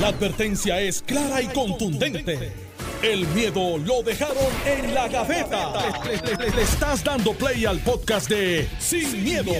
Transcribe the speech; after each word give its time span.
La 0.00 0.08
advertencia 0.08 0.80
es 0.80 1.02
clara 1.02 1.40
y 1.40 1.46
contundente. 1.46 2.52
El 3.00 3.28
miedo 3.28 3.78
lo 3.78 4.02
dejaron 4.02 4.36
en 4.66 4.92
la 4.92 5.06
gaveta. 5.06 5.72
Le, 6.04 6.50
le 6.50 6.62
estás 6.62 7.04
dando 7.04 7.32
play 7.32 7.64
al 7.64 7.78
podcast 7.78 8.28
de 8.28 8.68
Sin, 8.80 9.22
miedo, 9.22 9.52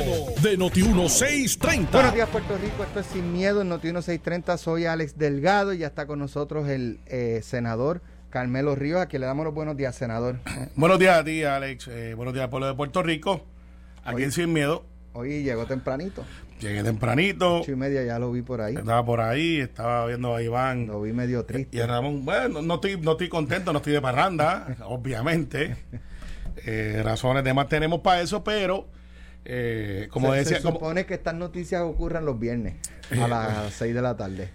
de 0.43 0.59
Noti1630. 0.59 1.91
Buenos 1.93 2.15
días, 2.15 2.29
Puerto 2.31 2.59
Rico. 2.59 2.83
Esto 2.83 3.01
es 3.01 3.07
Sin 3.07 3.33
Miedo 3.33 3.63
en 3.63 3.71
Noti1630. 3.71 4.57
Soy 4.57 4.87
Alex 4.87 5.17
Delgado 5.17 5.73
y 5.73 5.79
ya 5.79 5.87
está 5.87 6.07
con 6.07 6.19
nosotros 6.19 6.69
el 6.69 6.99
eh, 7.07 7.41
senador 7.45 8.03
Carmelo 8.31 8.75
Ríos, 8.75 9.01
a 9.01 9.07
quien 9.07 9.21
le 9.21 9.27
damos 9.27 9.45
los 9.45 9.55
buenos 9.55 9.77
días, 9.77 9.95
senador. 9.95 10.41
Buenos 10.75 10.99
días 10.99 11.17
a 11.17 11.23
ti, 11.23 11.45
Alex. 11.45 11.87
Eh, 11.87 12.15
buenos 12.15 12.35
días, 12.35 12.49
pueblo 12.49 12.67
de 12.67 12.75
Puerto 12.75 13.05
Rico. 13.05 13.45
Aquí 14.05 14.25
en 14.25 14.33
Sin 14.33 14.53
Miedo. 14.53 14.85
Hoy 15.13 15.45
llegó 15.45 15.65
tempranito. 15.67 16.25
Llegué 16.61 16.83
tempranito. 16.83 17.61
Ocho 17.61 17.73
y 17.73 17.77
media 17.77 18.03
ya 18.05 18.19
lo 18.19 18.31
vi 18.33 18.43
por 18.43 18.61
ahí. 18.61 18.75
Estaba 18.77 19.05
por 19.05 19.21
ahí, 19.21 19.59
estaba 19.61 20.07
viendo 20.07 20.35
a 20.35 20.43
Iván. 20.43 20.87
Lo 20.87 21.03
vi 21.03 21.13
medio 21.13 21.45
triste. 21.45 21.77
Y 21.77 21.81
a 21.81 21.87
Ramón, 21.87 22.25
bueno, 22.25 22.63
no 22.63 22.75
estoy, 22.77 22.99
no 23.01 23.13
estoy 23.13 23.29
contento, 23.29 23.73
no 23.73 23.79
estoy 23.79 23.93
de 23.93 24.01
parranda, 24.01 24.77
obviamente. 24.87 25.77
Eh, 26.67 27.01
razones 27.05 27.43
de 27.43 27.53
más 27.53 27.69
tenemos 27.69 28.01
para 28.01 28.21
eso, 28.23 28.45
pero 28.45 28.87
eh, 29.45 30.07
como 30.13 30.31
se, 30.33 30.39
decía, 30.39 30.57
se 30.59 30.63
como- 30.63 30.77
supone 30.77 31.05
que 31.05 31.15
estas 31.15 31.35
noticias 31.35 31.83
ocurran 31.83 32.25
los 32.25 32.39
viernes 32.39 32.77
a 33.11 33.27
las 33.27 33.73
6 33.75 33.93
de 33.93 34.01
la 34.01 34.17
tarde. 34.17 34.51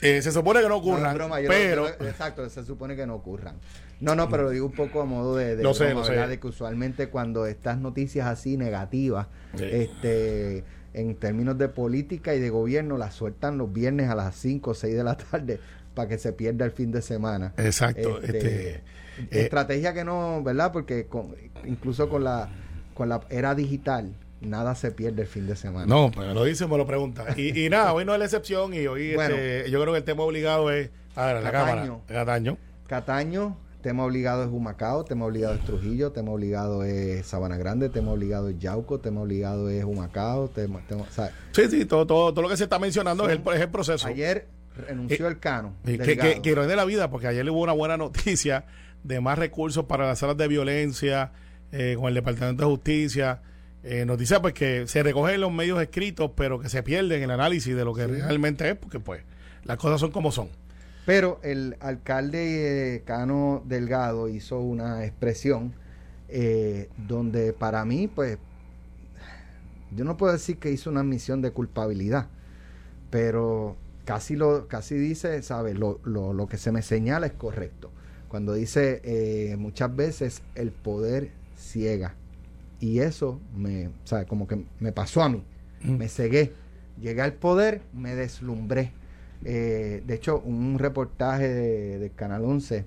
eh, 0.00 0.22
se 0.22 0.32
supone 0.32 0.60
que 0.60 0.68
no 0.68 0.70
No, 0.70 0.76
ocurran, 0.76 1.14
broma, 1.14 1.36
pero 1.46 1.82
lo- 2.00 2.06
exacto, 2.08 2.48
se 2.48 2.64
supone 2.64 2.96
que 2.96 3.06
no 3.06 3.14
ocurran. 3.16 3.56
No, 4.00 4.14
no, 4.16 4.30
pero 4.30 4.44
lo 4.44 4.50
digo 4.50 4.64
un 4.64 4.72
poco 4.72 5.02
a 5.02 5.04
modo 5.04 5.36
de, 5.36 5.54
de 5.54 5.62
Lo 5.62 5.74
sé, 5.74 5.84
broma, 5.88 6.00
lo 6.00 6.06
sé. 6.06 6.12
¿verdad? 6.12 6.28
De 6.30 6.40
que 6.40 6.46
usualmente 6.46 7.08
cuando 7.10 7.44
estas 7.46 7.76
noticias 7.78 8.26
así 8.26 8.56
negativas, 8.56 9.26
Sí. 9.56 9.64
este, 9.70 10.64
en 10.94 11.14
términos 11.16 11.58
de 11.58 11.68
política 11.68 12.34
y 12.34 12.40
de 12.40 12.50
gobierno, 12.50 12.96
las 12.96 13.14
sueltan 13.14 13.58
los 13.58 13.72
viernes 13.72 14.08
a 14.08 14.14
las 14.14 14.34
5 14.36 14.70
o 14.70 14.74
6 14.74 14.94
de 14.96 15.04
la 15.04 15.16
tarde 15.30 15.60
para 15.94 16.08
que 16.08 16.18
se 16.18 16.32
pierda 16.32 16.64
el 16.64 16.70
fin 16.72 16.90
de 16.92 17.02
semana. 17.02 17.52
exacto, 17.56 18.20
Este, 18.22 18.38
este, 18.38 18.70
eh, 18.74 18.80
estrategia 19.30 19.92
que 19.94 20.04
no, 20.04 20.42
¿verdad? 20.42 20.72
Porque 20.72 21.06
con- 21.06 21.34
incluso 21.66 22.08
con 22.08 22.24
la 22.24 22.48
con 22.94 23.08
la 23.08 23.20
era 23.28 23.54
digital 23.56 24.12
nada 24.40 24.74
se 24.76 24.90
pierde 24.92 25.22
el 25.22 25.28
fin 25.28 25.46
de 25.46 25.56
semana. 25.56 25.86
no, 25.86 26.10
me 26.16 26.32
lo 26.34 26.44
dice, 26.44 26.66
me 26.66 26.76
lo 26.76 26.86
pregunta. 26.86 27.24
Y, 27.36 27.64
y 27.64 27.68
nada, 27.70 27.92
hoy 27.92 28.04
no 28.04 28.12
es 28.12 28.18
la 28.18 28.24
excepción 28.26 28.72
y 28.74 28.86
hoy 28.86 29.14
Bueno. 29.16 29.34
este, 29.34 29.70
yo 29.70 29.80
creo 29.80 29.92
que 29.92 29.98
el 29.98 30.04
tema 30.04 30.22
obligado 30.22 30.70
es 30.70 30.90
a 31.16 31.26
ver, 31.26 31.42
la 31.42 31.50
Cataño. 31.50 31.76
cámara, 31.76 31.98
Cataño. 32.08 32.58
Cataño, 32.88 33.56
tema 33.84 34.02
obligado 34.04 34.42
es 34.44 34.48
Humacao, 34.50 35.04
tema 35.04 35.26
obligado 35.26 35.54
es 35.54 35.60
Trujillo, 35.60 36.10
tema 36.10 36.30
obligado 36.32 36.84
es 36.84 37.26
Sabana 37.26 37.58
Grande, 37.58 37.90
tema 37.90 38.12
obligado 38.12 38.48
es 38.48 38.58
Yauco, 38.58 38.98
tema 38.98 39.20
obligado 39.20 39.68
es 39.68 39.84
Humacao, 39.84 40.48
tema, 40.48 40.80
tema- 40.88 41.02
o 41.02 41.12
sea, 41.12 41.30
Sí, 41.52 41.68
sí, 41.70 41.84
todo, 41.84 42.06
todo, 42.06 42.32
todo 42.32 42.40
lo 42.42 42.48
que 42.48 42.56
se 42.56 42.64
está 42.64 42.78
mencionando 42.78 43.28
es 43.28 43.38
el, 43.38 43.42
es 43.54 43.60
el 43.60 43.68
proceso. 43.68 44.06
ayer 44.08 44.48
renunció 44.74 45.28
el 45.28 45.38
Cano. 45.38 45.74
Y 45.84 45.98
que, 45.98 46.16
que, 46.16 46.40
que 46.40 46.54
de 46.54 46.76
la 46.76 46.86
vida, 46.86 47.10
porque 47.10 47.26
ayer 47.26 47.48
hubo 47.50 47.60
una 47.60 47.72
buena 47.74 47.96
noticia 47.98 48.64
de 49.02 49.20
más 49.20 49.38
recursos 49.38 49.84
para 49.84 50.06
las 50.06 50.18
salas 50.18 50.38
de 50.38 50.48
violencia 50.48 51.32
eh, 51.70 51.94
con 51.98 52.08
el 52.08 52.14
Departamento 52.14 52.62
de 52.64 52.70
Justicia. 52.70 53.42
Eh, 53.82 54.06
noticia 54.06 54.40
pues 54.40 54.54
que 54.54 54.86
se 54.86 55.02
recogen 55.02 55.38
los 55.42 55.52
medios 55.52 55.80
escritos, 55.82 56.30
pero 56.34 56.58
que 56.58 56.70
se 56.70 56.82
pierden 56.82 57.22
el 57.22 57.30
análisis 57.30 57.76
de 57.76 57.84
lo 57.84 57.92
que 57.92 58.06
realmente 58.06 58.66
es, 58.70 58.76
porque 58.76 58.98
pues 58.98 59.20
las 59.64 59.76
cosas 59.76 60.00
son 60.00 60.10
como 60.10 60.32
son. 60.32 60.48
Pero 61.06 61.38
el 61.42 61.76
alcalde 61.80 62.96
eh, 62.96 63.02
Cano 63.04 63.62
Delgado 63.66 64.28
hizo 64.28 64.60
una 64.60 65.04
expresión 65.04 65.74
eh, 66.28 66.88
donde 66.96 67.52
para 67.52 67.84
mí, 67.84 68.08
pues, 68.08 68.38
yo 69.94 70.04
no 70.04 70.16
puedo 70.16 70.32
decir 70.32 70.58
que 70.58 70.70
hizo 70.70 70.90
una 70.90 71.00
admisión 71.00 71.42
de 71.42 71.50
culpabilidad, 71.50 72.28
pero 73.10 73.76
casi 74.04 74.34
lo 74.34 74.66
casi 74.66 74.96
dice, 74.96 75.42
¿sabes? 75.42 75.78
Lo, 75.78 76.00
lo, 76.04 76.32
lo 76.32 76.46
que 76.46 76.56
se 76.56 76.72
me 76.72 76.82
señala 76.82 77.26
es 77.26 77.32
correcto. 77.32 77.90
Cuando 78.28 78.54
dice 78.54 79.00
eh, 79.04 79.56
muchas 79.56 79.94
veces 79.94 80.42
el 80.54 80.72
poder 80.72 81.30
ciega. 81.56 82.14
Y 82.80 82.98
eso 82.98 83.40
me, 83.56 83.90
¿sabes? 84.04 84.26
Como 84.26 84.48
que 84.48 84.64
me 84.80 84.92
pasó 84.92 85.22
a 85.22 85.28
mí. 85.28 85.44
Mm. 85.82 85.96
Me 85.96 86.08
cegué. 86.08 86.52
Llegué 87.00 87.22
al 87.22 87.34
poder, 87.34 87.82
me 87.92 88.14
deslumbré. 88.14 88.92
Eh, 89.44 90.02
de 90.06 90.14
hecho, 90.14 90.40
un 90.40 90.78
reportaje 90.78 91.48
de, 91.48 92.10
Canal 92.10 92.44
11 92.44 92.84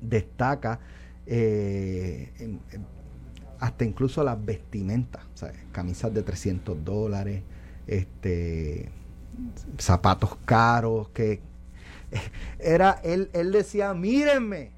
destaca 0.00 0.80
eh, 1.26 2.58
hasta 3.58 3.84
incluso 3.84 4.22
las 4.22 4.42
vestimentas, 4.44 5.22
camisas 5.72 6.12
de 6.12 6.22
300 6.22 6.84
dólares, 6.84 7.42
este, 7.86 8.90
zapatos 9.78 10.36
caros, 10.44 11.08
que 11.10 11.40
era, 12.58 13.00
él, 13.02 13.30
él 13.32 13.52
decía, 13.52 13.92
mírenme. 13.94 14.72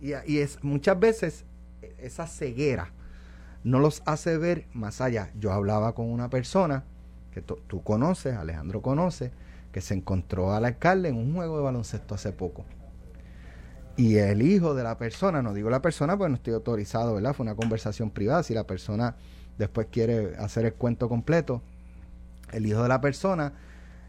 Y, 0.00 0.12
y 0.26 0.38
es, 0.38 0.62
muchas 0.62 0.98
veces 0.98 1.44
esa 1.98 2.26
ceguera 2.26 2.92
no 3.64 3.78
los 3.78 4.02
hace 4.04 4.36
ver 4.38 4.66
más 4.72 5.00
allá. 5.00 5.30
Yo 5.38 5.52
hablaba 5.52 5.94
con 5.94 6.10
una 6.10 6.28
persona 6.28 6.84
que 7.32 7.40
tú 7.40 7.82
conoces, 7.82 8.36
Alejandro 8.36 8.82
conoce, 8.82 9.32
que 9.72 9.80
se 9.80 9.94
encontró 9.94 10.52
al 10.52 10.64
alcalde 10.64 11.08
en 11.08 11.16
un 11.16 11.34
juego 11.34 11.56
de 11.56 11.64
baloncesto 11.64 12.14
hace 12.14 12.32
poco. 12.32 12.64
Y 13.96 14.16
el 14.16 14.42
hijo 14.42 14.74
de 14.74 14.84
la 14.84 14.96
persona, 14.96 15.42
no 15.42 15.52
digo 15.52 15.68
la 15.70 15.82
persona 15.82 16.16
porque 16.16 16.30
no 16.30 16.36
estoy 16.36 16.54
autorizado, 16.54 17.14
¿verdad? 17.14 17.34
Fue 17.34 17.44
una 17.44 17.54
conversación 17.54 18.10
privada. 18.10 18.42
Si 18.42 18.54
la 18.54 18.66
persona 18.66 19.16
después 19.58 19.88
quiere 19.90 20.36
hacer 20.36 20.64
el 20.66 20.74
cuento 20.74 21.08
completo, 21.08 21.62
el 22.52 22.66
hijo 22.66 22.82
de 22.82 22.88
la 22.88 23.00
persona 23.00 23.52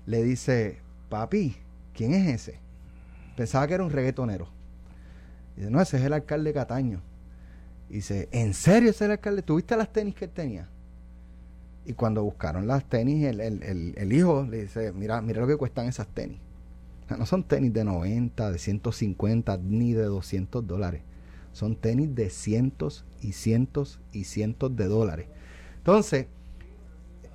le 0.06 0.24
dice, 0.24 0.80
papi, 1.10 1.58
¿quién 1.94 2.14
es 2.14 2.28
ese? 2.28 2.60
Pensaba 3.36 3.68
que 3.68 3.74
era 3.74 3.84
un 3.84 3.90
reggaetonero. 3.90 4.48
Dice, 5.56 5.70
no, 5.70 5.82
ese 5.82 5.98
es 5.98 6.04
el 6.04 6.14
alcalde 6.14 6.54
Cataño. 6.54 7.02
Dice, 7.90 8.30
¿en 8.32 8.54
serio 8.54 8.90
ese 8.90 9.04
es 9.04 9.08
el 9.08 9.12
alcalde? 9.12 9.42
¿Tuviste 9.42 9.76
las 9.78 9.92
tenis 9.92 10.16
que 10.16 10.26
él 10.26 10.32
tenía? 10.32 10.70
Y 11.86 11.94
cuando 11.94 12.24
buscaron 12.24 12.66
las 12.68 12.86
tenis, 12.86 13.26
el, 13.26 13.42
el- 13.42 13.94
el- 13.98 14.14
hijo 14.14 14.48
le 14.50 14.64
dice, 14.64 14.94
mira, 14.94 15.22
mira 15.22 15.42
lo 15.42 15.48
que 15.48 15.58
cuestan 15.58 15.88
esas 15.88 16.08
tenis. 16.08 16.38
No 17.18 17.26
son 17.26 17.44
tenis 17.44 17.74
de 17.74 17.84
90, 17.84 18.52
de 18.52 18.58
150, 18.58 19.58
ni 19.58 19.94
de 19.94 20.04
200 20.06 20.66
dólares. 20.66 21.02
Son 21.52 21.76
tenis 21.76 22.16
de 22.16 22.30
cientos 22.30 23.06
y 23.22 23.34
cientos 23.34 24.00
y 24.14 24.24
cientos 24.24 24.76
de 24.76 24.88
dólares. 24.88 25.28
Entonces, 25.78 26.28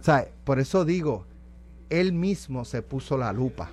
¿sabe? 0.01 0.33
por 0.45 0.59
eso 0.59 0.85
digo, 0.85 1.27
él 1.91 2.13
mismo 2.13 2.65
se 2.65 2.83
puso 2.83 3.17
la 3.19 3.33
lupa. 3.33 3.71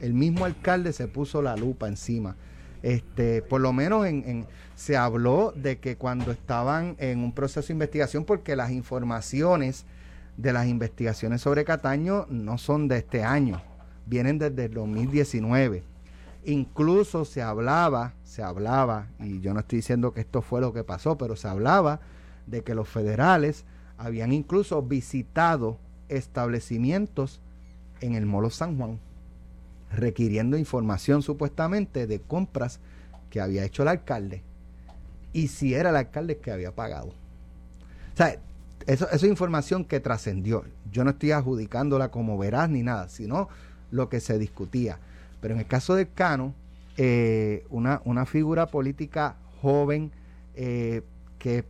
El 0.00 0.14
mismo 0.14 0.44
alcalde 0.44 0.92
se 0.92 1.08
puso 1.08 1.42
la 1.42 1.56
lupa 1.56 1.88
encima. 1.88 2.36
Este, 2.82 3.42
por 3.42 3.60
lo 3.60 3.72
menos 3.72 4.06
en, 4.06 4.24
en- 4.26 4.46
se 4.76 4.96
habló 4.96 5.52
de 5.56 5.78
que 5.78 5.96
cuando 5.96 6.30
estaban 6.30 6.94
en 6.98 7.18
un 7.18 7.32
proceso 7.32 7.66
de 7.66 7.72
investigación, 7.74 8.24
porque 8.24 8.54
las 8.56 8.70
informaciones 8.70 9.84
de 10.38 10.52
las 10.52 10.68
investigaciones 10.68 11.42
sobre 11.42 11.64
Cataño 11.64 12.26
no 12.30 12.58
son 12.58 12.86
de 12.86 12.98
este 12.98 13.24
año, 13.24 13.60
vienen 14.06 14.38
desde 14.38 14.66
el 14.66 14.74
2019. 14.74 15.82
Incluso 16.44 17.24
se 17.24 17.42
hablaba, 17.42 18.14
se 18.22 18.42
hablaba, 18.42 19.08
y 19.18 19.40
yo 19.40 19.52
no 19.52 19.60
estoy 19.60 19.78
diciendo 19.78 20.12
que 20.14 20.20
esto 20.20 20.40
fue 20.40 20.60
lo 20.60 20.72
que 20.72 20.84
pasó, 20.84 21.18
pero 21.18 21.34
se 21.34 21.48
hablaba 21.48 22.00
de 22.46 22.62
que 22.62 22.76
los 22.76 22.88
federales 22.88 23.64
habían 23.98 24.32
incluso 24.32 24.80
visitado 24.80 25.76
establecimientos 26.08 27.40
en 28.00 28.14
el 28.14 28.24
Molo 28.24 28.50
San 28.50 28.78
Juan, 28.78 29.00
requiriendo 29.90 30.56
información 30.56 31.22
supuestamente 31.22 32.06
de 32.06 32.20
compras 32.20 32.78
que 33.28 33.40
había 33.40 33.64
hecho 33.64 33.82
el 33.82 33.88
alcalde 33.88 34.44
y 35.32 35.48
si 35.48 35.74
era 35.74 35.90
el 35.90 35.96
alcalde 35.96 36.38
que 36.38 36.52
había 36.52 36.74
pagado. 36.74 37.08
O 37.08 38.16
sea, 38.16 38.38
eso, 38.88 39.06
es 39.10 39.22
información 39.22 39.84
que 39.84 40.00
trascendió. 40.00 40.64
Yo 40.90 41.04
no 41.04 41.10
estoy 41.10 41.32
adjudicándola 41.32 42.10
como 42.10 42.38
veraz 42.38 42.70
ni 42.70 42.82
nada, 42.82 43.08
sino 43.08 43.48
lo 43.90 44.08
que 44.08 44.18
se 44.20 44.38
discutía. 44.38 44.98
Pero 45.42 45.52
en 45.54 45.60
el 45.60 45.66
caso 45.66 45.94
del 45.94 46.10
Cano, 46.10 46.54
eh, 46.96 47.66
una, 47.68 48.00
una 48.06 48.24
figura 48.24 48.66
política 48.66 49.36
joven 49.60 50.10
eh, 50.54 51.02
que 51.38 51.64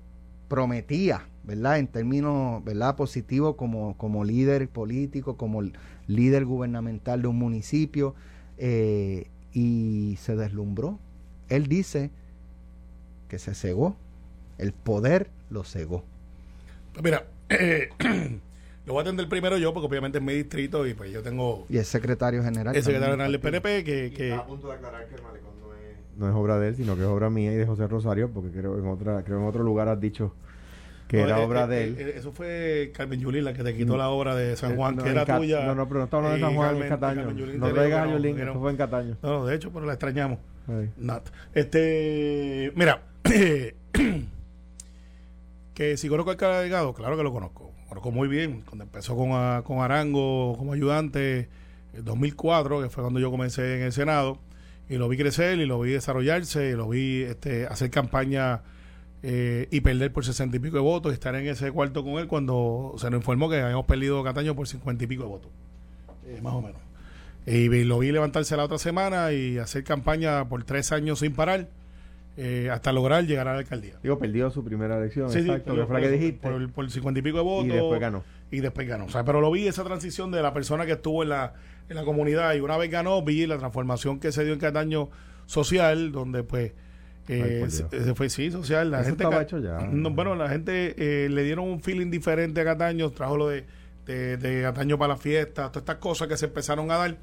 prometía, 0.46 1.26
¿verdad? 1.42 1.80
En 1.80 1.88
términos, 1.88 2.62
¿verdad? 2.64 2.94
Positivos 2.94 3.56
como, 3.56 3.96
como 3.96 4.22
líder 4.22 4.68
político, 4.68 5.36
como 5.36 5.62
líder 6.06 6.44
gubernamental 6.44 7.20
de 7.20 7.28
un 7.28 7.36
municipio, 7.36 8.14
eh, 8.58 9.26
y 9.52 10.16
se 10.20 10.36
deslumbró. 10.36 11.00
Él 11.48 11.66
dice 11.66 12.12
que 13.28 13.40
se 13.40 13.56
cegó, 13.56 13.96
el 14.56 14.72
poder 14.72 15.30
lo 15.50 15.64
cegó. 15.64 16.04
Pues 16.92 17.04
mira, 17.04 17.24
eh, 17.50 17.88
lo 18.86 18.92
voy 18.94 19.00
a 19.00 19.02
atender 19.02 19.28
primero 19.28 19.56
yo, 19.58 19.72
porque 19.72 19.86
obviamente 19.86 20.18
es 20.18 20.24
mi 20.24 20.34
distrito 20.34 20.86
y 20.86 20.94
pues 20.94 21.10
yo 21.12 21.22
tengo 21.22 21.66
Y 21.68 21.78
el 21.78 21.84
secretario 21.84 22.42
general. 22.42 22.74
el 22.74 22.82
secretario 22.82 23.12
general 23.14 23.32
del. 23.32 23.40
PNP 23.40 23.84
que, 23.84 24.12
que 24.12 24.30
Está 24.30 24.40
a 24.42 24.46
punto 24.46 24.68
de 24.68 24.74
aclarar 24.74 25.06
que 25.06 25.14
el 25.14 25.22
malecón 25.22 25.50
no 25.60 25.74
es, 25.74 25.96
no 26.18 26.28
es 26.28 26.34
obra 26.34 26.58
de 26.58 26.68
él, 26.68 26.76
sino 26.76 26.94
que 26.96 27.02
es 27.02 27.06
obra 27.08 27.30
mía 27.30 27.52
y 27.52 27.56
de 27.56 27.66
José 27.66 27.86
Rosario, 27.86 28.30
porque 28.30 28.50
creo 28.50 28.78
en 28.78 28.86
otra 28.86 29.22
creo 29.24 29.38
en 29.38 29.44
otro 29.46 29.62
lugar 29.62 29.88
has 29.88 30.00
dicho 30.00 30.34
que 31.06 31.20
era 31.22 31.40
eh, 31.40 31.44
obra 31.44 31.64
eh, 31.64 31.68
de 31.68 31.84
él. 31.84 31.96
eh, 31.98 32.14
eso 32.16 32.32
fue 32.32 32.92
Carmen 32.94 33.18
Yulín 33.20 33.42
la 33.44 33.54
que 33.54 33.62
te 33.64 33.74
quitó 33.74 33.94
Mm. 33.94 33.98
la 33.98 34.08
obra 34.10 34.34
de 34.34 34.56
San 34.56 34.72
Eh, 34.72 34.76
Juan, 34.76 34.96
no, 34.96 35.02
que 35.04 35.08
en 35.10 35.16
era 35.18 35.38
tuya. 35.38 35.64
No, 35.64 35.74
no, 35.74 35.88
pero 35.88 36.00
no 36.00 36.04
estamos 36.04 36.26
hablando 36.26 36.44
de 36.46 36.50
San 36.50 36.54
Juan, 36.56 36.68
Carmen- 36.68 36.82
es 36.82 36.88
Cataño. 36.90 37.16
Carmen 37.22 37.36
Yulín 37.38 37.60
No 37.60 37.72
traigas 37.72 38.00
a 38.00 38.20
que 38.20 38.28
eso 38.42 38.44
no. 38.54 38.60
fue 38.60 38.70
en 38.72 38.76
Cataño. 38.76 39.16
No, 39.22 39.28
no, 39.30 39.46
de 39.46 39.54
hecho, 39.56 39.70
pero 39.72 39.86
la 39.86 39.92
extrañamos. 39.94 40.38
Este, 41.54 42.72
mira, 42.74 43.00
que 45.78 45.96
si 45.96 46.08
conozco 46.08 46.30
al 46.30 46.34
alcalde 46.34 46.60
Delgado, 46.62 46.92
claro 46.92 47.16
que 47.16 47.22
lo 47.22 47.32
conozco. 47.32 47.70
Conozco 47.88 48.10
muy 48.10 48.26
bien. 48.26 48.62
Cuando 48.66 48.82
empezó 48.82 49.16
con, 49.16 49.30
a- 49.32 49.62
con 49.64 49.78
Arango 49.78 50.56
como 50.58 50.72
ayudante 50.72 51.48
en 51.94 52.04
2004, 52.04 52.82
que 52.82 52.88
fue 52.90 53.04
cuando 53.04 53.20
yo 53.20 53.30
comencé 53.30 53.76
en 53.76 53.82
el 53.84 53.92
Senado, 53.92 54.40
y 54.88 54.96
lo 54.96 55.08
vi 55.08 55.16
crecer 55.16 55.58
y 55.60 55.66
lo 55.66 55.78
vi 55.78 55.92
desarrollarse 55.92 56.70
y 56.70 56.72
lo 56.72 56.88
vi 56.88 57.22
este, 57.22 57.66
hacer 57.66 57.90
campaña 57.90 58.62
eh, 59.22 59.68
y 59.70 59.80
perder 59.80 60.12
por 60.12 60.24
60 60.24 60.56
y 60.56 60.60
pico 60.60 60.78
de 60.78 60.82
votos 60.82 61.12
y 61.12 61.14
estar 61.14 61.34
en 61.36 61.46
ese 61.46 61.70
cuarto 61.70 62.02
con 62.02 62.14
él 62.14 62.26
cuando 62.26 62.94
se 62.98 63.08
nos 63.10 63.18
informó 63.20 63.48
que 63.48 63.60
habíamos 63.60 63.86
perdido 63.86 64.24
Cataño 64.24 64.56
por 64.56 64.66
50 64.66 65.04
y 65.04 65.06
pico 65.06 65.22
de 65.22 65.28
votos. 65.28 65.50
Eh, 66.26 66.40
más 66.42 66.54
o 66.54 66.60
menos. 66.60 66.80
Y 67.46 67.68
lo 67.84 68.00
vi 68.00 68.10
levantarse 68.10 68.56
la 68.56 68.64
otra 68.64 68.78
semana 68.78 69.30
y 69.32 69.58
hacer 69.58 69.84
campaña 69.84 70.48
por 70.48 70.64
tres 70.64 70.90
años 70.90 71.20
sin 71.20 71.34
parar 71.34 71.68
eh, 72.40 72.70
hasta 72.70 72.92
lograr 72.92 73.24
llegar 73.26 73.48
a 73.48 73.54
la 73.54 73.58
alcaldía. 73.58 73.94
Digo, 74.02 74.16
perdió 74.18 74.48
su 74.50 74.62
primera 74.64 74.96
elección, 74.96 75.28
Sí, 75.28 75.40
exacto, 75.40 75.72
pero 75.72 75.82
que 75.82 75.86
fue 75.88 75.94
la 75.96 76.00
que 76.00 76.06
por- 76.12 76.18
dijiste. 76.20 76.48
Por, 76.48 76.72
por 76.72 76.90
50 76.90 77.18
y 77.18 77.22
pico 77.22 77.38
de 77.38 77.42
votos. 77.42 77.66
y 77.66 77.70
después 77.72 78.00
ganó. 78.00 78.22
Y 78.52 78.60
después 78.60 78.86
ganó. 78.88 79.06
O 79.06 79.08
sea, 79.10 79.24
pero 79.24 79.40
lo 79.40 79.50
vi 79.50 79.66
esa 79.66 79.82
transición 79.84 80.30
de 80.30 80.40
la 80.40 80.54
persona 80.54 80.86
que 80.86 80.92
estuvo 80.92 81.22
en 81.24 81.30
la, 81.30 81.54
en 81.88 81.96
la 81.96 82.04
comunidad 82.04 82.54
y 82.54 82.60
una 82.60 82.76
vez 82.76 82.90
ganó, 82.90 83.20
vi 83.22 83.44
la 83.46 83.58
transformación 83.58 84.20
que 84.20 84.30
se 84.32 84.44
dio 84.44 84.52
en 84.54 84.60
Cataño 84.60 85.08
social, 85.46 86.12
donde 86.12 86.44
pues 86.44 86.72
eh, 87.28 87.62
Ay, 87.64 87.70
se, 87.70 88.14
fue 88.14 88.30
sí 88.30 88.50
social. 88.50 88.90
La 88.90 89.00
Eso 89.00 89.10
gente 89.16 89.24
hecho 89.42 89.58
ya. 89.58 89.78
No, 89.90 90.10
bueno, 90.10 90.34
la 90.34 90.48
gente 90.48 90.94
eh, 90.96 91.28
le 91.28 91.42
dieron 91.42 91.66
un 91.68 91.80
feeling 91.82 92.10
diferente 92.10 92.60
a 92.60 92.64
Cataño, 92.64 93.10
trajo 93.10 93.36
lo 93.36 93.48
de, 93.48 93.64
de, 94.06 94.36
de 94.36 94.62
Cataño 94.62 94.96
para 94.96 95.14
la 95.14 95.18
fiesta, 95.18 95.68
todas 95.68 95.82
estas 95.82 95.96
cosas 95.96 96.28
que 96.28 96.36
se 96.36 96.46
empezaron 96.46 96.90
a 96.90 96.96
dar. 96.98 97.16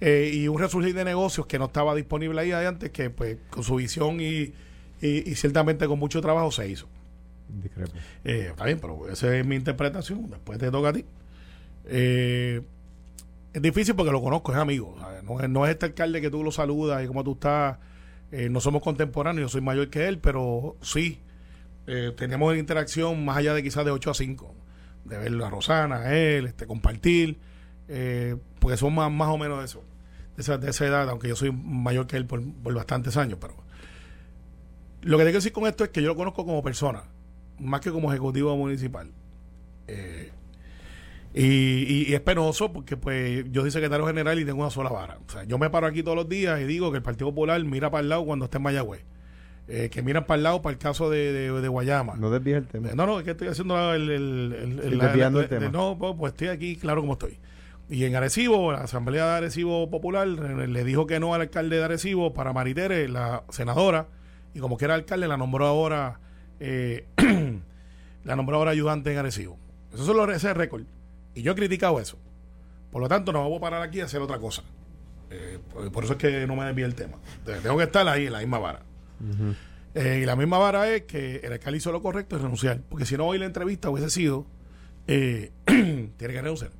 Eh, 0.00 0.30
y 0.32 0.48
un 0.48 0.58
resurgir 0.58 0.94
de 0.94 1.04
negocios 1.04 1.46
que 1.46 1.58
no 1.58 1.66
estaba 1.66 1.94
disponible 1.94 2.40
ahí 2.40 2.52
antes, 2.52 2.90
que 2.90 3.10
pues 3.10 3.38
con 3.50 3.64
su 3.64 3.76
visión 3.76 4.20
y, 4.20 4.52
y, 5.00 5.30
y 5.30 5.34
ciertamente 5.34 5.86
con 5.86 5.98
mucho 5.98 6.20
trabajo 6.20 6.50
se 6.50 6.68
hizo. 6.68 6.88
Eh, 8.24 8.48
está 8.50 8.64
bien, 8.64 8.78
pero 8.80 9.08
esa 9.08 9.36
es 9.36 9.46
mi 9.46 9.56
interpretación. 9.56 10.30
Después 10.30 10.58
te 10.58 10.70
toca 10.70 10.88
a 10.88 10.92
ti. 10.92 11.04
Eh, 11.86 12.62
es 13.52 13.62
difícil 13.62 13.94
porque 13.94 14.12
lo 14.12 14.22
conozco, 14.22 14.52
es 14.52 14.58
amigo. 14.58 14.96
No, 15.24 15.40
es, 15.40 15.48
no 15.48 15.64
es 15.64 15.72
este 15.72 15.86
alcalde 15.86 16.20
que 16.20 16.30
tú 16.30 16.42
lo 16.42 16.50
saludas 16.50 17.02
y 17.04 17.06
cómo 17.06 17.22
tú 17.22 17.32
estás. 17.32 17.78
Eh, 18.32 18.48
no 18.48 18.60
somos 18.60 18.82
contemporáneos, 18.82 19.44
yo 19.44 19.48
soy 19.48 19.60
mayor 19.60 19.90
que 19.90 20.08
él, 20.08 20.18
pero 20.18 20.76
sí, 20.82 21.20
eh, 21.86 22.12
tenemos 22.16 22.56
interacción 22.56 23.24
más 23.24 23.36
allá 23.36 23.54
de 23.54 23.62
quizás 23.62 23.84
de 23.84 23.92
8 23.92 24.10
a 24.10 24.14
5. 24.14 24.54
De 25.04 25.18
verlo 25.18 25.44
a 25.44 25.50
Rosana, 25.50 25.96
a 25.98 26.16
él, 26.16 26.46
este, 26.46 26.66
compartir, 26.66 27.38
porque 28.64 28.78
son 28.78 28.94
más, 28.94 29.12
más 29.12 29.28
o 29.28 29.36
menos 29.36 29.58
de 29.58 29.66
eso. 29.66 29.84
De 30.36 30.42
esa, 30.42 30.56
de 30.56 30.70
esa 30.70 30.86
edad, 30.86 31.06
aunque 31.10 31.28
yo 31.28 31.36
soy 31.36 31.52
mayor 31.52 32.06
que 32.06 32.16
él 32.16 32.24
por, 32.24 32.42
por 32.62 32.72
bastantes 32.74 33.14
años, 33.18 33.36
pero 33.38 33.54
lo 35.02 35.18
que 35.18 35.24
tengo 35.24 35.32
que 35.32 35.38
decir 35.38 35.52
con 35.52 35.66
esto 35.66 35.84
es 35.84 35.90
que 35.90 36.00
yo 36.00 36.08
lo 36.08 36.16
conozco 36.16 36.46
como 36.46 36.62
persona, 36.62 37.02
más 37.58 37.82
que 37.82 37.90
como 37.92 38.10
ejecutivo 38.10 38.56
municipal. 38.56 39.10
Eh, 39.86 40.30
y, 41.34 41.42
y- 41.44 42.04
y 42.08 42.14
es 42.14 42.20
penoso 42.20 42.72
porque 42.72 42.96
pues 42.96 43.44
yo 43.50 43.60
soy 43.60 43.70
secretario 43.70 44.06
general 44.06 44.38
y 44.38 44.44
tengo 44.46 44.60
una 44.62 44.70
sola 44.70 44.88
vara. 44.90 45.18
O 45.26 45.30
sea, 45.30 45.44
yo 45.44 45.58
me 45.58 45.68
paro 45.68 45.86
aquí 45.86 46.02
todos 46.02 46.16
los 46.16 46.28
días 46.28 46.58
y 46.60 46.64
digo 46.64 46.90
que 46.90 46.96
el 46.96 47.02
Partido 47.02 47.26
Popular 47.30 47.62
mira 47.64 47.90
para 47.90 48.00
el 48.02 48.08
lado 48.08 48.24
cuando 48.24 48.46
está 48.46 48.56
en 48.58 48.62
Mayagüez. 48.62 49.04
Eh, 49.66 49.88
que 49.90 50.02
miran 50.02 50.24
para 50.26 50.36
el 50.36 50.42
lado 50.42 50.62
para 50.62 50.72
el 50.74 50.78
caso 50.78 51.10
de, 51.10 51.32
de, 51.32 51.60
de 51.60 51.68
Guayama. 51.68 52.16
No 52.16 52.30
desvíes 52.30 52.56
el 52.58 52.66
tema. 52.66 52.90
No, 52.94 53.06
no, 53.06 53.18
es 53.18 53.24
que 53.24 53.30
estoy 53.32 53.48
haciendo 53.48 53.94
el... 53.94 54.10
el, 54.10 54.52
el- 54.52 54.80
Sí, 54.82 54.88
el- 54.88 54.98
desviando 54.98 55.38
el- 55.40 55.44
el 55.44 55.48
tema. 55.50 55.68
No, 55.70 55.96
pues, 55.98 56.14
pues 56.18 56.32
estoy 56.32 56.48
aquí 56.48 56.76
claro 56.76 57.00
como 57.00 57.14
estoy. 57.14 57.38
Y 57.88 58.04
en 58.04 58.16
Arecibo, 58.16 58.72
la 58.72 58.78
Asamblea 58.78 59.26
de 59.26 59.32
Arecibo 59.32 59.90
Popular 59.90 60.26
eh, 60.26 60.66
le 60.66 60.84
dijo 60.84 61.06
que 61.06 61.20
no 61.20 61.34
al 61.34 61.42
alcalde 61.42 61.76
de 61.76 61.84
Arecibo 61.84 62.32
para 62.32 62.52
Maritere, 62.52 63.08
la 63.08 63.44
senadora, 63.50 64.08
y 64.54 64.60
como 64.60 64.78
que 64.78 64.86
era 64.86 64.94
alcalde, 64.94 65.28
la 65.28 65.36
nombró 65.36 65.66
ahora, 65.66 66.20
eh, 66.60 67.06
la 68.24 68.36
nombró 68.36 68.56
ahora 68.56 68.70
ayudante 68.70 69.12
en 69.12 69.18
Arecibo. 69.18 69.58
Eso 69.92 70.02
es 70.02 70.08
lo, 70.08 70.32
ese 70.32 70.54
récord. 70.54 70.84
Y 71.34 71.42
yo 71.42 71.52
he 71.52 71.54
criticado 71.54 72.00
eso. 72.00 72.18
Por 72.90 73.02
lo 73.02 73.08
tanto, 73.08 73.32
no 73.32 73.46
voy 73.48 73.58
a 73.58 73.60
parar 73.60 73.82
aquí 73.82 74.00
a 74.00 74.04
hacer 74.06 74.22
otra 74.22 74.38
cosa. 74.38 74.62
Eh, 75.30 75.58
por, 75.72 75.90
por 75.92 76.04
eso 76.04 76.14
es 76.14 76.18
que 76.18 76.46
no 76.46 76.56
me 76.56 76.64
desvíe 76.64 76.84
el 76.84 76.94
tema. 76.94 77.18
Tengo 77.44 77.76
que 77.76 77.84
estar 77.84 78.06
ahí 78.08 78.26
en 78.26 78.32
la 78.32 78.38
misma 78.38 78.58
vara. 78.58 78.80
Eh, 79.94 80.20
y 80.22 80.26
la 80.26 80.36
misma 80.36 80.58
vara 80.58 80.88
es 80.90 81.02
que 81.02 81.36
el 81.36 81.52
alcalde 81.52 81.78
hizo 81.78 81.92
lo 81.92 82.00
correcto 82.00 82.36
y 82.36 82.38
renunciar. 82.38 82.80
Porque 82.88 83.04
si 83.04 83.16
no, 83.16 83.26
hoy 83.26 83.38
la 83.38 83.46
entrevista 83.46 83.90
hubiese 83.90 84.10
sido, 84.10 84.46
tiene 85.06 85.52
que 86.16 86.42
renunciar. 86.42 86.70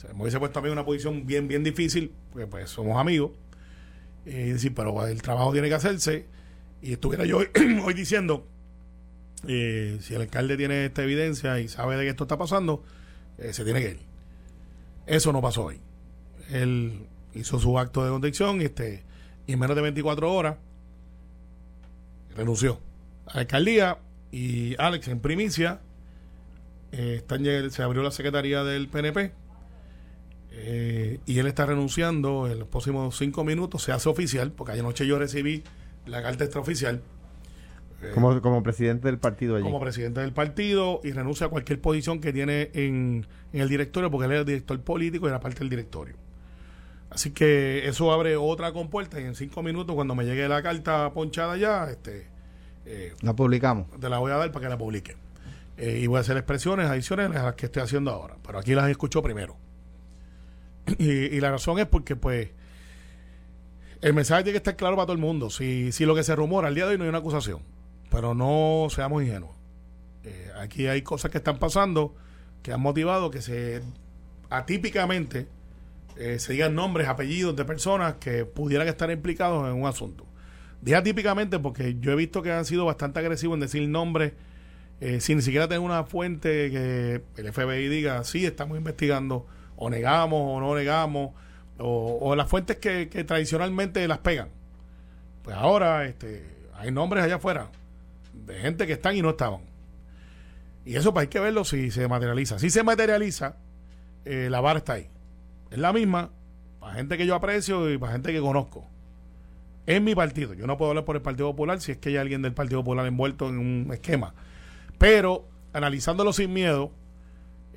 Sea, 0.00 0.14
me 0.14 0.22
hubiese 0.22 0.38
puesto 0.38 0.58
a 0.58 0.62
mí 0.62 0.68
en 0.68 0.72
una 0.72 0.84
posición 0.86 1.26
bien, 1.26 1.46
bien 1.46 1.62
difícil, 1.62 2.10
porque 2.32 2.46
pues 2.46 2.70
somos 2.70 2.96
amigos. 2.98 3.32
Y 4.24 4.30
decir, 4.30 4.72
pero 4.74 5.06
el 5.06 5.20
trabajo 5.20 5.52
tiene 5.52 5.68
que 5.68 5.74
hacerse. 5.74 6.26
Y 6.80 6.92
estuviera 6.92 7.26
yo 7.26 7.40
hoy, 7.84 7.92
diciendo, 7.92 8.46
eh, 9.46 9.98
si 10.00 10.14
el 10.14 10.22
alcalde 10.22 10.56
tiene 10.56 10.86
esta 10.86 11.02
evidencia 11.02 11.60
y 11.60 11.68
sabe 11.68 11.98
de 11.98 12.04
que 12.04 12.08
esto 12.10 12.24
está 12.24 12.38
pasando, 12.38 12.82
eh, 13.36 13.52
se 13.52 13.62
tiene 13.62 13.82
que 13.82 13.90
ir. 13.90 14.00
Eso 15.06 15.34
no 15.34 15.42
pasó 15.42 15.64
hoy. 15.64 15.80
Él 16.50 17.06
hizo 17.34 17.58
su 17.58 17.78
acto 17.78 18.02
de 18.02 18.10
convicción 18.10 18.62
este, 18.62 19.04
y 19.46 19.52
en 19.52 19.58
menos 19.58 19.76
de 19.76 19.82
24 19.82 20.32
horas 20.32 20.56
renunció 22.34 22.80
a 23.26 23.34
la 23.34 23.40
alcaldía 23.42 23.98
y 24.32 24.80
Alex 24.80 25.08
en 25.08 25.20
primicia 25.20 25.80
eh, 26.92 27.16
están 27.18 27.44
se 27.70 27.82
abrió 27.82 28.02
la 28.02 28.10
secretaría 28.10 28.64
del 28.64 28.88
PNP 28.88 29.39
eh, 30.62 31.20
y 31.26 31.38
él 31.38 31.46
está 31.46 31.64
renunciando 31.66 32.46
en 32.46 32.58
los 32.58 32.68
próximos 32.68 33.16
cinco 33.16 33.44
minutos 33.44 33.82
se 33.82 33.92
hace 33.92 34.08
oficial 34.08 34.52
porque 34.52 34.72
anoche 34.72 35.06
yo 35.06 35.18
recibí 35.18 35.62
la 36.06 36.22
carta 36.22 36.44
extraoficial 36.44 37.00
eh, 38.02 38.10
Como, 38.14 38.40
como 38.42 38.62
presidente 38.62 39.08
del 39.08 39.18
partido 39.18 39.56
allí. 39.56 39.64
como 39.64 39.80
presidente 39.80 40.20
del 40.20 40.32
partido 40.32 41.00
y 41.04 41.12
renuncia 41.12 41.46
a 41.46 41.48
cualquier 41.48 41.80
posición 41.80 42.20
que 42.20 42.32
tiene 42.32 42.70
en, 42.74 43.26
en 43.52 43.60
el 43.60 43.68
directorio 43.68 44.10
porque 44.10 44.26
él 44.26 44.32
es 44.32 44.38
el 44.40 44.46
director 44.46 44.80
político 44.82 45.26
y 45.26 45.28
era 45.30 45.40
parte 45.40 45.60
del 45.60 45.70
directorio. 45.70 46.16
Así 47.10 47.30
que 47.32 47.88
eso 47.88 48.12
abre 48.12 48.36
otra 48.36 48.72
compuerta 48.72 49.20
y 49.20 49.24
en 49.24 49.34
cinco 49.34 49.62
minutos 49.62 49.94
cuando 49.94 50.14
me 50.14 50.24
llegue 50.24 50.46
la 50.48 50.62
carta 50.62 51.12
ponchada 51.12 51.56
ya, 51.56 51.90
este, 51.90 52.28
eh, 52.86 53.14
La 53.22 53.34
publicamos. 53.34 53.88
te 53.98 54.08
la 54.08 54.18
voy 54.18 54.30
a 54.30 54.36
dar 54.36 54.52
para 54.52 54.66
que 54.66 54.70
la 54.70 54.78
publique. 54.78 55.16
Eh, 55.76 56.00
y 56.02 56.06
voy 56.06 56.18
a 56.18 56.20
hacer 56.20 56.36
expresiones 56.36 56.86
adicionales 56.88 57.38
a 57.40 57.44
las 57.46 57.54
que 57.54 57.66
estoy 57.66 57.82
haciendo 57.82 58.10
ahora, 58.12 58.36
pero 58.46 58.58
aquí 58.58 58.74
las 58.74 58.88
escucho 58.90 59.22
primero. 59.22 59.56
Y, 60.98 61.40
la 61.40 61.50
razón 61.50 61.78
es 61.78 61.86
porque 61.86 62.16
pues 62.16 62.50
el 64.00 64.14
mensaje 64.14 64.44
tiene 64.44 64.54
que 64.54 64.58
estar 64.58 64.76
claro 64.76 64.96
para 64.96 65.06
todo 65.06 65.14
el 65.14 65.20
mundo. 65.20 65.50
Si, 65.50 65.92
si 65.92 66.04
lo 66.04 66.14
que 66.14 66.22
se 66.22 66.34
rumora 66.34 66.68
al 66.68 66.74
día 66.74 66.86
de 66.86 66.92
hoy 66.92 66.98
no 66.98 67.04
hay 67.04 67.10
una 67.10 67.18
acusación, 67.18 67.60
pero 68.10 68.34
no 68.34 68.88
seamos 68.90 69.22
ingenuos. 69.22 69.54
Eh, 70.24 70.50
aquí 70.58 70.86
hay 70.86 71.02
cosas 71.02 71.30
que 71.30 71.38
están 71.38 71.58
pasando 71.58 72.14
que 72.62 72.72
han 72.72 72.80
motivado 72.80 73.30
que 73.30 73.40
se 73.40 73.82
atípicamente 74.50 75.48
eh, 76.16 76.38
se 76.38 76.52
digan 76.52 76.74
nombres, 76.74 77.08
apellidos 77.08 77.56
de 77.56 77.64
personas 77.64 78.16
que 78.16 78.44
pudieran 78.44 78.86
estar 78.88 79.10
implicados 79.10 79.66
en 79.66 79.80
un 79.80 79.86
asunto. 79.86 80.26
Dije 80.82 80.96
atípicamente 80.96 81.58
porque 81.58 81.96
yo 81.98 82.12
he 82.12 82.16
visto 82.16 82.42
que 82.42 82.52
han 82.52 82.66
sido 82.66 82.84
bastante 82.84 83.20
agresivos 83.20 83.54
en 83.54 83.60
decir 83.60 83.88
nombres 83.88 84.32
eh, 85.00 85.20
sin 85.20 85.36
ni 85.36 85.42
siquiera 85.42 85.66
tener 85.66 85.80
una 85.80 86.04
fuente 86.04 86.70
que 86.70 87.22
el 87.38 87.52
FBI 87.52 87.88
diga, 87.88 88.22
sí, 88.24 88.44
estamos 88.44 88.76
investigando, 88.76 89.46
o 89.80 89.90
negamos 89.90 90.40
o 90.40 90.60
no 90.60 90.76
negamos, 90.76 91.32
o, 91.78 92.18
o 92.20 92.36
las 92.36 92.48
fuentes 92.48 92.76
que, 92.76 93.06
tradicionalmente 93.06 94.06
las 94.06 94.18
pegan. 94.18 94.50
Pues 95.42 95.56
ahora 95.56 96.04
este, 96.04 96.44
hay 96.74 96.92
nombres 96.92 97.24
allá 97.24 97.36
afuera 97.36 97.70
de 98.32 98.54
gente 98.60 98.86
que 98.86 98.92
están 98.92 99.16
y 99.16 99.22
no 99.22 99.30
estaban. 99.30 99.62
Y 100.84 100.96
eso 100.96 101.12
pues 101.12 101.22
hay 101.22 101.28
que 101.28 101.40
verlo 101.40 101.64
si 101.64 101.90
se 101.90 102.06
materializa. 102.08 102.58
Si 102.58 102.68
se 102.68 102.82
materializa, 102.82 103.56
eh, 104.24 104.48
la 104.50 104.60
vara 104.60 104.78
está 104.78 104.94
ahí. 104.94 105.08
Es 105.70 105.78
la 105.78 105.92
misma 105.92 106.30
para 106.78 106.94
gente 106.94 107.16
que 107.16 107.26
yo 107.26 107.34
aprecio 107.34 107.90
y 107.90 107.96
para 107.96 108.12
gente 108.12 108.32
que 108.32 108.40
conozco. 108.40 108.86
Es 109.86 110.02
mi 110.02 110.14
partido. 110.14 110.52
Yo 110.52 110.66
no 110.66 110.76
puedo 110.76 110.90
hablar 110.90 111.06
por 111.06 111.16
el 111.16 111.22
Partido 111.22 111.50
Popular 111.50 111.80
si 111.80 111.92
es 111.92 111.98
que 111.98 112.10
hay 112.10 112.16
alguien 112.18 112.42
del 112.42 112.52
Partido 112.52 112.80
Popular 112.80 113.06
envuelto 113.06 113.48
en 113.48 113.58
un 113.58 113.90
esquema. 113.92 114.34
Pero 114.98 115.48
analizándolo 115.72 116.34
sin 116.34 116.52
miedo 116.52 116.92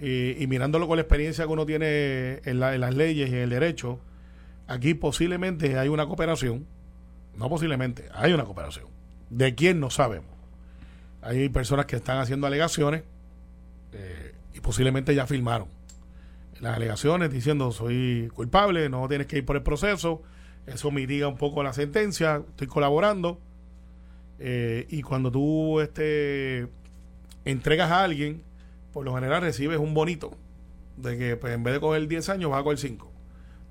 y 0.07 0.48
mirándolo 0.48 0.88
con 0.88 0.98
la 0.98 1.01
experiencia 1.03 1.45
que 1.45 1.51
uno 1.51 1.65
tiene 1.65 2.41
en, 2.45 2.60
la- 2.60 2.74
en 2.75 2.81
las 2.81 2.93
leyes 2.95 3.29
y 3.29 3.33
en 3.33 3.39
el 3.39 3.50
derecho, 3.50 4.00
aquí 4.67 4.93
posiblemente 4.93 5.77
hay 5.77 5.88
una 5.89 6.05
cooperación. 6.05 6.65
No 7.38 7.50
posiblemente, 7.50 8.10
hay 8.13 8.33
una 8.33 8.43
cooperación. 8.45 8.86
¿De 9.29 9.55
quién? 9.55 9.79
No 9.79 9.89
sabemos. 9.89 10.29
Hay 11.22 11.50
personas 11.50 11.86
que 11.86 11.95
están 11.95 12.17
haciendo 12.19 12.48
alegaciones 12.48 13.03
eh, 13.93 14.33
y 14.53 14.60
posiblemente 14.60 15.15
ya 15.15 15.25
firmaron 15.25 15.67
las 16.60 16.75
alegaciones 16.77 17.31
diciendo 17.31 17.72
soy 17.72 18.29
culpable, 18.33 18.88
no 18.89 19.07
tienes 19.10 19.27
que 19.27 19.38
ir 19.39 19.45
por 19.45 19.55
el 19.57 19.63
proceso, 19.63 20.22
eso 20.65 20.91
mitiga 20.91 21.27
un 21.27 21.36
poco 21.38 21.62
la 21.63 21.74
sentencia, 21.74 22.41
estoy 22.50 22.67
colaborando. 22.67 23.39
eh, 24.39 24.86
y 24.89 25.01
cuando 25.01 25.31
tú 25.31 25.79
este, 25.81 26.67
entregas 27.45 27.91
a 27.91 28.03
alguien, 28.03 28.43
por 28.93 29.03
lo 29.03 29.15
general 29.15 29.41
recibes 29.41 29.79
un 29.79 29.93
bonito 29.93 30.38
de 30.97 31.17
que 31.17 31.35
pues, 31.35 31.53
en 31.53 31.63
vez 31.63 31.73
de 31.73 31.79
coger 31.79 32.07
10 32.07 32.29
años 32.29 32.51
vas 32.51 32.62
a 32.62 32.63
coger 32.63 32.77
5. 32.77 33.12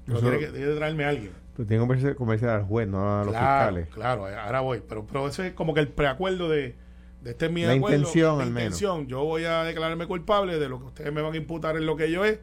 Pero 0.07 0.21
tiene 0.21 0.39
que, 0.39 0.47
tiene 0.47 0.67
que 0.67 0.75
traerme 0.75 1.05
a 1.05 1.09
alguien. 1.11 1.31
Pues 1.55 1.69
tiene 1.69 1.87
que 1.87 2.15
comercial 2.15 2.51
al 2.51 2.65
juez, 2.65 2.89
no 2.89 3.21
a 3.21 3.25
los 3.25 3.33
claro, 3.33 3.77
fiscales. 3.77 3.89
claro, 3.95 4.27
ahora 4.27 4.61
voy. 4.61 4.83
Pero, 4.89 5.07
pero 5.07 5.29
ese 5.29 5.49
es 5.49 5.53
como 5.53 5.75
que 5.75 5.81
el 5.81 5.89
preacuerdo 5.89 6.49
de, 6.49 6.75
de 7.21 7.31
este 7.31 7.47
es 7.47 7.53
mi 7.53 7.63
La 7.65 7.73
acuerdo, 7.73 7.97
intención, 7.99 8.37
mi 8.39 8.43
al 8.43 8.51
menos. 8.51 8.81
intención. 8.81 9.07
Yo 9.07 9.25
voy 9.25 9.45
a 9.45 9.63
declararme 9.63 10.07
culpable 10.07 10.59
de 10.59 10.69
lo 10.69 10.81
que 10.81 10.87
ustedes 10.87 11.13
me 11.13 11.23
van 11.23 11.35
a 11.35 11.37
imputar 11.37 11.77
en 11.77 11.87
lo 11.87 11.97
que 11.97 12.11
yo 12.11 12.25
es. 12.25 12.41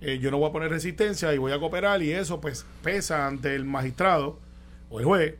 Eh, 0.00 0.18
yo 0.18 0.30
no 0.30 0.38
voy 0.38 0.48
a 0.48 0.52
poner 0.52 0.70
resistencia 0.70 1.32
y 1.32 1.38
voy 1.38 1.52
a 1.52 1.58
cooperar 1.60 2.02
y 2.02 2.12
eso 2.12 2.40
pues 2.40 2.66
pesa 2.82 3.26
ante 3.26 3.54
el 3.54 3.64
magistrado 3.64 4.38
o 4.90 4.98
el 5.00 5.06
juez 5.06 5.34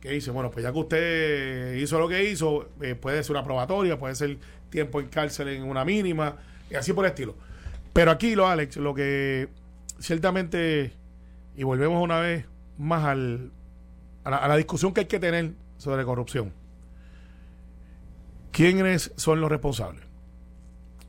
que 0.00 0.10
dice, 0.10 0.30
bueno, 0.30 0.50
pues 0.50 0.62
ya 0.62 0.70
que 0.72 0.78
usted 0.78 1.74
hizo 1.76 1.98
lo 1.98 2.06
que 2.08 2.28
hizo, 2.28 2.68
eh, 2.82 2.94
puede 2.94 3.22
ser 3.24 3.30
una 3.36 3.42
probatoria, 3.42 3.98
puede 3.98 4.14
ser 4.14 4.36
tiempo 4.74 5.00
en 5.00 5.06
cárcel 5.06 5.46
en 5.50 5.62
una 5.62 5.84
mínima 5.84 6.36
y 6.68 6.74
así 6.74 6.92
por 6.92 7.04
el 7.04 7.10
estilo. 7.10 7.36
Pero 7.92 8.10
aquí, 8.10 8.34
lo 8.34 8.48
Alex, 8.48 8.76
lo 8.76 8.92
que 8.92 9.48
ciertamente, 10.00 10.92
y 11.56 11.62
volvemos 11.62 12.02
una 12.02 12.18
vez 12.18 12.44
más 12.76 13.04
al, 13.04 13.52
a, 14.24 14.48
la, 14.48 14.56
discusión 14.56 14.92
que 14.92 15.02
hay 15.02 15.06
que 15.06 15.20
tener 15.20 15.52
sobre 15.78 16.04
corrupción. 16.04 16.52
¿Quiénes 18.50 19.12
son 19.14 19.40
los 19.40 19.48
responsables? 19.48 20.02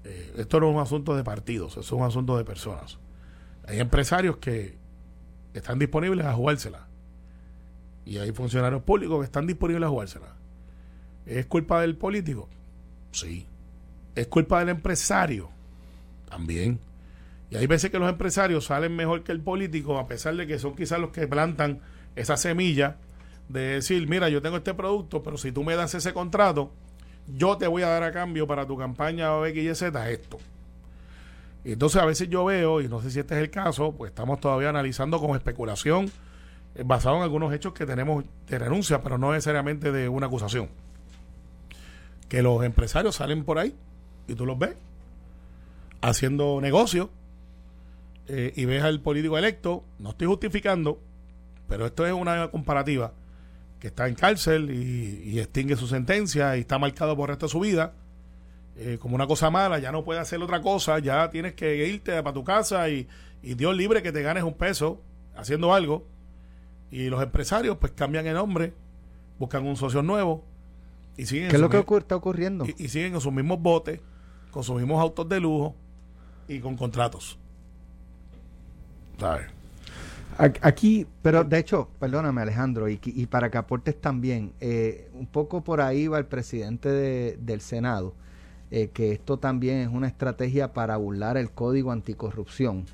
Eh, 0.03 0.33
esto 0.37 0.59
no 0.59 0.69
es 0.69 0.75
un 0.75 0.81
asunto 0.81 1.15
de 1.15 1.23
partidos, 1.23 1.75
es 1.77 1.91
un 1.91 2.03
asunto 2.03 2.37
de 2.37 2.45
personas. 2.45 2.99
Hay 3.67 3.79
empresarios 3.79 4.37
que 4.37 4.77
están 5.55 5.79
disponibles 5.79 6.23
a 6.27 6.33
jugársela. 6.33 6.85
Y 8.05 8.19
hay 8.19 8.31
funcionarios 8.31 8.83
públicos 8.83 9.17
que 9.21 9.25
están 9.25 9.47
disponibles 9.47 9.87
a 9.87 9.89
jugársela. 9.89 10.35
¿Es 11.25 11.47
culpa 11.47 11.81
del 11.81 11.97
político? 11.97 12.47
Sí. 13.11 13.47
¿Es 14.15 14.27
culpa 14.27 14.59
del 14.59 14.69
empresario? 14.69 15.49
También. 16.29 16.79
Y 17.49 17.57
hay 17.57 17.67
veces 17.67 17.91
que 17.91 17.99
los 17.99 18.09
empresarios 18.09 18.65
salen 18.65 18.95
mejor 18.95 19.23
que 19.23 19.31
el 19.31 19.41
político, 19.41 19.99
a 19.99 20.07
pesar 20.07 20.35
de 20.35 20.47
que 20.47 20.57
son 20.57 20.75
quizás 20.75 20.99
los 20.99 21.11
que 21.11 21.27
plantan 21.27 21.81
esa 22.15 22.37
semilla 22.37 22.95
de 23.49 23.61
decir, 23.75 24.07
mira, 24.07 24.29
yo 24.29 24.41
tengo 24.41 24.57
este 24.57 24.73
producto, 24.73 25.21
pero 25.21 25.37
si 25.37 25.51
tú 25.51 25.63
me 25.63 25.75
das 25.75 25.93
ese 25.93 26.13
contrato, 26.13 26.71
yo 27.27 27.57
te 27.57 27.67
voy 27.67 27.83
a 27.83 27.89
dar 27.89 28.03
a 28.03 28.11
cambio 28.11 28.47
para 28.47 28.65
tu 28.65 28.77
campaña 28.77 29.45
X 29.47 29.63
y 29.63 29.75
Z 29.75 30.09
esto. 30.09 30.39
Entonces 31.63 32.01
a 32.01 32.05
veces 32.05 32.29
yo 32.29 32.45
veo, 32.45 32.81
y 32.81 32.87
no 32.87 33.01
sé 33.01 33.11
si 33.11 33.19
este 33.19 33.35
es 33.35 33.41
el 33.41 33.49
caso, 33.49 33.91
pues 33.91 34.09
estamos 34.11 34.39
todavía 34.39 34.69
analizando 34.69 35.19
con 35.19 35.35
especulación, 35.35 36.11
eh, 36.75 36.83
basado 36.85 37.17
en 37.17 37.23
algunos 37.23 37.53
hechos 37.53 37.73
que 37.73 37.85
tenemos 37.85 38.23
de 38.47 38.59
renuncia, 38.59 39.01
pero 39.01 39.17
no 39.17 39.31
necesariamente 39.31 39.91
de 39.91 40.07
una 40.07 40.27
acusación. 40.27 40.69
Que 42.29 42.41
los 42.41 42.63
empresarios 42.63 43.15
salen 43.15 43.43
por 43.43 43.59
ahí 43.59 43.75
y 44.27 44.35
tú 44.35 44.45
los 44.45 44.57
ves 44.57 44.75
haciendo 46.01 46.59
negocio 46.61 47.09
eh, 48.27 48.53
y 48.55 48.65
ves 48.65 48.83
al 48.83 49.01
político 49.01 49.37
electo, 49.37 49.83
no 49.99 50.09
estoy 50.11 50.27
justificando, 50.27 50.99
pero 51.67 51.85
esto 51.85 52.05
es 52.05 52.13
una 52.13 52.49
comparativa, 52.49 53.13
que 53.79 53.87
está 53.87 54.07
en 54.07 54.15
cárcel 54.15 54.71
y, 54.71 55.29
y 55.29 55.39
extingue 55.39 55.75
su 55.75 55.87
sentencia 55.87 56.57
y 56.57 56.61
está 56.61 56.77
marcado 56.79 57.15
por 57.15 57.29
el 57.29 57.33
resto 57.35 57.45
de 57.47 57.51
su 57.51 57.59
vida, 57.59 57.93
eh, 58.77 58.97
como 58.99 59.15
una 59.15 59.27
cosa 59.27 59.49
mala, 59.49 59.79
ya 59.79 59.91
no 59.91 60.03
puede 60.03 60.19
hacer 60.19 60.41
otra 60.41 60.61
cosa, 60.61 60.99
ya 60.99 61.29
tienes 61.29 61.53
que 61.53 61.87
irte 61.87 62.11
para 62.23 62.33
tu 62.33 62.43
casa 62.43 62.89
y, 62.89 63.07
y 63.41 63.53
Dios 63.53 63.75
libre 63.75 64.01
que 64.03 64.11
te 64.11 64.21
ganes 64.21 64.43
un 64.43 64.53
peso 64.53 65.01
haciendo 65.35 65.73
algo. 65.73 66.05
Y 66.91 67.09
los 67.09 67.21
empresarios 67.21 67.77
pues 67.77 67.91
cambian 67.93 68.25
el 68.27 68.35
nombre, 68.35 68.73
buscan 69.39 69.65
un 69.65 69.75
socio 69.75 70.01
nuevo 70.01 70.43
y 71.17 71.25
siguen, 71.25 71.49
¿Qué 71.49 71.55
en 71.55 71.55
es 71.55 71.61
lo 71.61 71.69
que 71.69 71.77
ocurre- 71.79 72.01
está 72.01 72.15
ocurriendo? 72.15 72.65
y, 72.65 72.75
y 72.85 72.87
siguen 72.89 73.11
con 73.13 73.21
sus 73.21 73.31
mismos 73.33 73.59
botes, 73.61 73.99
con 74.55 74.63
sus 74.63 74.77
mismos 74.77 75.01
autos 75.01 75.27
de 75.27 75.37
lujo 75.41 75.75
y 76.47 76.59
con 76.61 76.77
contratos. 76.77 77.37
¿Sabes? 79.19 79.47
Aquí, 80.61 81.05
Pero 81.21 81.43
de 81.43 81.59
hecho, 81.59 81.89
perdóname 81.99 82.41
Alejandro, 82.41 82.87
y, 82.87 82.97
y 83.03 83.25
para 83.25 83.51
que 83.51 83.57
aportes 83.57 83.99
también, 83.99 84.53
eh, 84.61 85.09
un 85.13 85.27
poco 85.27 85.61
por 85.61 85.81
ahí 85.81 86.07
va 86.07 86.17
el 86.19 86.25
presidente 86.25 86.87
de- 86.89 87.37
del 87.41 87.59
Senado, 87.59 88.13
eh, 88.71 88.89
que 88.93 89.11
esto 89.11 89.37
también 89.37 89.79
es 89.79 89.89
una 89.89 90.07
estrategia 90.07 90.71
para 90.71 90.95
burlar 90.95 91.35
el 91.35 91.51
código 91.51 91.91
anticorrupción. 91.91 92.85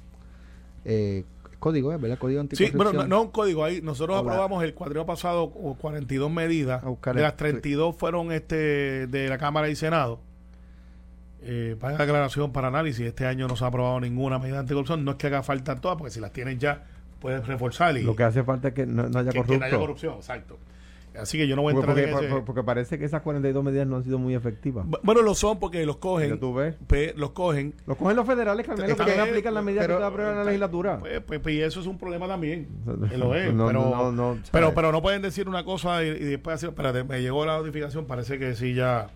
Eh, 0.84 1.25
código. 1.60 1.89
¿verdad? 1.98 2.18
Código 2.18 2.39
Sí, 2.41 2.41
anticorrupción. 2.41 2.77
bueno, 2.77 2.94
no, 3.03 3.08
no 3.08 3.22
un 3.22 3.30
código 3.30 3.63
ahí. 3.63 3.82
Nosotros 3.84 4.20
aprobamos 4.20 4.63
el 4.63 4.74
cuadril 4.74 5.06
pasado 5.06 5.44
o 5.44 5.75
42 5.80 6.32
medidas. 6.32 6.84
De 6.84 7.22
las 7.22 7.38
32 7.38 7.96
fueron 7.96 8.32
este 8.32 9.06
de 9.08 9.30
la 9.30 9.38
Cámara 9.38 9.70
y 9.70 9.75
Senado. 9.75 10.20
Eh, 11.43 11.75
para 11.79 11.98
declaración 11.98 12.51
para 12.51 12.67
análisis. 12.67 13.05
Este 13.05 13.25
año 13.25 13.48
no 13.48 13.55
se 13.55 13.63
ha 13.63 13.67
aprobado 13.67 14.00
ninguna 14.00 14.38
medida 14.39 14.60
anticorrupción. 14.60 15.03
No 15.03 15.12
es 15.12 15.17
que 15.17 15.27
haga 15.27 15.41
falta 15.43 15.75
todas, 15.75 15.98
porque 15.98 16.12
si 16.12 16.19
las 16.19 16.31
tienen 16.31 16.60
ya, 16.60 16.83
puedes 17.19 17.45
reforzar 17.48 17.98
y 17.98 18.03
lo 18.03 18.15
que 18.15 18.24
hace 18.24 18.43
falta 18.43 18.69
es 18.69 18.74
que 18.74 18.86
no, 18.86 19.10
no 19.10 19.19
haya 19.19 19.31
que- 19.31 19.41
que 19.43 19.57
no 19.57 19.65
haya 19.65 19.77
corrupción. 19.77 20.15
Exacto. 20.15 20.57
Así 21.19 21.38
que 21.38 21.45
yo 21.45 21.57
no 21.57 21.62
voy 21.62 21.74
a 21.74 21.75
Porque, 21.75 21.89
entrar 21.91 22.10
porque- 22.10 22.25
en 22.25 22.31
ese- 22.31 22.36
por- 22.39 22.45
porque 22.45 22.63
parece 22.63 22.98
que 22.98 23.03
esas 23.03 23.21
42 23.21 23.62
medidas 23.65 23.86
no 23.86 23.98
han 23.98 24.03
sido 24.05 24.17
muy 24.17 24.33
efectivas. 24.33 24.86
Bu- 24.86 25.00
Bueno, 25.03 25.21
lo 25.24 25.36
son 25.36 25.60
porque 25.60 25.86
los 25.86 25.98
cogen. 25.98 26.39
tú 26.39 26.53
ves. 26.53 26.75
los 27.17 27.31
cogen. 27.31 27.74
Los 27.86 27.98
cogen 27.98 28.15
los 28.15 28.25
federales, 28.25 28.65
Carmelo, 28.65 28.95
que 28.95 29.15
no 29.17 29.24
aplican 29.24 29.53
las 29.53 29.63
medidas 29.63 29.88
que 29.88 29.93
te 29.95 30.03
aprueban 30.03 30.33
en 30.33 30.39
la 30.39 30.45
legislatura. 30.45 31.00
Pues, 31.00 31.19
pues, 31.21 31.39
pues, 31.41 31.55
y 31.55 31.62
eso 31.62 31.81
es 31.81 31.88
un 31.88 31.98
problema 31.98 32.27
también. 32.29 32.67
que 33.10 33.17
lo 33.17 33.36
es, 33.36 33.53
No, 33.53 33.67
pero, 33.67 33.81
no, 33.89 34.12
no, 34.13 34.38
pero, 34.53 34.74
pero 34.74 34.91
no 34.93 35.01
pueden 35.01 35.21
decir 35.21 35.50
una 35.50 35.65
cosa 35.65 36.01
y, 36.01 36.07
y 36.07 36.12
después 36.24 36.55
decir, 36.62 36.69
espérate, 36.69 37.03
me 37.03 37.21
llegó 37.21 37.45
la 37.45 37.57
notificación, 37.57 38.05
parece 38.05 38.39
que 38.39 38.55
sí 38.55 38.74
ya. 38.74 39.10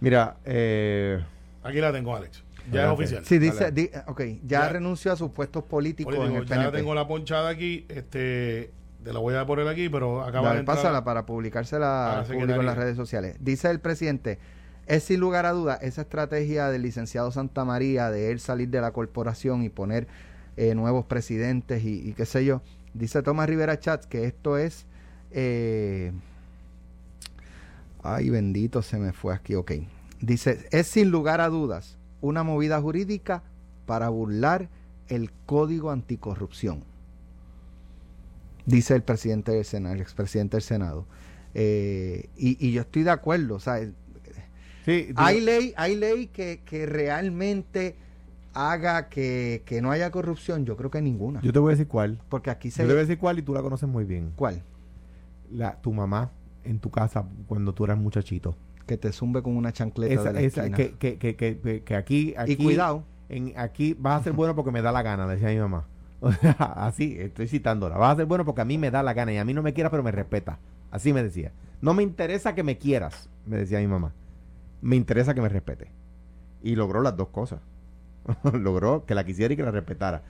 Mira, 0.00 0.36
eh, 0.44 1.22
Aquí 1.62 1.80
la 1.80 1.92
tengo, 1.92 2.14
Alex. 2.16 2.44
Ya 2.70 2.84
es 2.86 2.90
oficial. 2.90 3.24
Sí, 3.24 3.38
dice, 3.38 3.72
di- 3.72 3.90
ok, 4.06 4.20
ya, 4.44 4.62
Ya. 4.62 4.68
renunció 4.68 5.12
a 5.12 5.16
sus 5.16 5.30
puestos 5.30 5.64
políticos 5.64 6.14
Político, 6.14 6.36
en 6.36 6.42
el 6.42 6.48
ya 6.48 6.56
PNP. 6.56 6.76
tengo 6.78 6.94
la 6.94 7.08
ponchada 7.08 7.48
aquí, 7.48 7.86
este, 7.88 8.70
te 9.02 9.12
la 9.12 9.18
voy 9.20 9.34
a 9.34 9.46
poner 9.46 9.66
aquí, 9.68 9.88
pero 9.88 10.20
acaba 10.22 10.48
Dale, 10.48 10.54
de 10.56 10.60
entrar. 10.60 10.76
pásala 10.76 11.02
para 11.04 11.24
publicársela 11.24 11.86
a 11.86 12.12
la 12.12 12.18
al 12.20 12.24
público 12.26 12.34
en 12.34 12.40
secretaría. 12.48 12.62
las 12.70 12.76
redes 12.76 12.96
sociales. 12.96 13.36
Dice 13.40 13.70
el 13.70 13.80
presidente, 13.80 14.38
es 14.86 15.02
sin 15.04 15.18
lugar 15.20 15.46
a 15.46 15.52
duda 15.52 15.78
esa 15.80 16.02
estrategia 16.02 16.68
del 16.68 16.82
licenciado 16.82 17.30
Santa 17.32 17.64
María 17.64 18.10
de 18.10 18.30
él 18.32 18.38
salir 18.40 18.68
de 18.68 18.80
la 18.82 18.92
corporación 18.92 19.62
y 19.62 19.70
poner 19.70 20.06
eh, 20.58 20.74
nuevos 20.74 21.06
presidentes 21.06 21.84
y, 21.84 22.06
y 22.08 22.12
qué 22.12 22.26
sé 22.26 22.44
yo. 22.44 22.60
Dice 22.92 23.22
Tomás 23.22 23.48
Rivera 23.48 23.78
Chats 23.78 24.06
que 24.06 24.24
esto 24.24 24.58
es... 24.58 24.86
eh, 25.30 26.12
ay, 28.02 28.30
bendito, 28.30 28.82
se 28.82 28.98
me 28.98 29.12
fue 29.12 29.34
aquí, 29.34 29.54
ok. 29.54 29.72
Dice, 30.20 30.66
es 30.70 30.86
sin 30.86 31.10
lugar 31.10 31.40
a 31.40 31.48
dudas 31.48 31.98
una 32.20 32.42
movida 32.42 32.80
jurídica 32.80 33.42
para 33.86 34.08
burlar 34.08 34.68
el 35.08 35.30
código 35.46 35.90
anticorrupción 35.90 36.84
dice 38.68 38.94
el 38.94 39.02
presidente 39.02 39.52
del 39.52 39.64
Senado, 39.64 39.94
el 39.94 40.00
expresidente 40.00 40.56
del 40.56 40.62
Senado. 40.62 41.06
Eh, 41.54 42.28
y, 42.36 42.64
y 42.64 42.72
yo 42.72 42.82
estoy 42.82 43.02
de 43.02 43.10
acuerdo, 43.10 43.54
o 43.56 43.60
sea, 43.60 43.80
sí, 44.84 45.04
digo, 45.06 45.14
hay 45.16 45.40
ley, 45.40 45.72
hay 45.76 45.96
ley 45.96 46.26
que, 46.26 46.60
que 46.64 46.86
realmente 46.86 47.96
haga 48.52 49.08
que, 49.08 49.62
que 49.64 49.80
no 49.80 49.90
haya 49.90 50.10
corrupción, 50.10 50.66
yo 50.66 50.76
creo 50.76 50.90
que 50.90 51.00
ninguna. 51.00 51.40
yo 51.40 51.52
te 51.52 51.58
voy 51.58 51.70
a 51.70 51.72
decir 51.72 51.88
cuál. 51.88 52.20
porque 52.28 52.50
aquí 52.50 52.68
Yo 52.68 52.76
se 52.76 52.82
te 52.82 52.88
voy 52.88 52.98
a 52.98 53.00
decir 53.00 53.18
cuál 53.18 53.38
y 53.38 53.42
tú 53.42 53.54
la 53.54 53.62
conoces 53.62 53.88
muy 53.88 54.04
bien. 54.04 54.32
¿Cuál? 54.36 54.62
La, 55.50 55.80
tu 55.80 55.92
mamá 55.92 56.30
en 56.64 56.78
tu 56.80 56.90
casa 56.90 57.24
cuando 57.46 57.72
tú 57.74 57.84
eras 57.84 57.98
muchachito. 57.98 58.56
Que 58.86 58.96
te 58.96 59.12
zumbe 59.12 59.42
con 59.42 59.56
una 59.56 59.72
chancleta 59.72 60.14
Esa, 60.14 60.24
de 60.24 60.32
la 60.32 60.40
esa- 60.40 60.60
esquina. 60.66 60.76
que, 60.76 61.16
que, 61.18 61.36
que, 61.36 61.82
que, 61.84 61.96
aquí, 61.96 62.34
aquí, 62.36 62.52
y 62.52 62.56
cuidado, 62.56 63.04
en, 63.28 63.52
aquí 63.56 63.94
vas 63.98 64.20
a 64.20 64.24
ser 64.24 64.32
bueno 64.32 64.54
porque 64.54 64.70
me 64.70 64.80
da 64.82 64.92
la 64.92 65.02
gana, 65.02 65.26
decía 65.26 65.48
mi 65.48 65.58
mamá. 65.58 65.86
O 66.20 66.32
sea, 66.32 66.50
así, 66.74 67.16
estoy 67.18 67.46
citándola. 67.46 67.96
Vas 67.96 68.14
a 68.14 68.16
ser 68.16 68.26
bueno 68.26 68.44
porque 68.44 68.60
a 68.60 68.64
mí 68.64 68.76
me 68.76 68.90
da 68.90 69.04
la 69.04 69.12
gana 69.14 69.32
y 69.32 69.36
a 69.36 69.44
mí 69.44 69.54
no 69.54 69.62
me 69.62 69.72
quieras, 69.72 69.90
pero 69.90 70.02
me 70.02 70.10
respeta. 70.10 70.58
Así 70.90 71.12
me 71.12 71.22
decía. 71.22 71.52
No 71.80 71.94
me 71.94 72.02
interesa 72.02 72.56
que 72.56 72.64
me 72.64 72.76
quieras, 72.76 73.28
me 73.46 73.56
decía 73.56 73.78
mi 73.78 73.86
mamá. 73.86 74.12
Me 74.82 74.96
interesa 74.96 75.32
que 75.32 75.40
me 75.42 75.48
respete. 75.48 75.92
Y 76.60 76.74
logró 76.74 77.02
las 77.02 77.16
dos 77.16 77.28
cosas. 77.28 77.60
logró 78.52 79.04
que 79.06 79.14
la 79.14 79.24
quisiera 79.24 79.54
y 79.54 79.56
que 79.56 79.62
la 79.62 79.70
respetara. 79.70 80.22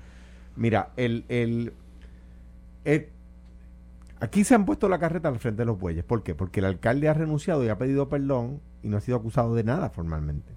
Mira, 0.57 0.91
el, 0.97 1.25
el, 1.29 1.73
el- 2.85 3.09
aquí 4.21 4.45
se 4.45 4.55
han 4.55 4.65
puesto 4.65 4.89
la 4.89 4.99
carreta 4.99 5.29
al 5.29 5.39
frente 5.39 5.63
de 5.63 5.67
los 5.67 5.79
bueyes. 5.79 6.05
¿Por 6.05 6.23
qué? 6.23 6.35
Porque 6.35 6.61
el 6.61 6.67
alcalde 6.67 7.09
ha 7.09 7.15
renunciado 7.15 7.65
y 7.65 7.69
ha 7.69 7.79
pedido 7.79 8.09
perdón 8.09 8.61
y 8.83 8.89
no 8.89 8.97
ha 8.97 9.01
sido 9.01 9.17
acusado 9.17 9.55
de 9.55 9.65
nada 9.65 9.91
formalmente. 9.91 10.53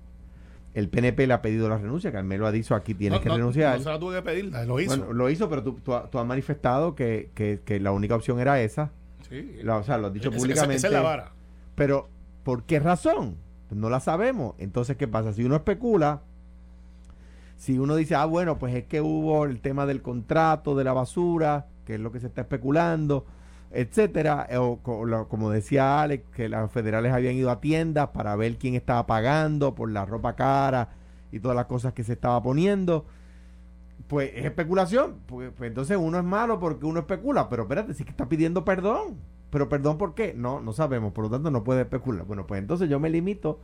El 0.74 0.88
PNP 0.88 1.28
le 1.28 1.34
ha 1.34 1.42
pedido 1.42 1.68
la 1.68 1.78
renuncia, 1.78 2.12
Carmelo 2.14 2.48
ha 2.48 2.52
dicho 2.52 2.76
aquí 2.76 2.94
tienes 2.94 3.20
No, 3.20 3.24
que 3.24 3.30
no, 3.30 3.36
renunciar. 3.36 3.78
No 3.78 3.84
se 3.84 3.90
la 3.90 4.00
tuve 4.00 4.16
que 4.16 4.22
pedirla, 4.22 4.64
lo 4.66 4.80
hizo. 4.80 4.96
Bueno, 4.98 5.12
lo 5.14 5.30
hizo, 5.30 5.50
pero 5.50 5.64
tú, 5.64 5.74
tú, 5.84 5.94
tú 6.10 6.18
has 6.20 6.26
manifestado 6.26 6.96
que, 6.96 7.30
que, 7.36 7.60
que 7.66 7.80
la 7.82 7.92
única 7.92 8.16
opción 8.16 8.40
era 8.40 8.62
esa. 8.62 8.92
sí. 9.28 9.58
La- 9.64 9.78
o 9.78 9.84
sea, 9.84 9.98
lo 9.98 10.08
has 10.08 10.14
dicho 10.14 10.32
públicamente. 10.32 10.78
Esa, 10.78 10.88
es 10.88 10.94
la 10.94 11.02
vara. 11.02 11.32
Pero, 11.76 12.08
¿por 12.44 12.64
qué 12.64 12.80
razón? 12.80 13.36
Pues 13.68 13.80
no 13.82 13.90
la 13.90 14.00
sabemos. 14.00 14.56
Entonces, 14.60 14.96
¿qué 14.96 15.10
pasa? 15.10 15.34
Si 15.34 15.44
uno 15.44 15.56
especula, 15.58 16.22
si 17.58 17.78
uno 17.78 17.96
dice, 17.96 18.16
ah, 18.16 18.26
bueno, 18.26 18.58
pues 18.58 18.74
es 18.74 18.86
que 18.86 19.02
hubo 19.02 19.44
el 19.46 19.60
tema 19.62 19.86
del 19.86 20.02
contrato, 20.02 20.76
de 20.76 20.84
la 20.86 20.94
basura, 20.94 21.68
que 21.86 21.96
es 21.96 22.00
lo 22.00 22.12
que 22.14 22.20
se 22.22 22.28
está 22.28 22.42
especulando, 22.42 23.26
etcétera, 23.74 24.48
eh, 24.50 24.58
o 24.58 24.80
como 24.82 25.50
decía 25.50 26.02
Alex, 26.02 26.26
que 26.36 26.50
los 26.50 26.72
federales 26.72 27.14
habían 27.14 27.36
ido 27.36 27.50
a 27.50 27.62
tiendas 27.62 28.10
para 28.10 28.36
ver 28.36 28.58
quién 28.58 28.76
estaba 28.76 29.06
pagando 29.08 29.76
por 29.76 29.92
la 29.92 30.06
ropa 30.06 30.36
cara 30.36 30.90
y 31.32 31.40
todas 31.40 31.56
las 31.56 31.66
cosas 31.66 31.94
que 31.94 32.04
se 32.04 32.14
estaba 32.14 32.42
poniendo. 32.44 33.06
Pues 34.08 34.32
es 34.36 34.46
especulación. 34.46 35.20
Pues, 35.26 35.52
pues 35.56 35.70
entonces 35.70 35.98
uno 35.98 36.18
es 36.18 36.24
malo 36.24 36.60
porque 36.60 36.86
uno 36.86 37.00
especula. 37.00 37.48
Pero 37.50 37.64
espérate, 37.64 37.94
sí 37.94 38.04
que 38.04 38.12
está 38.12 38.28
pidiendo 38.28 38.66
perdón. 38.66 39.18
Pero 39.50 39.70
perdón 39.70 39.98
por 39.98 40.16
qué? 40.16 40.34
No, 40.36 40.60
no 40.62 40.74
sabemos. 40.74 41.14
Por 41.14 41.26
lo 41.26 41.30
tanto, 41.30 41.50
no 41.50 41.64
puede 41.64 41.82
especular. 41.82 42.26
Bueno, 42.26 42.46
pues 42.46 42.60
entonces 42.60 42.90
yo 42.90 43.00
me 43.00 43.10
limito 43.10 43.60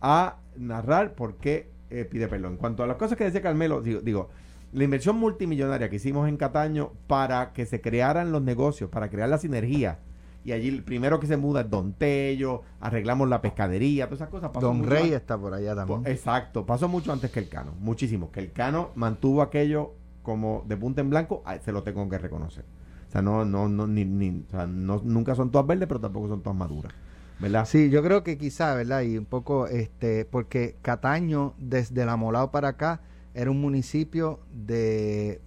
a 0.00 0.36
narrar 0.56 1.14
por 1.14 1.36
qué 1.36 1.70
eh, 1.90 2.04
pide 2.04 2.28
perdón. 2.28 2.52
En 2.52 2.58
cuanto 2.58 2.82
a 2.84 2.86
las 2.86 2.96
cosas 2.96 3.18
que 3.18 3.24
decía 3.24 3.42
Carmelo, 3.42 3.80
digo, 3.80 4.00
digo, 4.00 4.28
la 4.72 4.84
inversión 4.84 5.16
multimillonaria 5.18 5.88
que 5.88 5.96
hicimos 5.96 6.28
en 6.28 6.36
Cataño 6.36 6.92
para 7.06 7.52
que 7.52 7.66
se 7.66 7.80
crearan 7.80 8.32
los 8.32 8.42
negocios, 8.42 8.90
para 8.90 9.08
crear 9.08 9.28
la 9.28 9.38
sinergia. 9.38 9.98
Y 10.44 10.52
allí 10.52 10.68
el 10.68 10.82
primero 10.82 11.20
que 11.20 11.26
se 11.26 11.36
muda 11.36 11.62
es 11.62 11.70
Don 11.70 11.92
Tello, 11.92 12.62
arreglamos 12.80 13.28
la 13.28 13.42
pescadería, 13.42 14.06
todas 14.06 14.20
esas 14.20 14.30
cosas. 14.30 14.50
pasó 14.50 14.66
Don 14.66 14.84
Rey 14.84 15.02
antes. 15.04 15.16
está 15.16 15.36
por 15.36 15.52
allá 15.52 15.74
también. 15.74 16.02
Po- 16.02 16.08
Exacto, 16.08 16.64
pasó 16.64 16.88
mucho 16.88 17.12
antes 17.12 17.30
que 17.30 17.40
el 17.40 17.48
Cano, 17.48 17.72
muchísimo. 17.80 18.30
Que 18.30 18.40
el 18.40 18.52
Cano 18.52 18.90
mantuvo 18.94 19.42
aquello 19.42 19.92
como 20.22 20.64
de 20.66 20.76
punta 20.76 21.00
en 21.00 21.10
blanco, 21.10 21.42
ay, 21.44 21.60
se 21.64 21.72
lo 21.72 21.82
tengo 21.82 22.08
que 22.08 22.18
reconocer. 22.18 22.64
O 23.08 23.10
sea, 23.10 23.22
no, 23.22 23.44
no, 23.44 23.68
no, 23.68 23.86
ni, 23.86 24.04
ni- 24.04 24.44
o 24.46 24.50
sea, 24.50 24.66
no, 24.66 25.00
nunca 25.04 25.34
son 25.34 25.50
todas 25.50 25.66
verdes, 25.66 25.88
pero 25.88 26.00
tampoco 26.00 26.28
son 26.28 26.42
todas 26.42 26.56
maduras. 26.58 26.92
¿Verdad? 27.40 27.64
Sí, 27.66 27.88
yo 27.90 28.02
creo 28.02 28.22
que 28.24 28.36
quizá, 28.36 28.74
¿verdad? 28.74 29.02
Y 29.02 29.16
un 29.16 29.24
poco, 29.24 29.66
este, 29.66 30.24
porque 30.24 30.76
Cataño, 30.82 31.54
desde 31.58 32.04
la 32.04 32.16
Molao 32.16 32.50
para 32.50 32.68
acá, 32.68 33.00
era 33.38 33.52
un 33.52 33.60
municipio 33.60 34.40
de, 34.52 35.40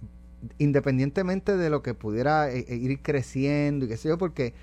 independientemente 0.58 1.56
de 1.58 1.68
lo 1.68 1.82
que 1.82 1.92
pudiera 1.92 2.50
eh, 2.50 2.64
eh, 2.66 2.76
ir 2.76 3.00
creciendo 3.02 3.84
y 3.84 3.88
qué 3.88 3.98
sé 3.98 4.08
yo, 4.08 4.16
porque, 4.16 4.54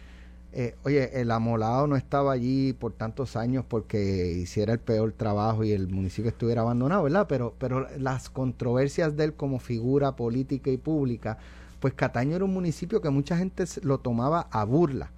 eh, 0.52 0.74
oye, 0.84 1.22
el 1.22 1.30
Amolao 1.30 1.86
no 1.86 1.96
estaba 1.96 2.32
allí 2.32 2.74
por 2.74 2.92
tantos 2.94 3.36
años 3.36 3.64
porque 3.68 4.32
hiciera 4.32 4.74
el 4.74 4.80
peor 4.80 5.12
trabajo 5.12 5.64
y 5.64 5.74
el 5.74 5.88
municipio 5.90 6.30
estuviera 6.30 6.62
abandonado, 6.62 7.04
¿verdad? 7.04 7.28
Pero, 7.30 7.54
pero 7.60 7.88
las 8.00 8.32
controversias 8.32 9.16
de 9.16 9.26
él 9.26 9.34
como 9.34 9.60
figura 9.60 10.16
política 10.16 10.72
y 10.72 10.78
pública, 10.78 11.38
pues 11.80 11.94
Cataño 11.94 12.36
era 12.36 12.46
un 12.46 12.54
municipio 12.54 13.00
que 13.00 13.12
mucha 13.12 13.38
gente 13.38 13.64
lo 13.84 14.00
tomaba 14.00 14.48
a 14.52 14.64
burla. 14.64 15.12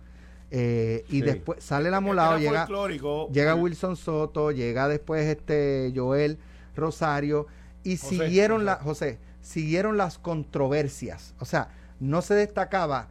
Eh, 0.54 1.06
y 1.08 1.20
Sí. 1.20 1.22
después 1.22 1.64
sale 1.64 1.88
el 1.88 1.94
Amolao, 1.94 2.38
Era 2.38 2.68
llega, 2.68 3.28
llega 3.32 3.56
Wilson 3.56 3.96
Soto, 3.96 4.52
llega 4.52 4.90
después 4.90 5.26
este 5.26 5.94
Joel 5.96 6.38
Rosario 6.76 7.48
y 7.84 7.98
José, 7.98 8.16
siguieron 8.18 8.58
José. 8.60 8.66
la 8.66 8.76
José, 8.76 9.20
siguieron 9.42 9.98
las 9.98 10.18
controversias. 10.18 11.34
O 11.40 11.46
sea, 11.46 11.70
no 12.00 12.22
se 12.22 12.34
destacaba 12.36 13.08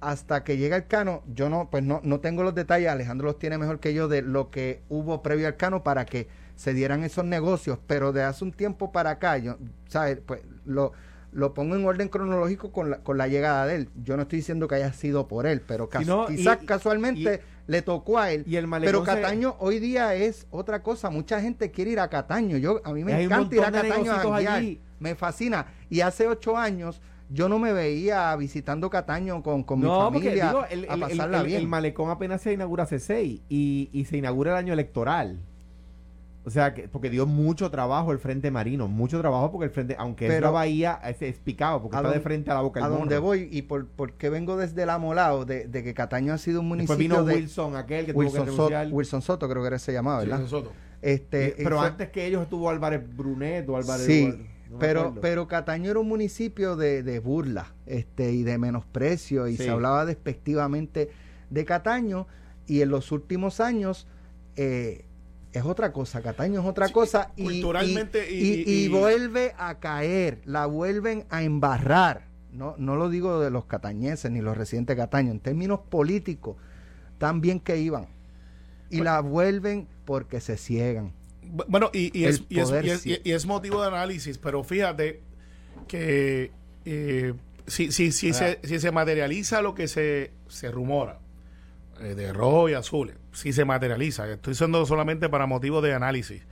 hasta 0.00 0.44
que 0.44 0.56
llega 0.56 0.76
el 0.76 0.86
Cano. 0.86 1.22
Yo 1.34 1.48
no 1.48 1.68
pues 1.70 1.82
no 1.82 2.00
no 2.04 2.20
tengo 2.20 2.42
los 2.42 2.54
detalles, 2.54 2.88
Alejandro 2.90 3.26
los 3.28 3.38
tiene 3.38 3.58
mejor 3.58 3.80
que 3.80 3.94
yo 3.94 4.08
de 4.08 4.22
lo 4.22 4.50
que 4.50 4.82
hubo 4.88 5.22
previo 5.22 5.46
al 5.46 5.56
Cano 5.56 5.82
para 5.82 6.04
que 6.04 6.28
se 6.54 6.72
dieran 6.72 7.02
esos 7.04 7.24
negocios, 7.24 7.78
pero 7.86 8.12
de 8.12 8.22
hace 8.22 8.44
un 8.44 8.52
tiempo 8.52 8.92
para 8.92 9.10
acá, 9.10 9.36
yo 9.38 9.56
sabes, 9.88 10.18
pues 10.24 10.40
lo 10.64 10.92
lo 11.32 11.52
pongo 11.52 11.76
en 11.76 11.84
orden 11.84 12.08
cronológico 12.08 12.72
con 12.72 12.88
la, 12.90 12.98
con 12.98 13.18
la 13.18 13.28
llegada 13.28 13.66
de 13.66 13.74
él. 13.74 13.88
Yo 14.02 14.16
no 14.16 14.22
estoy 14.22 14.38
diciendo 14.38 14.68
que 14.68 14.76
haya 14.76 14.92
sido 14.94 15.28
por 15.28 15.46
él, 15.46 15.60
pero 15.60 15.90
y- 16.30 16.36
quizás 16.36 16.58
casualmente 16.64 17.42
le 17.66 17.82
tocó 17.82 18.18
a 18.18 18.30
él. 18.30 18.44
Y 18.46 18.56
el 18.56 18.68
Pero 18.80 19.00
se- 19.04 19.06
Cataño 19.06 19.56
hoy 19.58 19.78
día 19.78 20.14
es 20.14 20.46
otra 20.50 20.82
cosa. 20.82 21.10
Mucha 21.10 21.40
gente 21.40 21.70
quiere 21.70 21.90
ir 21.92 22.00
a 22.00 22.08
Cataño. 22.08 22.56
Yo 22.58 22.80
a 22.84 22.92
mí 22.92 23.04
me 23.04 23.20
encanta 23.22 23.54
ir 23.54 23.60
a 23.62 23.72
Cataño 23.72 24.12
a 24.12 24.36
allí. 24.36 24.80
Me 24.98 25.14
fascina. 25.14 25.66
Y 25.90 26.00
hace 26.00 26.26
ocho 26.26 26.56
años 26.56 27.00
yo 27.28 27.48
no 27.48 27.58
me 27.58 27.72
veía 27.72 28.34
visitando 28.36 28.88
Cataño 28.88 29.42
con, 29.42 29.64
con 29.64 29.80
no, 29.80 30.10
mi 30.10 30.18
porque 30.18 30.28
familia 30.28 30.46
digo, 30.46 30.64
el, 30.70 30.86
a 30.88 30.94
el- 30.94 31.00
pasarla 31.00 31.40
el- 31.40 31.46
bien. 31.46 31.60
el 31.62 31.68
malecón 31.68 32.10
apenas 32.10 32.40
se 32.40 32.52
inaugura 32.52 32.84
hace 32.84 32.98
seis 33.00 33.40
y, 33.48 33.90
y 33.92 34.04
se 34.04 34.16
inaugura 34.16 34.52
el 34.52 34.58
año 34.58 34.72
electoral. 34.72 35.40
O 36.46 36.50
sea, 36.50 36.72
que, 36.74 36.86
porque 36.86 37.10
dio 37.10 37.26
mucho 37.26 37.72
trabajo 37.72 38.12
el 38.12 38.20
Frente 38.20 38.52
Marino, 38.52 38.86
mucho 38.86 39.18
trabajo 39.18 39.50
porque 39.50 39.64
el 39.64 39.70
Frente, 39.72 39.96
aunque 39.98 40.26
es 40.26 40.32
Pero- 40.32 40.46
la 40.46 40.50
bahía, 40.52 41.00
es, 41.04 41.20
es 41.20 41.38
picado 41.40 41.82
porque 41.82 41.96
¿A 41.96 42.00
está 42.00 42.12
de 42.12 42.20
frente 42.20 42.52
a 42.52 42.54
la 42.54 42.60
boca 42.60 42.78
a 42.84 42.88
del 42.88 42.96
donde 42.98 43.16
morro. 43.16 43.26
voy 43.26 43.48
y 43.50 43.62
por, 43.62 43.88
por 43.88 44.12
qué 44.12 44.30
vengo 44.30 44.56
desde 44.56 44.84
el 44.84 44.90
Amolao, 44.90 45.44
de, 45.44 45.66
de 45.66 45.82
que 45.82 45.92
Cataño 45.92 46.32
ha 46.32 46.38
sido 46.38 46.60
un 46.60 46.68
Después 46.78 46.88
municipio 46.98 47.16
vino 47.16 47.24
de 47.28 47.34
Wilson, 47.34 47.74
aquel 47.74 48.06
que 48.06 48.12
tuvo 48.12 48.20
Wilson, 48.22 48.44
que 48.44 48.50
Soto, 48.52 48.68
renunciar. 48.68 48.94
Wilson 48.94 49.22
Soto, 49.22 49.48
creo 49.48 49.62
que 49.62 49.66
era 49.66 49.78
se 49.80 49.92
llamaba, 49.92 50.22
Sí, 50.22 50.28
¿verdad? 50.28 50.46
Soto. 50.46 50.72
Este, 51.02 51.54
pero 51.58 51.78
fue- 51.78 51.86
antes 51.88 52.10
que 52.10 52.24
ellos 52.26 52.42
estuvo 52.42 52.70
Álvarez 52.70 53.02
Brunet 53.16 53.68
o 53.68 53.76
Álvarez 53.76 54.06
Sí, 54.06 54.32
no 54.70 54.78
pero, 54.78 55.14
pero 55.20 55.48
Cataño 55.48 55.90
era 55.90 55.98
un 55.98 56.06
municipio 56.08 56.76
de, 56.76 57.02
de 57.02 57.18
burla 57.18 57.74
este, 57.86 58.30
y 58.32 58.44
de 58.44 58.56
menosprecio 58.58 59.48
y 59.48 59.56
Sí. 59.56 59.64
se 59.64 59.70
hablaba 59.70 60.04
despectivamente 60.06 61.10
de 61.50 61.64
Cataño 61.64 62.28
y 62.68 62.82
en 62.82 62.90
los 62.90 63.10
últimos 63.10 63.58
años 63.60 64.06
eh, 64.56 65.04
es 65.58 65.64
otra 65.64 65.92
cosa, 65.92 66.22
Cataño 66.22 66.60
es 66.60 66.66
otra 66.66 66.86
Sí, 66.88 66.92
cosa 66.92 67.32
y, 67.36 67.44
culturalmente 67.44 68.30
y, 68.32 68.64
y- 68.66 68.88
vuelve 68.88 69.54
a 69.58 69.78
caer, 69.78 70.40
la 70.44 70.66
vuelven 70.66 71.24
a 71.30 71.42
embarrar. 71.42 72.26
No, 72.52 72.74
no 72.78 72.96
lo 72.96 73.08
digo 73.10 73.40
de 73.40 73.50
los 73.50 73.66
catañeses 73.66 74.30
ni 74.30 74.40
los 74.40 74.56
residentes 74.56 74.96
de 74.96 75.02
Cataño, 75.02 75.30
en 75.30 75.40
términos 75.40 75.80
políticos, 75.90 76.56
tan 77.18 77.40
bien 77.42 77.60
que 77.60 77.76
iban. 77.78 78.06
Y 78.88 78.98
Bueno. 78.98 79.04
la 79.12 79.20
vuelven 79.20 79.88
porque 80.06 80.40
se 80.40 80.56
ciegan. 80.56 81.12
Bu- 81.44 81.66
Bueno, 81.68 81.90
y, 81.92 82.24
es, 82.24 82.44
y 82.48 82.60
motivo 83.46 83.82
de 83.82 83.88
análisis, 83.88 84.38
pero 84.38 84.64
fíjate 84.64 85.20
que 85.86 86.50
eh, 86.86 87.34
si, 87.66 87.92
si, 87.92 88.12
si, 88.12 88.32
se, 88.32 88.58
si 88.64 88.78
se 88.78 88.90
materializa 88.90 89.60
lo 89.60 89.74
que 89.74 89.86
se, 89.88 90.32
se 90.48 90.70
rumora 90.70 91.18
eh, 92.00 92.14
de 92.14 92.32
rojo 92.32 92.68
y 92.68 92.74
azules, 92.74 93.16
si 93.32 93.52
se 93.52 93.64
materializa, 93.64 94.30
estoy 94.30 94.52
diciendo 94.52 94.84
solamente 94.86 95.28
para 95.28 95.46
motivos 95.46 95.82
de 95.82 95.94
análisis, 95.94 96.42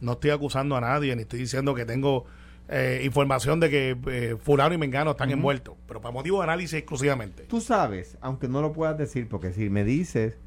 no 0.00 0.12
estoy 0.12 0.30
acusando 0.30 0.76
a 0.76 0.80
nadie, 0.80 1.14
ni 1.16 1.22
estoy 1.22 1.40
diciendo 1.40 1.74
que 1.74 1.84
tengo 1.84 2.26
eh, 2.68 3.02
información 3.04 3.60
de 3.60 3.68
que 3.68 3.96
eh, 4.06 4.36
fulano 4.40 4.74
y 4.74 4.78
mengano 4.78 5.10
están 5.10 5.30
envueltos, 5.30 5.76
pero 5.86 6.00
para 6.00 6.12
motivos 6.12 6.40
de 6.40 6.44
análisis 6.44 6.78
exclusivamente. 6.78 7.42
Tú 7.44 7.60
sabes, 7.60 8.16
aunque 8.20 8.48
no 8.48 8.62
lo 8.62 8.72
puedas 8.72 8.96
decir, 8.96 9.28
porque 9.28 9.52
si 9.52 9.68
me 9.68 9.84
dices 9.84 10.38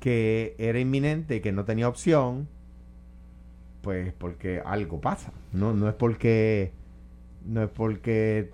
que 0.00 0.56
era 0.58 0.80
inminente 0.80 1.36
y 1.36 1.40
que 1.40 1.52
no 1.52 1.64
tenía 1.64 1.88
opción, 1.88 2.48
pues 3.82 4.12
porque 4.12 4.60
algo 4.64 5.00
pasa. 5.00 5.32
No, 5.52 5.72
no 5.72 5.88
es 5.88 5.94
porque, 5.94 6.72
no 7.46 7.62
es 7.62 7.70
porque, 7.70 8.50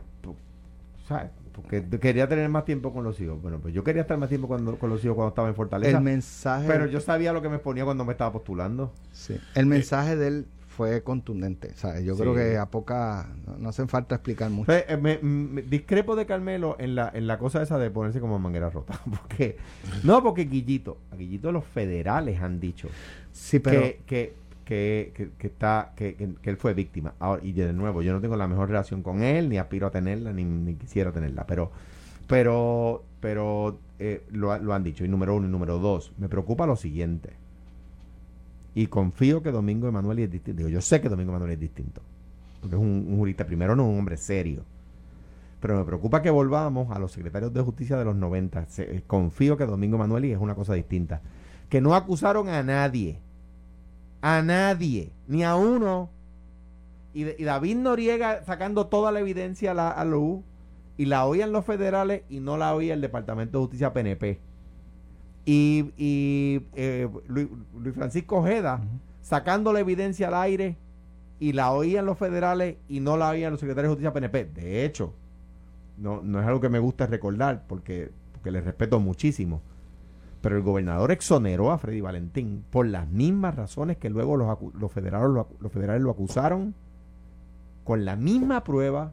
¿sabes? 1.06 1.30
Porque 1.62 1.84
quería 2.00 2.28
tener 2.28 2.48
más 2.48 2.64
tiempo 2.64 2.92
con 2.92 3.04
los 3.04 3.20
hijos. 3.20 3.40
Bueno, 3.42 3.58
pues 3.60 3.74
yo 3.74 3.82
quería 3.84 4.02
estar 4.02 4.16
más 4.18 4.28
tiempo 4.28 4.48
cuando, 4.48 4.76
con 4.78 4.90
los 4.90 5.04
hijos 5.04 5.14
cuando 5.14 5.30
estaba 5.30 5.48
en 5.48 5.54
Fortaleza. 5.54 5.98
El 5.98 6.04
mensaje 6.04 6.66
pero 6.68 6.86
yo 6.86 7.00
sabía 7.00 7.32
lo 7.32 7.42
que 7.42 7.48
me 7.48 7.58
ponía 7.58 7.84
cuando 7.84 8.04
me 8.04 8.12
estaba 8.12 8.32
postulando. 8.32 8.92
Sí. 9.12 9.36
El 9.54 9.66
mensaje 9.66 10.16
de 10.16 10.28
él 10.28 10.46
fue 10.68 11.02
contundente. 11.02 11.72
¿sabes? 11.74 12.04
Yo 12.04 12.14
Sí. 12.14 12.20
creo 12.22 12.34
que 12.34 12.56
a 12.56 12.66
poca. 12.66 13.28
No, 13.46 13.58
no 13.58 13.68
hacen 13.70 13.88
falta 13.88 14.14
explicar 14.14 14.48
mucho. 14.50 14.66
Pues, 14.66 14.84
eh, 14.88 14.96
me- 14.96 15.18
me- 15.18 15.62
discrepo 15.62 16.14
de 16.14 16.24
Carmelo 16.24 16.76
en 16.78 16.94
la, 16.94 17.10
en 17.12 17.26
la 17.26 17.36
cosa 17.38 17.60
esa 17.62 17.78
de 17.78 17.90
ponerse 17.90 18.20
como 18.20 18.38
manguera 18.38 18.70
rota. 18.70 19.00
Porque, 19.10 19.56
no, 20.04 20.22
porque 20.22 20.44
Guillito, 20.44 20.98
a 21.10 21.16
Guillito 21.16 21.50
los 21.50 21.64
federales 21.64 22.40
han 22.40 22.60
dicho 22.60 22.88
Sí, 23.32 23.58
pero. 23.58 23.80
que, 23.80 24.00
que, 24.06 24.34
que, 24.68 25.30
está, 25.40 25.92
que, 25.96 26.14
que- 26.14 26.50
él 26.50 26.56
fue 26.58 26.74
víctima. 26.74 27.14
Y 27.42 27.52
de 27.52 27.72
nuevo, 27.72 28.02
yo 28.02 28.12
no 28.12 28.20
tengo 28.20 28.36
la 28.36 28.46
mejor 28.46 28.68
relación 28.68 29.02
con 29.02 29.22
él, 29.22 29.48
ni 29.48 29.56
aspiro 29.56 29.86
a 29.86 29.90
tenerla, 29.90 30.32
ni, 30.32 30.74
quisiera 30.74 31.10
tenerla, 31.10 31.46
pero, 31.46 31.70
pero, 32.26 33.02
pero 33.20 33.78
eh, 33.98 34.24
lo, 34.30 34.56
lo 34.58 34.74
han 34.74 34.84
dicho. 34.84 35.04
Y 35.04 35.08
número 35.08 35.34
uno 35.34 35.46
y 35.48 35.50
número 35.50 35.78
dos, 35.78 36.12
me 36.18 36.28
preocupa 36.28 36.66
lo 36.66 36.76
siguiente. 36.76 37.30
Y 38.74 38.86
confío 38.88 39.42
que 39.42 39.50
Domingo 39.50 39.88
Emanuel 39.88 40.18
es 40.20 40.30
distinto. 40.30 40.58
Digo, 40.58 40.68
yo 40.68 40.80
sé 40.80 41.00
que 41.00 41.08
Domingo 41.08 41.30
Emanuel 41.30 41.52
es 41.52 41.60
distinto. 41.60 42.02
Porque 42.60 42.76
es 42.76 42.82
un, 42.82 43.16
jurista, 43.16 43.46
primero 43.46 43.74
no 43.74 43.84
es 43.84 43.88
un 43.92 43.98
hombre 43.98 44.16
serio. 44.16 44.62
Pero 45.60 45.78
me 45.78 45.84
preocupa 45.84 46.22
que 46.22 46.30
volvamos 46.30 46.94
a 46.94 46.98
los 46.98 47.10
secretarios 47.12 47.52
de 47.52 47.62
justicia 47.62 47.96
de 47.96 48.04
los 48.04 48.14
90. 48.14 48.66
Se- 48.66 48.96
eh, 48.98 49.02
confío 49.06 49.56
que 49.56 49.64
Domingo 49.66 49.96
Emanuel 49.96 50.26
es 50.26 50.38
una 50.38 50.54
cosa 50.54 50.74
distinta. 50.74 51.22
Que 51.68 51.80
no 51.80 51.94
acusaron 51.94 52.48
a 52.48 52.62
nadie. 52.62 53.18
A 54.20 54.42
nadie. 54.42 55.12
Ni 55.26 55.44
a 55.44 55.56
uno. 55.56 56.10
Y, 57.14 57.24
David 57.24 57.76
Noriega 57.76 58.44
sacando 58.44 58.86
toda 58.86 59.12
la 59.12 59.20
evidencia 59.20 59.72
a 59.72 59.74
la 59.74 59.90
a 59.90 60.04
luz. 60.04 60.42
Y 60.96 61.06
la 61.06 61.26
oían 61.26 61.52
los 61.52 61.64
federales 61.64 62.22
y 62.28 62.40
no 62.40 62.56
la 62.56 62.74
oía 62.74 62.94
el 62.94 63.00
Departamento 63.00 63.58
de 63.58 63.62
Justicia 63.64 63.92
PNP. 63.92 64.40
Y, 65.46 65.92
y 65.96 66.66
eh, 66.74 67.08
Luis, 67.26 67.48
Luis 67.78 67.94
Francisco 67.94 68.38
Ojeda 68.38 68.82
sacando 69.22 69.72
la 69.72 69.80
evidencia 69.80 70.28
al 70.28 70.34
aire 70.34 70.76
y 71.38 71.52
la 71.52 71.72
oían 71.72 72.06
los 72.06 72.18
federales 72.18 72.76
y 72.88 73.00
no 73.00 73.16
la 73.16 73.30
oían 73.30 73.52
los 73.52 73.60
secretarios 73.60 73.90
de 73.90 73.94
justicia 73.94 74.12
PNP. 74.12 74.46
De 74.46 74.84
hecho, 74.84 75.12
no, 75.98 76.22
no 76.22 76.40
es 76.40 76.46
algo 76.46 76.60
que 76.60 76.68
me 76.68 76.78
gusta 76.78 77.06
recordar 77.06 77.64
porque, 77.66 78.10
porque 78.32 78.50
le 78.50 78.60
respeto 78.60 79.00
muchísimo. 79.00 79.60
Pero 80.40 80.56
el 80.56 80.62
gobernador 80.62 81.12
exoneró 81.12 81.72
a 81.72 81.78
Freddy 81.78 82.00
Valentín 82.00 82.64
por 82.70 82.86
las 82.86 83.08
mismas 83.08 83.56
razones 83.56 83.96
que 83.98 84.10
luego 84.10 84.36
los, 84.36 84.48
los, 84.74 84.92
federales, 84.92 85.30
lo, 85.30 85.48
acu- 85.48 85.58
los 85.60 85.72
federales 85.72 86.02
lo 86.02 86.10
acusaron 86.12 86.74
con 87.84 88.04
la 88.04 88.16
misma 88.16 88.64
prueba 88.64 89.12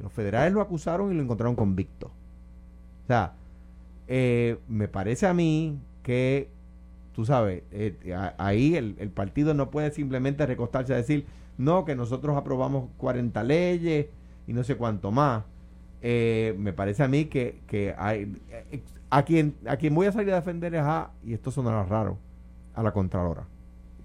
los 0.00 0.12
federales 0.12 0.52
lo 0.52 0.60
acusaron 0.60 1.12
y 1.12 1.16
lo 1.16 1.22
encontraron 1.22 1.56
convicto. 1.56 2.08
O 2.08 3.06
sea, 3.08 3.34
Eh, 4.08 4.58
me 4.68 4.88
parece 4.88 5.26
a 5.26 5.34
mí 5.34 5.78
que, 6.02 6.50
tú 7.14 7.24
sabes, 7.26 7.62
eh, 7.72 7.96
ahí 8.38 8.76
el, 8.76 8.96
el 8.98 9.10
partido 9.10 9.54
no 9.54 9.70
puede 9.70 9.90
simplemente 9.92 10.46
recostarse 10.46 10.94
a 10.94 10.98
decir, 10.98 11.26
no, 11.58 11.84
que 11.86 11.96
nosotros 11.96 12.36
aprobamos 12.36 12.90
40 12.98 13.44
leyes 13.44 14.06
y 14.48 14.52
no 14.54 14.64
sé 14.64 14.76
cuánto 14.76 15.10
más. 15.12 15.44
Eh, 16.02 16.54
me 16.58 16.72
parece 16.72 17.02
a 17.04 17.08
mí 17.08 17.26
que, 17.26 17.60
que 17.68 17.94
hay, 17.98 18.36
eh, 18.50 18.82
a, 19.12 19.24
quien, 19.24 19.54
a 19.66 19.76
quien 19.76 19.94
voy 19.94 20.06
a 20.06 20.12
salir 20.12 20.32
a 20.32 20.36
defender 20.36 20.74
es 20.74 20.80
a, 20.80 21.10
y 21.22 21.34
esto 21.34 21.50
sonará 21.50 21.84
raro, 21.84 22.16
a 22.74 22.82
la 22.82 22.92
Contralora. 22.92 23.44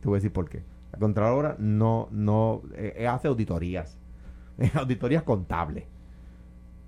Te 0.02 0.08
voy 0.10 0.18
a 0.18 0.20
decir 0.20 0.34
por 0.34 0.50
qué. 0.50 0.64
La 0.92 1.00
Contralora 1.00 1.56
no, 1.58 2.10
no 2.12 2.62
eh, 2.76 3.08
hace 3.08 3.30
auditorías, 3.30 3.98
auditorías 4.74 5.24
contables. 5.24 5.86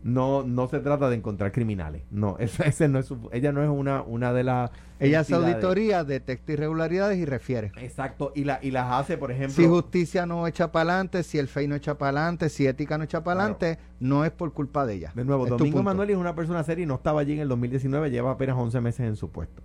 No, 0.01 0.43
no 0.43 0.69
se 0.69 0.79
trata 0.79 1.09
de 1.09 1.17
encontrar 1.17 1.51
criminales. 1.51 2.03
No, 2.09 2.37
ese, 2.39 2.67
ese 2.69 2.87
no 2.87 2.99
es 2.99 3.07
su- 3.07 3.29
ella 3.33 3.51
no 3.51 3.61
es 3.61 3.69
una, 3.69 4.01
una 4.01 4.31
de 4.31 4.43
las. 4.45 4.71
Ella 4.99 5.21
hace 5.21 5.35
auditoría, 5.35 6.03
detecta 6.03 6.53
irregularidades 6.53 7.17
y 7.17 7.25
refiere. 7.25 7.71
Exacto, 7.77 8.31
y, 8.35 8.43
la, 8.45 8.59
y 8.61 8.71
las 8.71 8.91
hace, 8.91 9.17
por 9.17 9.31
ejemplo. 9.31 9.55
Si 9.55 9.65
justicia 9.67 10.25
no 10.25 10.45
echa 10.47 10.71
para 10.71 10.91
adelante, 10.93 11.23
si 11.23 11.37
el 11.37 11.47
FEI 11.47 11.67
no 11.67 11.75
echa 11.75 11.97
para 11.97 12.19
adelante, 12.21 12.49
si 12.49 12.65
ética 12.67 12.97
no 12.97 13.03
echa 13.03 13.23
para 13.23 13.41
Claro. 13.41 13.55
adelante, 13.57 13.81
no 13.99 14.23
es 14.25 14.31
por 14.31 14.53
culpa 14.53 14.85
de 14.85 14.95
ella. 14.95 15.11
De 15.15 15.23
nuevo, 15.25 15.45
Es 15.45 15.49
Domingo. 15.51 15.83
Manuel 15.83 16.09
es 16.11 16.17
una 16.17 16.35
persona 16.35 16.63
seria 16.63 16.83
y 16.83 16.85
no 16.85 16.95
estaba 16.95 17.19
allí 17.21 17.33
en 17.33 17.39
el 17.39 17.47
2019, 17.49 18.09
lleva 18.11 18.31
apenas 18.31 18.57
11 18.57 18.81
meses 18.81 19.05
en 19.07 19.15
su 19.15 19.29
puesto. 19.31 19.61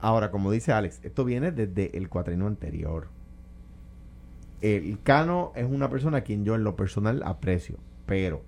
Ahora, 0.00 0.30
como 0.30 0.50
dice 0.50 0.72
Alex, 0.72 1.00
esto 1.02 1.24
viene 1.24 1.50
desde 1.52 1.96
el 1.96 2.08
cuatrino 2.08 2.46
anterior. 2.46 3.08
El 4.62 4.98
Cano 5.02 5.52
es 5.54 5.66
una 5.66 5.88
persona 5.88 6.18
a 6.18 6.20
quien 6.22 6.44
yo 6.44 6.54
en 6.54 6.64
lo 6.64 6.76
personal 6.76 7.22
aprecio, 7.24 7.76
pero 8.06 8.42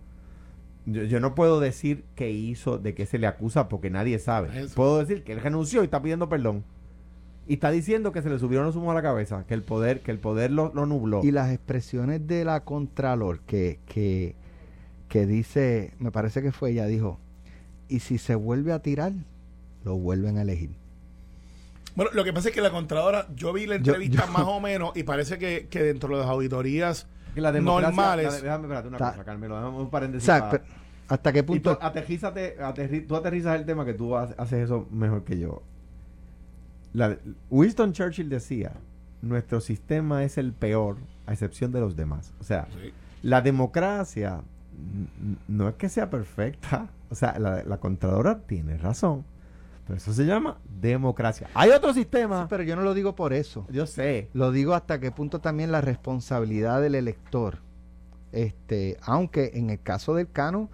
yo, 0.87 1.05
yo 1.05 1.21
no 1.21 1.35
puedo 1.35 1.61
decir 1.61 2.05
qué 2.14 2.31
hizo, 2.31 2.79
de 2.79 2.95
qué 2.95 3.07
se 3.07 3.18
le 3.18 3.27
acusa, 3.27 3.68
porque 3.68 3.90
nadie 3.90 4.18
sabe. 4.18 4.62
Eso. 4.62 4.75
Puedo 4.75 4.99
decir 4.99 5.23
que 5.25 5.33
él 5.33 5.40
renunció 5.40 5.83
y 5.83 5.85
está 5.85 6.03
pidiendo 6.03 6.29
perdón. 6.29 6.64
Y 7.49 7.55
está 7.55 7.71
diciendo 7.73 8.12
que 8.12 8.23
se 8.23 8.31
le 8.31 8.38
subieron 8.38 8.66
los 8.66 8.77
humos 8.77 8.92
a 8.92 8.95
la 8.95 9.03
cabeza, 9.03 9.45
que 9.49 9.55
el 9.55 9.62
poder, 9.62 10.01
que 10.01 10.11
el 10.12 10.18
poder 10.18 10.53
lo, 10.53 10.73
lo 10.75 10.87
nubló. 10.87 11.23
Y 11.25 11.33
las 11.33 11.51
expresiones 11.53 12.27
de 12.29 12.45
la 12.45 12.64
Contralor 12.64 13.40
que, 13.40 13.81
que, 13.87 14.37
que 15.09 15.27
dice, 15.27 15.92
me 15.99 16.12
parece 16.12 16.40
que 16.40 16.53
fue 16.53 16.71
ella, 16.71 16.87
dijo, 16.87 17.18
y 17.88 17.99
si 17.99 18.18
se 18.18 18.37
vuelve 18.37 18.73
a 18.73 18.79
tirar, 18.81 19.12
lo 19.85 19.97
vuelven 19.97 20.38
a 20.38 20.42
elegir. 20.42 20.71
Bueno, 21.95 22.11
lo 22.14 22.25
que 22.25 22.33
pasa 22.33 22.49
es 22.49 22.55
que 22.55 22.61
la 22.62 22.71
Contralora, 22.71 23.27
yo 23.35 23.53
vi 23.53 23.66
la 23.66 23.75
entrevista 23.75 24.25
yo- 24.27 24.33
más 24.33 24.45
o 24.47 24.61
menos 24.61 24.97
y 24.97 25.03
parece 25.03 25.37
que, 25.38 25.66
que 25.68 25.83
dentro 25.83 26.14
de 26.16 26.23
las 26.23 26.31
auditorías 26.31 27.07
la 27.40 27.53
democracia- 27.53 27.88
normales. 27.88 28.27
la- 28.27 28.40
déjame, 28.40 28.62
espérate 28.64 28.88
una 28.88 28.99
Ta- 28.99 29.11
cosa, 29.12 29.25
Carmelo, 29.25 29.57
déjame 29.57 29.77
un 29.79 29.90
paréntesis. 29.90 30.29
O 30.29 30.33
sea, 30.33 30.38
para- 30.40 30.51
pero, 30.51 30.64
¿hasta 31.09 31.33
qué 31.33 31.38
Y 31.38 31.42
tú 31.42 31.47
punto? 31.53 31.79
aterrízate, 31.81 32.59
aterri- 32.59 33.07
tú 33.07 33.16
aterrizas 33.16 33.57
el 33.59 33.64
tema 33.66 33.85
que 33.85 33.95
tú 33.95 34.16
ha- 34.16 34.31
haces 34.37 34.64
eso 34.64 34.87
mejor 34.90 35.25
que 35.25 35.38
yo. 35.38 35.62
La- 36.92 37.16
Winston 37.51 37.92
Churchill 37.92 38.29
decía, 38.29 38.73
nuestro 39.23 39.61
sistema 39.61 40.25
es 40.25 40.37
el 40.37 40.53
peor 40.53 40.97
a 41.27 41.33
excepción 41.33 41.73
de 41.73 41.81
los 41.81 41.97
demás. 41.97 42.33
O 42.40 42.45
sea, 42.45 42.66
Sí. 42.83 42.92
la 43.23 43.40
democracia 43.40 44.40
no 45.49 45.68
es 45.68 45.75
que 45.77 45.88
sea 45.88 46.11
perfecta. 46.11 46.88
O 47.11 47.14
sea, 47.14 47.38
la, 47.38 47.62
la 47.62 47.77
Contralora 47.79 48.40
tiene 48.40 48.77
razón. 48.79 49.25
Pero 49.87 49.97
eso 49.97 50.12
se 50.12 50.25
llama 50.25 50.59
democracia. 50.81 51.49
Hay 51.55 51.71
otro 51.71 51.92
sistema. 51.92 52.42
Sí, 52.42 52.47
pero 52.51 52.62
yo 52.62 52.77
no 52.77 52.83
lo 52.83 52.95
digo 52.95 53.14
por 53.16 53.33
eso. 53.33 53.66
Yo 53.71 53.87
sé. 53.87 54.29
Lo 54.33 54.53
digo 54.53 54.75
hasta 54.75 55.01
qué 55.01 55.11
punto 55.11 55.40
también 55.40 55.73
la 55.73 55.81
responsabilidad 55.81 56.81
del 56.81 56.95
elector. 56.95 57.59
Este, 58.31 58.97
aunque 59.03 59.51
en 59.55 59.71
el 59.71 59.81
caso 59.81 60.14
del 60.14 60.31
Cano, 60.31 60.71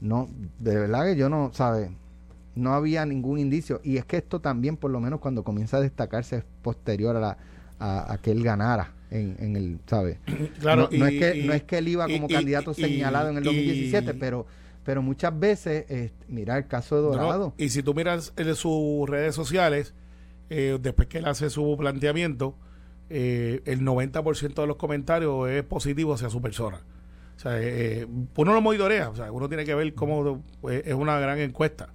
no, 0.00 0.28
de 0.58 0.74
verdad 0.76 1.04
que 1.04 1.16
yo 1.16 1.28
no, 1.28 1.50
sabe, 1.52 1.90
no 2.54 2.72
había 2.74 3.04
ningún 3.06 3.38
indicio. 3.38 3.80
Y 3.84 3.98
es 3.98 4.04
que 4.04 4.16
esto 4.16 4.40
también, 4.40 4.76
por 4.76 4.90
lo 4.90 5.00
menos 5.00 5.20
cuando 5.20 5.44
comienza 5.44 5.76
a 5.76 5.80
destacarse, 5.80 6.36
es 6.38 6.44
posterior 6.62 7.14
a, 7.16 7.20
la, 7.20 7.38
a, 7.78 8.12
a 8.14 8.18
que 8.18 8.32
él 8.32 8.42
ganara 8.42 8.92
en, 9.10 9.36
en 9.38 9.54
el, 9.56 9.78
¿sabe? 9.86 10.18
Claro, 10.60 10.88
no, 10.90 10.98
no 10.98 11.08
y- 11.10 11.14
es 11.14 11.20
que, 11.32 11.38
y- 11.38 11.46
no 11.46 11.52
es 11.52 11.62
que 11.62 11.78
él 11.78 11.88
iba 11.88 12.06
como 12.08 12.26
y- 12.28 12.32
candidato 12.32 12.72
y- 12.72 12.74
señalado 12.82 13.28
en 13.28 13.36
el 13.36 13.42
y- 13.44 13.46
2017, 13.46 14.14
pero, 14.14 14.46
pero 14.86 15.02
muchas 15.02 15.36
veces, 15.36 15.84
eh, 15.90 16.12
mira 16.28 16.56
el 16.56 16.68
caso 16.68 16.94
de 16.94 17.02
Dorado. 17.02 17.46
No, 17.48 17.54
y 17.58 17.70
si 17.70 17.82
tú 17.82 17.92
miras 17.92 18.32
en 18.36 18.54
sus 18.54 19.08
redes 19.08 19.34
sociales, 19.34 19.94
eh, 20.48 20.78
después 20.80 21.08
que 21.08 21.18
él 21.18 21.26
hace 21.26 21.50
su 21.50 21.74
planteamiento, 21.76 22.54
eh, 23.10 23.62
el 23.64 23.80
90% 23.82 24.54
de 24.54 24.66
los 24.68 24.76
comentarios 24.76 25.50
es 25.50 25.64
positivo 25.64 26.14
hacia 26.14 26.30
su 26.30 26.40
persona. 26.40 26.82
O 27.36 27.40
sea, 27.40 27.60
eh, 27.60 28.06
uno 28.36 28.54
lo 28.54 28.60
monitorea, 28.60 29.10
o 29.10 29.16
sea, 29.16 29.32
uno 29.32 29.48
tiene 29.48 29.64
que 29.64 29.74
ver 29.74 29.92
cómo 29.94 30.44
eh, 30.70 30.84
es 30.86 30.94
una 30.94 31.18
gran 31.18 31.40
encuesta 31.40 31.88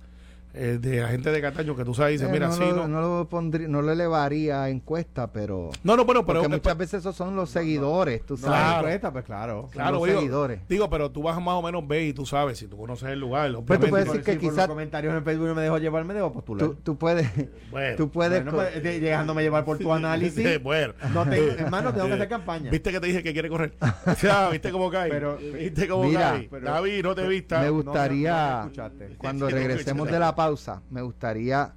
eh, 0.53 0.77
de 0.81 1.01
la 1.01 1.07
gente 1.09 1.31
de 1.31 1.41
Cataño 1.41 1.75
que 1.75 1.85
tú 1.85 1.93
sabes, 1.93 2.19
dice, 2.19 2.29
Eh, 2.29 2.33
mira, 2.33 2.47
no, 2.47 2.53
sí, 2.53 2.63
no. 2.75 2.87
no 2.87 3.01
lo 3.01 3.29
pondría, 3.29 3.67
no 3.67 3.81
lo 3.81 3.91
elevaría 3.91 4.63
a 4.63 4.69
encuesta, 4.69 5.31
pero 5.31 5.69
No, 5.83 5.95
no, 5.95 6.05
bueno, 6.05 6.25
pero 6.25 6.41
porque 6.41 6.53
eh, 6.53 6.57
muchas 6.57 6.77
veces 6.77 6.99
esos 6.99 7.15
son 7.15 7.35
los 7.35 7.49
seguidores, 7.49 8.25
tú 8.25 8.37
sabes. 8.37 8.57
Claro. 8.59 8.77
encuesta, 8.79 9.11
pues 9.13 9.25
claro. 9.25 9.69
Claro, 9.71 9.91
los 9.97 10.03
digo, 10.07 10.19
seguidores. 10.19 10.59
digo, 10.67 10.89
pero 10.89 11.11
tú 11.11 11.23
vas 11.23 11.37
más 11.41 11.55
o 11.55 11.61
menos 11.61 11.87
ver 11.87 12.01
y 12.03 12.13
tú 12.13 12.25
sabes, 12.25 12.57
si 12.57 12.67
tú 12.67 12.77
conoces 12.77 13.09
el 13.09 13.19
lugar, 13.19 13.51
Pues 13.65 13.79
tú 13.79 13.87
puedes 13.87 14.05
decir 14.07 14.23
que 14.23 14.33
si 14.33 14.37
quizás- 14.39 14.57
los 14.57 14.67
comentarios 14.67 15.13
en 15.15 15.23
Facebook 15.23 15.47
no 15.47 15.55
me 15.55 15.61
dejó 15.61 15.77
llevar, 15.77 16.03
me 16.05 16.13
debo 16.13 16.31
postular. 16.31 16.67
Tú, 16.67 16.75
tú 16.75 16.97
puedes, 16.97 17.29
bueno, 17.71 17.95
tú 17.97 18.09
puedes, 18.11 18.43
Bueno, 18.43 18.57
pues, 18.57 18.83
de- 18.83 18.99
dejándome 18.99 19.41
llevar 19.43 19.63
por 19.65 19.77
tu 19.77 19.91
análisis. 19.93 20.45
eh, 20.45 20.57
bueno. 20.57 20.93
No 21.13 21.25
tengo, 21.27 21.51
hermano, 21.51 21.93
tengo 21.93 22.07
que 22.07 22.13
hacer 22.13 22.29
campaña. 22.29 22.69
¿Viste 22.71 22.91
que 22.91 22.99
te 22.99 23.07
dije 23.07 23.23
que 23.23 23.33
quiere 23.33 23.49
correr? 23.49 23.73
O 24.05 24.15
sea, 24.15 24.49
¿viste 24.49 24.71
cómo 24.71 24.89
cae? 24.89 25.09
Pero- 25.09 25.37
¿Viste 25.37 25.87
cómo 25.87 26.03
Mira, 26.03 26.31
cae? 26.31 26.47
pero- 26.51 26.65
David, 26.65 27.03
no 27.03 27.15
te 27.15 27.27
vista. 27.27 27.61
me 27.61 27.69
gustaría, 27.69 28.69
no 28.75 28.89
cuando 29.17 29.49
regresemos 29.49 30.09
de 30.09 30.19
la 30.19 30.35
pausa, 30.41 30.81
me 30.89 31.03
gustaría 31.03 31.71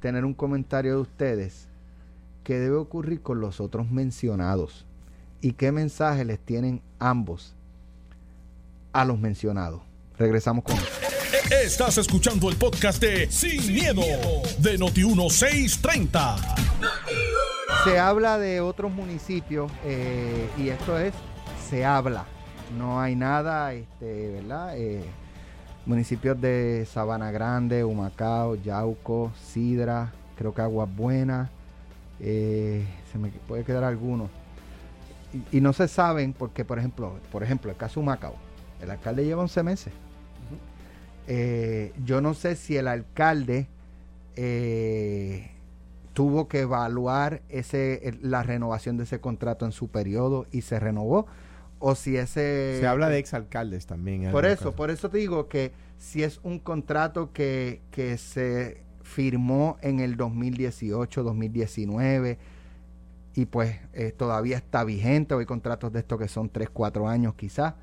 tener 0.00 0.24
un 0.24 0.34
comentario 0.34 0.96
de 0.96 1.00
ustedes 1.00 1.68
qué 2.42 2.58
debe 2.58 2.74
ocurrir 2.74 3.22
con 3.22 3.40
los 3.40 3.60
otros 3.60 3.88
mencionados 3.88 4.84
y 5.40 5.52
qué 5.52 5.70
mensaje 5.70 6.24
les 6.24 6.40
tienen 6.40 6.82
ambos 6.98 7.54
a 8.92 9.04
los 9.04 9.20
mencionados. 9.20 9.80
Regresamos 10.18 10.64
con. 10.64 10.74
Estás 11.52 11.98
escuchando 11.98 12.48
el 12.48 12.56
podcast 12.56 13.00
de 13.00 13.30
Sin, 13.30 13.72
miedo, 13.72 14.02
de 14.58 14.76
Noti1630. 14.76 16.56
Se 17.84 18.00
habla 18.00 18.38
de 18.38 18.60
otros 18.60 18.90
municipios 18.90 19.70
eh, 19.84 20.50
y 20.58 20.70
esto 20.70 20.98
es, 20.98 21.14
se 21.70 21.84
habla. 21.84 22.24
No 22.76 23.00
hay 23.00 23.14
nada, 23.14 23.72
este, 23.72 24.30
¿verdad? 24.32 24.76
Eh, 24.76 25.04
municipios 25.88 26.38
de 26.40 26.86
Sabana 26.86 27.30
Grande, 27.30 27.82
Humacao, 27.82 28.54
Yauco, 28.56 29.32
Sidra, 29.42 30.12
creo 30.36 30.54
que 30.54 30.60
Aguas 30.60 30.88
Buenas, 30.94 31.50
eh, 32.20 32.86
se 33.10 33.18
me 33.18 33.30
puede 33.30 33.64
quedar 33.64 33.84
alguno. 33.84 34.28
Y, 35.32 35.58
y 35.58 35.60
no 35.60 35.72
se 35.72 35.88
saben 35.88 36.34
porque, 36.34 36.64
por 36.64 36.78
ejemplo, 36.78 37.14
por 37.32 37.42
ejemplo, 37.42 37.70
el 37.70 37.76
caso 37.76 38.00
Humacao, 38.00 38.34
el 38.82 38.90
alcalde 38.90 39.24
lleva 39.24 39.42
11 39.42 39.62
meses. 39.62 39.92
Eh, 41.26 41.92
yo 42.04 42.20
no 42.20 42.34
sé 42.34 42.54
si 42.54 42.76
el 42.76 42.86
alcalde 42.86 43.66
eh, 44.36 45.50
tuvo 46.12 46.48
que 46.48 46.60
evaluar 46.60 47.42
ese 47.48 48.18
la 48.22 48.42
renovación 48.42 48.96
de 48.96 49.04
ese 49.04 49.20
contrato 49.20 49.66
en 49.66 49.72
su 49.72 49.88
periodo 49.88 50.46
y 50.52 50.62
se 50.62 50.80
renovó 50.80 51.26
o 51.80 51.94
si 51.94 52.16
ese 52.16 52.78
Se 52.80 52.86
habla 52.86 53.08
de 53.08 53.18
exalcaldes 53.18 53.86
también. 53.86 54.24
en 54.24 54.32
por 54.32 54.44
eso 54.46 54.74
por 54.74 54.90
eso 54.90 55.08
te 55.10 55.18
digo 55.18 55.48
que 55.48 55.72
si 55.96 56.22
es 56.22 56.40
un 56.42 56.58
contrato 56.58 57.32
que, 57.32 57.80
que 57.90 58.16
se 58.18 58.82
firmó 59.02 59.78
en 59.82 60.00
el 60.00 60.16
2018 60.16 61.22
2019 61.22 62.38
y 63.34 63.46
pues 63.46 63.76
eh, 63.92 64.12
todavía 64.16 64.56
está 64.56 64.82
vigente 64.84 65.34
o 65.34 65.38
hay 65.38 65.46
contratos 65.46 65.92
de 65.92 66.00
estos 66.00 66.18
que 66.18 66.28
son 66.28 66.48
3, 66.50 66.68
4 66.70 67.08
años 67.08 67.34
quizás 67.34 67.74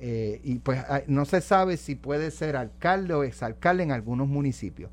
eh, 0.00 0.40
y 0.42 0.58
pues 0.58 0.82
hay- 0.88 1.04
no 1.06 1.24
se 1.24 1.40
sabe 1.40 1.76
si 1.76 1.94
puede 1.94 2.30
ser 2.30 2.56
alcalde 2.56 3.14
o 3.14 3.22
exalcalde 3.24 3.82
en 3.84 3.92
algunos 3.92 4.26
municipios. 4.28 4.90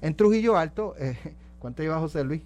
En 0.00 0.14
Trujillo 0.14 0.56
Alto 0.56 0.94
eh, 0.98 1.16
¿cuánto 1.58 1.82
lleva 1.82 1.98
José 1.98 2.24
Luis? 2.24 2.42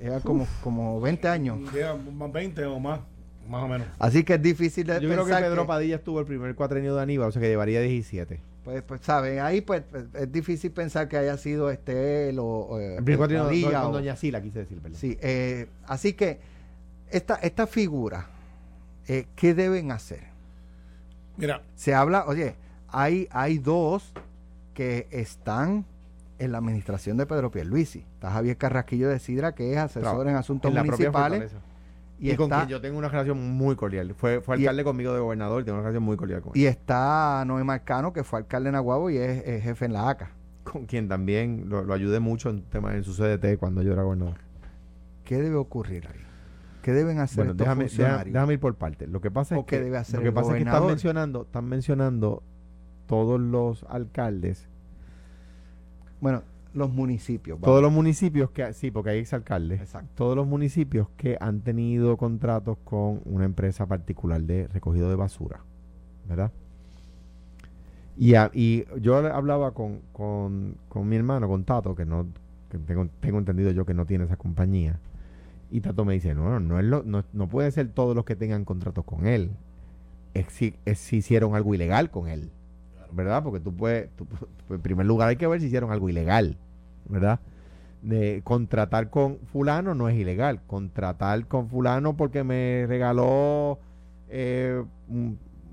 Era 0.00 0.20
como, 0.20 0.46
como 0.62 1.00
20 1.00 1.28
años. 1.28 1.58
Lleva 1.72 1.96
más 1.96 2.32
20 2.32 2.64
o 2.66 2.78
más, 2.80 3.00
más 3.48 3.62
o 3.62 3.68
menos. 3.68 3.86
así 3.98 4.24
que 4.24 4.34
es 4.34 4.42
difícil 4.42 4.86
de 4.86 4.94
Yo 4.94 5.08
creo 5.08 5.24
que 5.24 5.30
pensar 5.30 5.42
Pedro 5.42 5.62
que- 5.62 5.68
Padilla 5.68 5.96
estuvo 5.96 6.20
el 6.20 6.26
primer 6.26 6.54
cuatrenio 6.54 6.94
de 6.96 7.02
Aníbal, 7.02 7.28
o 7.28 7.32
sea 7.32 7.40
que 7.42 7.48
llevaría 7.48 7.80
17. 7.80 8.40
Pues, 8.64 8.82
pues 8.82 9.00
saben, 9.02 9.38
ahí 9.40 9.60
pues 9.60 9.82
pues, 9.90 10.06
es 10.14 10.32
difícil 10.32 10.72
pensar 10.72 11.08
que 11.08 11.16
haya 11.16 11.36
sido 11.36 11.70
este 11.70 12.28
él 12.30 12.38
o, 12.40 12.44
o, 12.44 12.80
eh, 12.80 12.96
El 12.96 13.04
primer 13.04 13.18
cuatrenio 13.18 13.44
Padilla 13.46 13.82
con 13.82 13.90
o- 13.90 13.92
Doña 13.92 14.16
Sila, 14.16 14.42
quise 14.42 14.58
decir, 14.60 14.78
perdón. 14.80 14.98
Sí, 14.98 15.16
eh, 15.20 15.68
así 15.86 16.14
que 16.14 16.40
esta, 17.10 17.36
esta 17.36 17.66
figura, 17.68 18.26
eh, 19.06 19.26
¿qué 19.36 19.54
deben 19.54 19.92
hacer? 19.92 20.24
Mira, 21.36 21.62
Se 21.76 21.94
habla, 21.94 22.24
oye, 22.26 22.56
hay, 22.88 23.28
hay 23.30 23.58
dos 23.58 24.12
que 24.74 25.06
están 25.10 25.84
en 26.38 26.52
la 26.52 26.58
administración 26.58 27.16
de 27.16 27.24
Pedro 27.26 27.50
Pierluisi. 27.50 28.00
Está 28.14 28.30
Javier 28.30 28.56
Carrasquillo 28.56 29.08
de 29.08 29.18
Sidra, 29.18 29.54
que 29.54 29.72
es 29.72 29.78
asesor 29.78 30.28
en 30.28 30.34
asuntos 30.36 30.68
en 30.70 30.74
la 30.74 30.82
propia 30.84 31.10
municipales. 31.10 31.52
Fortaleza. 31.52 31.75
Y, 32.18 32.30
Y, 32.30 32.36
con 32.36 32.48
quien 32.48 32.66
yo 32.68 32.80
tengo 32.80 32.96
una 32.98 33.08
relación 33.08 33.38
muy 33.56 33.76
cordial. 33.76 34.14
Fue, 34.14 34.40
fue 34.40 34.56
Y- 34.56 34.60
alcalde 34.62 34.84
conmigo 34.84 35.12
de 35.12 35.20
gobernador 35.20 35.60
y 35.62 35.64
tengo 35.64 35.76
una 35.78 35.82
relación 35.82 36.02
muy 36.02 36.16
cordial 36.16 36.40
con 36.40 36.52
él. 36.54 36.60
y 36.62 36.66
está 36.66 37.44
Noé 37.46 37.62
Marcano, 37.64 38.12
que 38.12 38.24
fue 38.24 38.38
alcalde 38.38 38.70
en 38.70 38.74
Aguabo 38.74 39.10
y 39.10 39.18
es, 39.18 39.46
es 39.46 39.62
jefe 39.62 39.84
en 39.84 39.92
la 39.92 40.08
ACA. 40.08 40.30
con 40.64 40.86
quien 40.86 41.08
también 41.08 41.68
lo, 41.68 41.84
lo 41.84 41.92
ayudé 41.94 42.18
mucho 42.20 42.48
en 42.50 42.62
temas 42.62 42.94
en 42.94 43.04
su 43.04 43.12
CDT 43.14 43.58
cuando 43.58 43.82
yo 43.82 43.92
era 43.92 44.02
gobernador. 44.02 44.38
¿Qué 45.24 45.36
debe 45.40 45.56
ocurrir 45.56 46.06
ahí? 46.08 46.20
¿Qué 46.82 46.92
deben 46.92 47.18
hacer 47.18 47.38
Bueno, 47.38 47.50
estos 47.52 47.64
déjame, 47.64 47.84
funcionarios? 47.88 48.32
déjame 48.32 48.52
ir 48.54 48.60
por 48.60 48.74
partes. 48.76 49.08
Lo 49.08 49.20
que 49.20 49.30
pasa 49.30 49.56
¿O 49.56 49.60
es 49.60 49.66
que, 49.66 49.80
debe 49.80 49.96
hacer 49.98 50.18
lo 50.20 50.24
que, 50.24 50.32
pasa 50.32 50.50
es 50.56 50.62
que 50.62 50.68
están 50.70 50.86
mencionando, 50.86 51.42
están 51.42 51.64
mencionando 51.66 52.42
todos 53.06 53.38
los 53.40 53.84
alcaldes, 53.88 54.68
Bueno, 56.20 56.42
los 56.76 56.90
municipios. 56.92 57.60
todos 57.60 57.82
los 57.82 57.92
municipios 57.92 58.50
que, 58.50 58.72
sí, 58.72 58.90
porque 58.90 59.10
hay 59.10 59.18
exalcaldes, 59.18 59.80
Exacto. 59.80 60.10
todos 60.14 60.36
los 60.36 60.46
municipios 60.46 61.08
que 61.16 61.36
han 61.40 61.60
tenido 61.60 62.16
contratos 62.16 62.78
con 62.84 63.20
una 63.24 63.44
empresa 63.44 63.86
particular 63.86 64.40
de 64.42 64.68
recogido 64.68 65.08
de 65.10 65.16
basura, 65.16 65.60
¿verdad? 66.28 66.52
Y, 68.16 68.34
a- 68.34 68.50
y 68.54 68.84
yo 69.00 69.16
hablaba 69.16 69.72
con, 69.74 70.00
con, 70.12 70.76
con 70.88 71.08
mi 71.08 71.16
hermano, 71.16 71.48
con 71.48 71.64
Tato, 71.64 71.94
que 71.94 72.04
no 72.06 72.26
que 72.70 72.78
tengo, 72.78 73.08
tengo 73.20 73.38
entendido 73.38 73.70
yo 73.70 73.84
que 73.86 73.94
no 73.94 74.06
tiene 74.06 74.24
esa 74.24 74.36
compañía. 74.36 74.98
Y 75.70 75.80
Tato 75.82 76.04
me 76.04 76.14
dice, 76.14 76.34
no, 76.34 76.48
no, 76.48 76.60
no, 76.60 76.78
es 76.78 76.84
lo- 76.84 77.02
no, 77.02 77.24
no 77.32 77.48
puede 77.48 77.70
ser 77.70 77.88
todos 77.88 78.16
los 78.16 78.24
que 78.24 78.36
tengan 78.36 78.64
contratos 78.64 79.04
con 79.04 79.26
él. 79.26 79.50
Es 80.34 80.46
si, 80.52 80.74
es 80.84 80.98
si 80.98 81.16
hicieron 81.18 81.54
algo 81.54 81.74
ilegal 81.74 82.10
con 82.10 82.28
él. 82.28 82.50
¿Verdad? 83.12 83.42
Porque 83.42 83.60
tú 83.60 83.74
puedes, 83.74 84.10
tú- 84.16 84.26
en 84.70 84.80
primer 84.80 85.06
lugar 85.06 85.28
hay 85.28 85.36
que 85.36 85.46
ver 85.46 85.60
si 85.60 85.66
hicieron 85.66 85.92
algo 85.92 86.08
ilegal. 86.08 86.56
¿Verdad? 87.08 87.40
De 88.02 88.40
contratar 88.44 89.10
con 89.10 89.38
fulano 89.52 89.94
no 89.94 90.08
es 90.08 90.16
ilegal. 90.16 90.60
Contratar 90.66 91.46
con 91.46 91.68
fulano 91.68 92.16
porque 92.16 92.44
me 92.44 92.84
regaló 92.86 93.78
eh, 94.28 94.82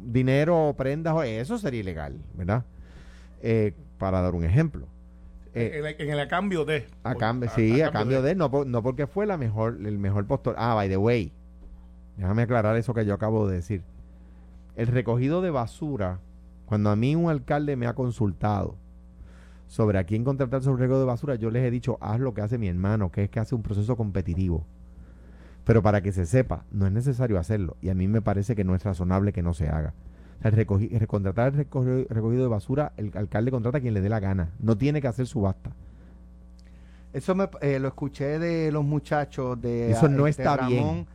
dinero 0.03 0.69
o 0.69 0.73
prendas, 0.75 1.13
o- 1.13 1.23
eso 1.23 1.57
sería 1.57 1.81
ilegal. 1.81 2.17
¿Verdad? 2.35 2.63
Eh, 3.41 3.73
para 3.97 4.21
dar 4.21 4.33
un 4.35 4.43
ejemplo. 4.43 4.87
Eh, 5.55 5.71
en, 5.79 5.85
el, 5.85 5.95
en 6.13 6.19
el 6.19 6.27
cambio 6.27 6.65
de. 6.65 6.87
a 7.03 7.13
cambio, 7.15 7.49
sí, 7.49 7.81
a, 7.81 7.91
cambio 7.91 8.21
de, 8.23 8.33
no, 8.35 8.49
por- 8.49 8.65
no 8.65 8.81
porque 8.81 9.05
fue 9.05 9.25
la 9.27 9.37
mejor, 9.37 9.77
el 9.85 9.99
mejor 9.99 10.25
postor. 10.25 10.55
Ah, 10.57 10.73
by 10.73 10.89
the 10.89 10.97
way, 10.97 11.31
déjame 12.17 12.41
aclarar 12.43 12.75
eso 12.75 12.93
que 12.93 13.05
yo 13.05 13.13
acabo 13.13 13.47
de 13.47 13.57
decir. 13.57 13.83
El 14.75 14.87
recogido 14.87 15.43
de 15.43 15.51
basura, 15.51 16.19
cuando 16.65 16.89
a 16.89 16.95
mí 16.95 17.15
un 17.15 17.29
alcalde 17.29 17.75
me 17.75 17.85
ha 17.85 17.93
consultado 17.93 18.75
sobre 19.67 19.97
a 19.97 20.03
quién 20.03 20.23
contratar 20.23 20.61
sobre 20.61 20.83
recogido 20.83 20.99
de 21.01 21.05
basura, 21.07 21.35
yo 21.35 21.49
les 21.49 21.63
he 21.63 21.71
dicho, 21.71 21.97
haz 22.01 22.19
lo 22.19 22.33
que 22.33 22.41
hace 22.41 22.57
mi 22.57 22.67
hermano, 22.67 23.11
que 23.11 23.23
es 23.23 23.29
que 23.29 23.39
hace 23.39 23.55
un 23.55 23.63
proceso 23.63 23.95
competitivo. 23.95 24.65
Pero 25.63 25.81
para 25.81 26.01
que 26.01 26.11
se 26.11 26.25
sepa, 26.25 26.65
no 26.71 26.85
es 26.85 26.91
necesario 26.91 27.39
hacerlo. 27.39 27.77
Y 27.81 27.89
a 27.89 27.95
mí 27.95 28.07
me 28.07 28.21
parece 28.21 28.55
que 28.55 28.63
no 28.63 28.75
es 28.75 28.83
razonable 28.83 29.31
que 29.33 29.41
no 29.41 29.53
se 29.53 29.69
haga. 29.69 29.93
O 30.39 30.41
sea, 30.51 30.65
contratar 31.07 31.53
el 31.53 31.69
recogi- 31.69 32.07
recogido 32.09 32.43
de 32.43 32.49
basura, 32.49 32.91
el 32.97 33.11
alcalde 33.15 33.49
contrata 33.49 33.77
a 33.77 33.81
quien 33.81 33.93
le 33.93 34.01
dé 34.01 34.09
la 34.09 34.19
gana. 34.19 34.49
No 34.59 34.77
tiene 34.77 35.01
que 35.01 35.07
hacer 35.07 35.25
subasta. 35.25 35.71
Eso 37.13 37.33
me, 37.35 37.47
eh, 37.61 37.79
lo 37.79 37.87
escuché 37.87 38.39
de 38.39 38.71
los 38.71 38.83
muchachos 38.83 39.61
de 39.61 39.91
Eso 39.91 40.09
no 40.09 40.25
de 40.25 40.31
está 40.31 40.67
bien. 40.67 41.07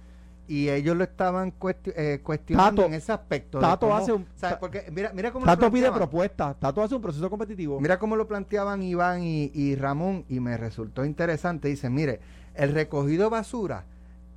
Y 0.48 0.70
ellos 0.70 0.96
lo 0.96 1.04
estaban 1.04 1.52
cuesti- 1.52 1.92
eh, 1.94 2.20
cuestionando 2.22 2.82
Tato- 2.82 2.86
en 2.88 2.94
ese 2.94 3.12
aspecto. 3.12 3.58
Tato 3.60 3.86
cómo- 3.86 3.96
hace 3.98 4.12
un- 4.12 4.26
¿sabes? 4.34 4.56
Porque 4.56 4.86
mira, 4.90 5.12
mira 5.14 5.30
cómo 5.30 5.44
Tato 5.44 5.70
pide 5.70 5.92
propuestas. 5.92 6.58
Tato 6.58 6.82
hace 6.82 6.94
un 6.94 7.02
proceso 7.02 7.28
competitivo. 7.28 7.78
Mira 7.80 7.98
cómo 7.98 8.16
lo 8.16 8.26
planteaban 8.26 8.82
Iván 8.82 9.22
y, 9.22 9.50
y 9.54 9.74
Ramón 9.76 10.24
y 10.28 10.40
me 10.40 10.56
resultó 10.56 11.04
interesante. 11.04 11.68
Dicen, 11.68 11.92
mire, 11.92 12.20
el 12.54 12.72
recogido 12.72 13.24
de 13.24 13.30
basura 13.30 13.84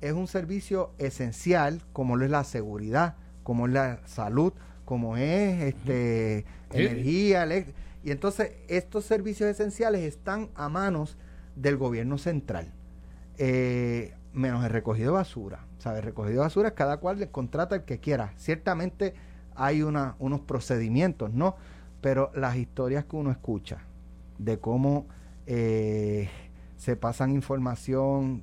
es 0.02 0.12
un 0.12 0.26
servicio 0.26 0.90
esencial 0.98 1.80
como 1.94 2.16
lo 2.16 2.26
es 2.26 2.30
la 2.30 2.44
seguridad, 2.44 3.14
como 3.42 3.66
es 3.66 3.72
la 3.72 4.00
salud, 4.04 4.52
como 4.84 5.16
es 5.16 5.62
este 5.74 6.44
Sí. 6.72 6.78
energía, 6.78 7.46
y 8.04 8.10
entonces 8.10 8.52
estos 8.68 9.04
servicios 9.06 9.48
esenciales 9.48 10.02
están 10.02 10.50
a 10.56 10.68
manos 10.68 11.16
del 11.56 11.76
gobierno 11.78 12.18
central. 12.18 12.70
Eh, 13.38 14.12
menos 14.32 14.64
el 14.64 14.70
recogido 14.70 15.12
de 15.12 15.18
basura. 15.18 15.66
¿Sabes? 15.78 15.98
El 16.00 16.04
recogido 16.06 16.34
de 16.40 16.46
basura 16.46 16.74
cada 16.74 16.98
cual 16.98 17.18
le 17.18 17.28
contrata 17.30 17.76
el 17.76 17.82
que 17.82 17.98
quiera. 17.98 18.32
Ciertamente 18.36 19.14
hay 19.54 19.82
una, 19.82 20.16
unos 20.18 20.40
procedimientos, 20.40 21.32
¿no? 21.32 21.56
Pero 22.00 22.30
las 22.34 22.56
historias 22.56 23.04
que 23.04 23.16
uno 23.16 23.30
escucha 23.30 23.78
de 24.38 24.58
cómo 24.58 25.06
eh, 25.46 26.28
se 26.76 26.96
pasan 26.96 27.30
información 27.32 28.42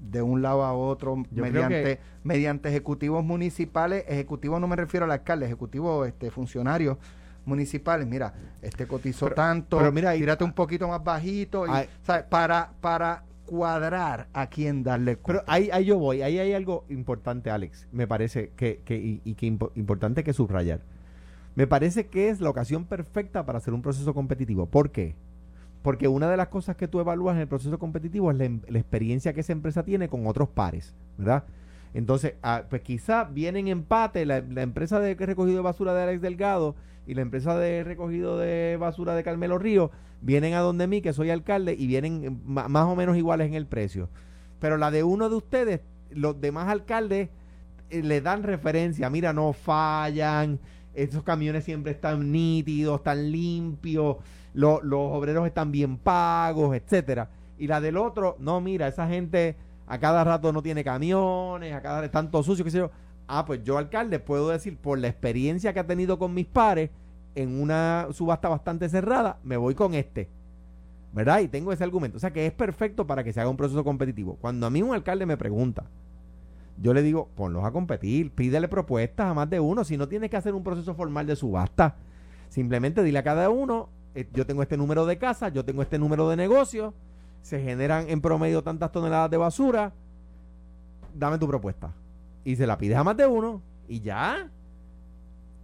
de 0.00 0.22
un 0.22 0.40
lado 0.42 0.62
a 0.64 0.72
otro 0.74 1.22
Yo 1.30 1.42
mediante, 1.42 1.82
que- 1.82 2.00
mediante 2.22 2.68
ejecutivos 2.68 3.24
municipales, 3.24 4.04
ejecutivos 4.06 4.60
no 4.60 4.68
me 4.68 4.76
refiero 4.76 5.04
al 5.04 5.10
alcalde, 5.12 5.46
ejecutivos 5.46 6.06
este, 6.06 6.30
funcionarios 6.30 6.96
municipales, 7.44 8.06
mira, 8.06 8.34
este 8.62 8.86
cotizó 8.86 9.26
Pero- 9.26 9.34
tanto, 9.36 9.78
pero 9.78 9.92
mira, 9.92 10.10
ahí- 10.10 10.18
tírate 10.20 10.44
un 10.44 10.52
poquito 10.52 10.86
más 10.88 11.02
bajito, 11.02 11.66
y, 11.66 11.70
para, 12.28 12.72
para 12.80 13.24
cuadrar 13.46 14.28
a 14.32 14.48
quién 14.48 14.82
darle 14.82 15.16
Pero 15.16 15.42
ahí, 15.46 15.70
ahí 15.72 15.86
yo 15.86 15.98
voy. 15.98 16.22
Ahí 16.22 16.38
hay 16.38 16.52
algo 16.52 16.84
importante, 16.90 17.50
Alex. 17.50 17.88
Me 17.92 18.06
parece 18.06 18.50
que, 18.56 18.82
que 18.84 19.20
y, 19.24 19.34
que 19.34 19.46
impo- 19.46 19.72
importante 19.74 20.22
que 20.24 20.32
subrayar. 20.32 20.80
Me 21.54 21.66
parece 21.66 22.08
que 22.08 22.28
es 22.28 22.40
la 22.40 22.50
ocasión 22.50 22.84
perfecta 22.84 23.46
para 23.46 23.58
hacer 23.58 23.72
un 23.72 23.80
proceso 23.82 24.12
competitivo. 24.12 24.66
¿Por 24.66 24.90
qué? 24.90 25.14
Porque 25.82 26.08
una 26.08 26.28
de 26.30 26.36
las 26.36 26.48
cosas 26.48 26.76
que 26.76 26.88
tú 26.88 27.00
evalúas 27.00 27.36
en 27.36 27.42
el 27.42 27.48
proceso 27.48 27.78
competitivo 27.78 28.30
es 28.30 28.36
la, 28.36 28.44
em- 28.44 28.60
experiencia 28.74 29.32
que 29.32 29.40
esa 29.40 29.52
empresa 29.52 29.82
tiene 29.84 30.08
con 30.08 30.26
otros 30.26 30.48
pares, 30.48 30.94
¿verdad? 31.16 31.44
Entonces, 31.94 32.34
ah, 32.42 32.64
pues 32.68 32.82
quizá 32.82 33.24
vienen 33.24 33.68
en 33.68 33.78
empate 33.78 34.26
la, 34.26 34.40
la 34.40 34.62
empresa 34.62 35.00
de 35.00 35.14
recogido 35.14 35.56
de 35.56 35.62
basura 35.62 35.94
de 35.94 36.02
Alex 36.02 36.20
Delgado 36.20 36.74
y 37.06 37.14
la 37.14 37.22
empresa 37.22 37.56
de 37.56 37.84
recogido 37.84 38.38
de 38.38 38.76
basura 38.78 39.14
de 39.14 39.22
Carmelo 39.22 39.58
Río, 39.58 39.90
vienen 40.20 40.54
a 40.54 40.60
donde 40.60 40.86
mí, 40.86 41.00
que 41.02 41.12
soy 41.12 41.30
alcalde, 41.30 41.74
y 41.78 41.86
vienen 41.86 42.24
eh, 42.24 42.30
más 42.44 42.84
o 42.86 42.96
menos 42.96 43.16
iguales 43.16 43.46
en 43.48 43.54
el 43.54 43.66
precio. 43.66 44.08
Pero 44.58 44.76
la 44.76 44.90
de 44.90 45.04
uno 45.04 45.28
de 45.28 45.36
ustedes, 45.36 45.80
los 46.10 46.40
demás 46.40 46.68
alcaldes 46.68 47.28
eh, 47.90 48.02
le 48.02 48.20
dan 48.20 48.42
referencia, 48.42 49.08
mira, 49.10 49.32
no 49.32 49.52
fallan, 49.52 50.58
esos 50.94 51.22
camiones 51.22 51.64
siempre 51.64 51.92
están 51.92 52.32
nítidos, 52.32 52.98
están 53.00 53.30
limpios, 53.30 54.16
lo- 54.54 54.80
los 54.82 54.98
obreros 55.12 55.46
están 55.46 55.70
bien 55.70 55.98
pagos, 55.98 56.74
etcétera. 56.74 57.28
Y 57.58 57.66
la 57.66 57.80
del 57.80 57.96
otro, 57.98 58.36
no, 58.38 58.60
mira, 58.60 58.88
esa 58.88 59.06
gente 59.06 59.56
a 59.86 59.98
cada 59.98 60.24
rato 60.24 60.52
no 60.52 60.62
tiene 60.62 60.82
camiones, 60.82 61.72
a 61.74 61.80
cada 61.82 61.96
rato 61.96 62.06
están 62.06 62.30
todos 62.30 62.46
sucios, 62.46 62.64
qué 62.64 62.70
sé 62.70 62.78
yo. 62.78 62.90
Ah, 63.28 63.44
pues 63.44 63.62
yo, 63.64 63.78
alcalde, 63.78 64.18
puedo 64.20 64.48
decir, 64.48 64.76
por 64.76 64.98
la 64.98 65.08
experiencia 65.08 65.72
que 65.72 65.80
ha 65.80 65.86
tenido 65.86 66.18
con 66.18 66.32
mis 66.32 66.46
pares, 66.46 66.90
en 67.34 67.60
una 67.60 68.08
subasta 68.12 68.48
bastante 68.48 68.88
cerrada, 68.88 69.38
me 69.44 69.56
voy 69.56 69.74
con 69.74 69.94
este. 69.94 70.28
¿Verdad? 71.12 71.40
Y 71.40 71.48
tengo 71.48 71.72
ese 71.72 71.84
argumento. 71.84 72.16
O 72.16 72.20
sea 72.20 72.32
que 72.32 72.46
es 72.46 72.52
perfecto 72.52 73.06
para 73.06 73.22
que 73.24 73.32
se 73.32 73.40
haga 73.40 73.50
un 73.50 73.56
proceso 73.56 73.84
competitivo. 73.84 74.36
Cuando 74.40 74.66
a 74.66 74.70
mí 74.70 74.82
un 74.82 74.94
alcalde 74.94 75.26
me 75.26 75.36
pregunta, 75.36 75.84
yo 76.80 76.92
le 76.92 77.02
digo, 77.02 77.28
ponlos 77.34 77.64
a 77.64 77.70
competir, 77.70 78.32
pídele 78.32 78.68
propuestas 78.68 79.26
a 79.28 79.34
más 79.34 79.48
de 79.48 79.60
uno. 79.60 79.84
Si 79.84 79.96
no 79.96 80.08
tienes 80.08 80.30
que 80.30 80.36
hacer 80.36 80.54
un 80.54 80.62
proceso 80.62 80.94
formal 80.94 81.26
de 81.26 81.36
subasta, 81.36 81.96
simplemente 82.48 83.02
dile 83.02 83.18
a 83.18 83.22
cada 83.22 83.48
uno, 83.48 83.88
eh, 84.14 84.28
yo 84.32 84.46
tengo 84.46 84.62
este 84.62 84.76
número 84.76 85.06
de 85.06 85.18
casa, 85.18 85.48
yo 85.48 85.64
tengo 85.64 85.82
este 85.82 85.98
número 85.98 86.28
de 86.28 86.36
negocio, 86.36 86.92
se 87.42 87.62
generan 87.62 88.08
en 88.08 88.20
promedio 88.20 88.62
tantas 88.62 88.92
toneladas 88.92 89.30
de 89.30 89.36
basura, 89.36 89.92
dame 91.14 91.38
tu 91.38 91.46
propuesta. 91.46 91.92
Y 92.46 92.54
se 92.54 92.64
la 92.66 92.78
pides 92.78 92.96
a 92.96 93.02
más 93.02 93.16
de 93.16 93.26
uno 93.26 93.60
y 93.88 94.00
ya. 94.00 94.48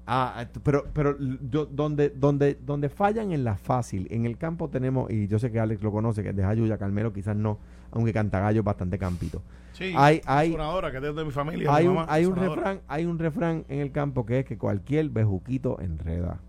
Ah, 0.05 0.45
pero, 0.65 0.85
pero 0.93 1.17
yo, 1.49 1.65
donde, 1.65 2.11
donde, 2.11 2.59
donde 2.67 2.89
fallan 2.89 3.31
en 3.31 3.45
la 3.45 3.57
fácil, 3.57 4.09
en 4.11 4.27
el 4.27 4.37
campo 4.37 4.69
tenemos, 4.69 5.09
y 5.09 5.29
yo 5.29 5.39
sé 5.39 5.53
que 5.53 5.61
Alex 5.61 5.81
lo 5.81 5.93
conoce, 5.93 6.25
que 6.25 6.31
es 6.31 6.37
de 6.37 6.43
Jayuya, 6.43 6.77
Carmelo 6.79 7.13
quizás 7.13 7.37
no, 7.37 7.59
aunque 7.93 8.13
Cantagallo 8.13 8.59
es 8.59 8.65
bastante 8.65 8.99
campito. 8.99 9.41
Sí, 9.75 9.95
Hay- 9.97 10.21
hay- 10.27 10.51
que 10.57 10.97
es 10.97 11.15
de 11.15 11.25
mi 11.25 11.31
familia. 11.31 11.73
Hay 11.73 11.87
mi 11.87 11.97
un, 11.97 12.05
hay 12.09 12.27
un 12.27 12.35
refrán, 12.35 12.81
hay 12.89 13.07
un 13.07 13.19
refrán 13.21 13.65
en 13.69 13.79
el 13.79 13.93
campo 13.93 14.27
que 14.27 14.41
es 14.41 14.45
que 14.45 14.59
cualquier 14.59 15.09
bejuquito 15.09 15.79
enreda. 15.81 16.41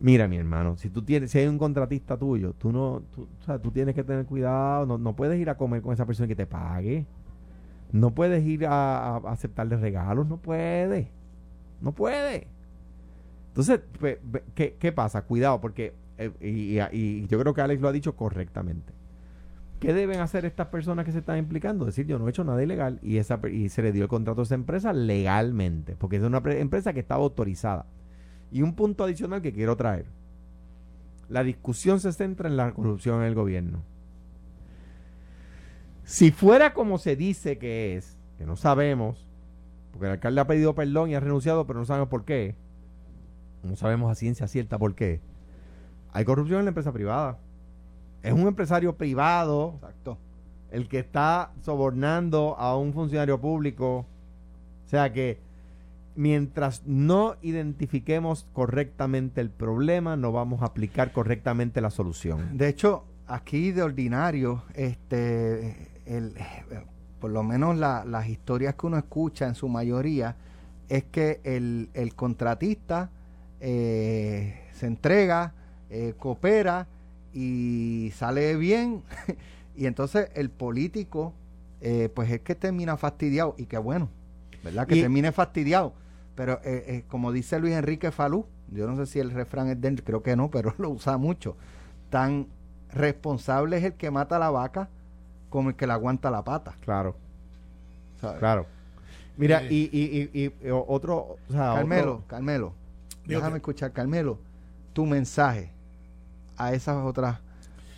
Mira, 0.00 0.28
mi 0.28 0.38
hermano, 0.38 0.76
si 0.78 0.88
tú 0.88 1.02
tienes, 1.02 1.30
si 1.30 1.38
hay 1.40 1.46
un 1.46 1.58
contratista 1.58 2.16
tuyo, 2.16 2.54
tú 2.58 2.72
no, 2.72 3.02
tú, 3.14 3.28
o 3.40 3.44
sea, 3.44 3.58
tú 3.58 3.70
tienes 3.70 3.94
que 3.94 4.02
tener 4.02 4.24
cuidado, 4.24 4.86
no, 4.86 4.96
no 4.96 5.14
puedes 5.14 5.38
ir 5.38 5.50
a 5.50 5.56
comer 5.58 5.82
con 5.82 5.92
esa 5.92 6.06
persona 6.06 6.26
que 6.26 6.36
te 6.36 6.46
pague, 6.46 7.04
no 7.92 8.14
puedes 8.14 8.44
ir 8.44 8.66
a, 8.66 9.16
a 9.16 9.32
aceptarle 9.32 9.76
regalos, 9.76 10.26
no 10.26 10.36
puedes, 10.38 11.08
no 11.80 11.92
puedes. 11.92 12.46
Entonces, 13.48 13.80
¿qué, 14.54 14.76
qué 14.78 14.92
pasa? 14.92 15.22
Cuidado, 15.22 15.60
porque, 15.60 15.94
eh, 16.18 16.30
y, 16.40 16.78
y- 16.96 17.26
yo 17.26 17.38
creo 17.38 17.54
que 17.54 17.62
Alex 17.62 17.80
lo 17.80 17.88
ha 17.88 17.92
dicho 17.92 18.14
correctamente. 18.16 18.92
¿Qué 19.80 19.92
deben 19.92 20.20
hacer 20.20 20.44
estas 20.46 20.68
personas 20.68 21.04
que 21.04 21.12
se 21.12 21.18
están 21.18 21.38
implicando? 21.38 21.84
Decir, 21.84 22.06
yo 22.06 22.18
no 22.18 22.26
he 22.26 22.30
hecho 22.30 22.44
nada 22.44 22.62
ilegal 22.62 22.98
y, 23.02 23.18
esa, 23.18 23.38
y 23.50 23.68
se 23.68 23.82
le 23.82 23.92
dio 23.92 24.04
el 24.04 24.08
contrato 24.08 24.40
a 24.40 24.44
esa 24.44 24.54
empresa 24.54 24.92
legalmente, 24.92 25.96
porque 25.96 26.16
es 26.16 26.22
una 26.22 26.42
pre- 26.42 26.60
empresa 26.60 26.92
que 26.94 27.00
estaba 27.00 27.22
autorizada. 27.22 27.86
Y 28.50 28.62
un 28.62 28.74
punto 28.74 29.04
adicional 29.04 29.42
que 29.42 29.52
quiero 29.52 29.76
traer. 29.76 30.06
La 31.28 31.42
discusión 31.42 32.00
se 32.00 32.12
centra 32.12 32.48
en 32.48 32.56
la 32.56 32.72
corrupción 32.72 33.20
en 33.20 33.26
el 33.26 33.34
gobierno. 33.34 33.82
Si 36.06 36.30
fuera 36.30 36.72
como 36.72 36.98
se 36.98 37.16
dice 37.16 37.58
que 37.58 37.96
es, 37.96 38.16
que 38.38 38.46
no 38.46 38.54
sabemos, 38.54 39.26
porque 39.90 40.06
el 40.06 40.12
alcalde 40.12 40.40
ha 40.40 40.46
pedido 40.46 40.74
perdón 40.76 41.10
y 41.10 41.16
ha 41.16 41.20
renunciado, 41.20 41.66
pero 41.66 41.80
no 41.80 41.84
sabemos 41.84 42.08
por 42.08 42.24
qué. 42.24 42.54
No 43.64 43.74
sabemos 43.74 44.12
a 44.12 44.14
ciencia 44.14 44.46
cierta 44.46 44.78
por 44.78 44.94
qué. 44.94 45.20
Hay 46.12 46.24
corrupción 46.24 46.60
en 46.60 46.66
la 46.66 46.68
empresa 46.70 46.92
privada. 46.92 47.38
Es 48.22 48.32
un 48.32 48.46
empresario 48.46 48.96
privado 48.96 49.74
Exacto. 49.76 50.18
el 50.70 50.88
que 50.88 51.00
está 51.00 51.52
sobornando 51.62 52.56
a 52.56 52.76
un 52.76 52.92
funcionario 52.92 53.40
público. 53.40 54.06
O 54.86 54.88
sea 54.88 55.12
que 55.12 55.40
mientras 56.14 56.86
no 56.86 57.34
identifiquemos 57.42 58.46
correctamente 58.52 59.40
el 59.40 59.50
problema, 59.50 60.16
no 60.16 60.30
vamos 60.30 60.62
a 60.62 60.66
aplicar 60.66 61.10
correctamente 61.12 61.80
la 61.80 61.90
solución. 61.90 62.56
De 62.56 62.68
hecho, 62.68 63.04
aquí 63.26 63.72
de 63.72 63.82
ordinario, 63.82 64.62
este, 64.74 65.95
el, 66.06 66.34
por 67.20 67.30
lo 67.30 67.42
menos 67.42 67.76
la- 67.76 68.04
las 68.04 68.28
historias 68.28 68.74
que 68.74 68.86
uno 68.86 68.98
escucha 68.98 69.46
en 69.46 69.54
su 69.54 69.68
mayoría 69.68 70.36
es 70.88 71.04
que 71.04 71.40
el, 71.44 71.90
el 71.94 72.14
contratista 72.14 73.10
eh, 73.60 74.60
se 74.72 74.86
entrega, 74.86 75.52
eh, 75.90 76.14
coopera 76.18 76.86
y 77.32 78.12
sale 78.14 78.56
bien 78.56 79.02
y 79.76 79.86
entonces 79.86 80.30
el 80.34 80.50
político 80.50 81.32
eh, 81.80 82.08
pues 82.14 82.30
es 82.30 82.40
que 82.40 82.54
termina 82.54 82.96
fastidiado 82.96 83.54
y 83.58 83.66
qué 83.66 83.78
bueno, 83.78 84.08
¿verdad? 84.64 84.86
Que 84.86 84.96
Y- 84.96 85.00
termine 85.00 85.32
fastidiado. 85.32 85.92
Pero 86.34 86.60
eh, 86.64 87.04
como 87.08 87.32
dice 87.32 87.58
Luis 87.58 87.74
Enrique 87.74 88.10
Falú, 88.10 88.44
yo 88.70 88.86
no 88.86 88.94
sé 88.96 89.06
si 89.10 89.18
el 89.20 89.30
refrán 89.30 89.68
es 89.68 89.80
de 89.80 89.88
él, 89.88 90.02
creo 90.04 90.22
que 90.22 90.36
no, 90.36 90.50
pero 90.50 90.74
lo 90.78 90.90
usa 90.90 91.16
mucho. 91.16 91.56
Tan 92.10 92.46
responsable 92.92 93.78
es 93.78 93.84
el 93.84 93.92
que 93.94 94.10
mata 94.10 94.38
la 94.38 94.50
vaca 94.50 94.88
como 95.50 95.70
el 95.70 95.76
que 95.76 95.86
le 95.86 95.92
aguanta 95.92 96.30
la 96.30 96.42
pata. 96.44 96.74
Claro, 96.80 97.16
¿sabes? 98.20 98.38
claro. 98.38 98.66
Mira, 99.36 99.62
Eh. 99.64 99.68
y, 99.70 99.90
y, 99.92 100.30
y, 100.42 100.44
y 100.66 100.70
otro, 100.70 101.16
o 101.16 101.52
sea, 101.52 101.74
Carmelo, 101.74 102.14
otro- 102.14 102.24
Carmelo, 102.28 102.72
déjame 103.26 103.52
que- 103.52 103.56
escuchar, 103.58 103.92
Carmelo, 103.92 104.38
tu 104.92 105.04
mensaje 105.06 105.70
a 106.56 106.72
esas 106.72 107.04
otras 107.04 107.38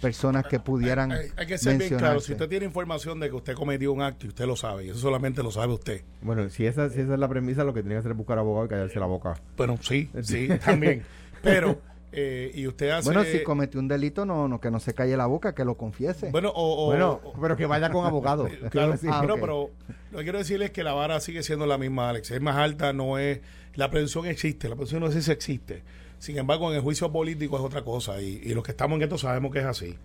personas 0.00 0.46
que 0.46 0.61
pudieran 0.61 1.11
Hay, 1.12 1.26
hay 1.37 1.46
que 1.46 1.58
ser 1.58 1.76
bien 1.78 1.96
claro, 1.96 2.20
si 2.20 2.32
usted 2.32 2.48
tiene 2.48 2.64
información 2.66 3.18
de 3.20 3.28
que 3.28 3.34
usted 3.37 3.54
cometió 3.54 3.92
un 3.92 4.00
acto 4.02 4.26
y 4.26 4.28
usted 4.28 4.46
lo 4.46 4.54
sabe, 4.56 4.87
y 4.87 4.90
eso 4.90 4.98
solamente 4.98 5.42
lo 5.42 5.50
sabe 5.50 5.72
usted. 5.72 6.02
bueno, 6.22 6.48
si 6.50 6.66
esa, 6.66 6.88
si 6.90 7.00
esa 7.00 7.14
es 7.14 7.18
la 7.20 7.28
premisa, 7.28 7.64
lo 7.64 7.72
que 7.74 7.82
tiene 7.82 7.94
que 7.96 7.98
hacer 8.00 8.12
es 8.12 8.16
buscar 8.16 8.38
abogado 8.38 8.66
y 8.66 8.68
callarse 8.68 8.98
la 9.00 9.06
boca. 9.06 9.34
Bueno, 9.56 9.76
sí, 9.80 10.08
sí, 10.22 10.48
también. 10.64 11.02
Pero, 11.42 11.80
eh, 12.12 12.51
y 12.55 12.66
usted 12.66 12.90
hace... 12.90 13.05
Bueno, 13.12 13.25
si 13.25 13.42
cometió 13.42 13.79
un 13.81 13.88
delito, 13.88 14.25
no, 14.25 14.49
no 14.49 14.61
que 14.61 14.71
no 14.71 14.81
se 14.81 14.94
calle 14.94 15.16
la 15.16 15.27
boca, 15.27 15.55
que 15.55 15.64
lo 15.64 15.77
confiese. 15.77 16.31
Bueno, 16.31 16.51
o... 16.55 16.85
o- 16.85 16.87
bueno, 16.87 17.21
o- 17.23 17.33
pero 17.40 17.57
que 17.57 17.66
vaya 17.66 17.90
con 17.90 18.07
abogado. 18.07 18.49
Claro, 18.71 18.92
decir. 18.92 19.11
Ah, 19.12 19.18
pero, 19.21 19.35
ok. 19.35 19.40
pero 19.40 19.71
lo 20.12 20.18
que 20.18 20.25
quiero 20.25 20.38
decirle 20.38 20.66
es 20.66 20.71
que 20.71 20.83
la 20.85 20.92
vara 20.94 21.21
sigue 21.21 21.42
siendo 21.42 21.66
la 21.66 21.77
misma, 21.79 22.09
Alex. 22.11 22.31
Es 22.31 22.40
más 22.40 22.57
alta, 22.57 22.92
no 22.92 23.18
es. 23.18 23.40
La 23.75 23.90
presunción 23.90 24.27
existe, 24.27 24.68
la 24.68 24.75
presunción 24.75 25.03
no 25.03 25.11
sé 25.11 25.23
si 25.23 25.31
existe. 25.31 25.83
Sin 26.18 26.37
embargo, 26.38 26.71
en 26.71 26.77
el 26.77 26.83
juicio 26.83 27.12
político 27.12 27.57
es 27.59 27.62
otra 27.62 27.83
cosa. 27.85 28.21
Y, 28.21 28.40
y 28.42 28.55
los 28.55 28.64
que 28.64 28.73
estamos 28.73 28.97
en 28.97 29.03
esto 29.03 29.18
sabemos 29.18 29.53
que 29.53 29.61
es 29.61 29.66
así. 29.66 29.97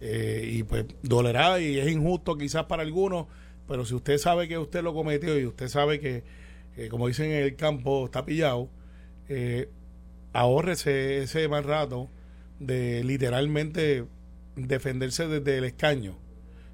Eh, 0.00 0.48
y 0.54 0.62
pues 0.62 0.86
dolerá 1.02 1.60
y 1.60 1.78
es 1.78 1.88
injusto 1.90 2.36
quizás 2.38 2.64
para 2.64 2.82
algunos, 2.82 3.26
pero 3.68 3.84
si 3.84 3.94
usted 3.94 4.16
sabe 4.16 4.48
que 4.48 4.56
usted 4.56 4.82
lo 4.82 4.94
cometió 4.94 5.38
y 5.38 5.44
usted 5.44 5.68
sabe 5.68 6.00
que, 6.00 6.24
eh, 6.78 6.88
como 6.88 7.06
dicen 7.08 7.30
en 7.30 7.42
el 7.42 7.56
campo, 7.56 8.06
está 8.06 8.24
pillado, 8.24 8.70
eh, 9.28 9.68
ahórrese 10.32 11.22
ese 11.22 11.48
mal 11.48 11.64
rato 11.64 12.08
de 12.58 13.02
literalmente 13.04 14.04
defenderse 14.56 15.26
desde 15.26 15.58
el 15.58 15.64
escaño 15.64 16.16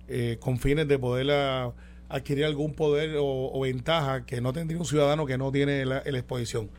eh, 0.08 0.38
con 0.40 0.58
fines 0.58 0.86
de 0.88 0.98
poder 0.98 1.30
ah, 1.30 1.72
adquirir 2.08 2.44
algún 2.44 2.74
poder 2.74 3.16
o, 3.16 3.50
o 3.52 3.60
ventaja 3.60 4.24
que 4.24 4.40
no 4.40 4.52
tendría 4.52 4.78
un 4.78 4.86
ciudadano 4.86 5.26
que 5.26 5.38
no 5.38 5.50
tiene 5.50 5.84
la, 5.84 6.02
la 6.04 6.18
exposición. 6.18 6.70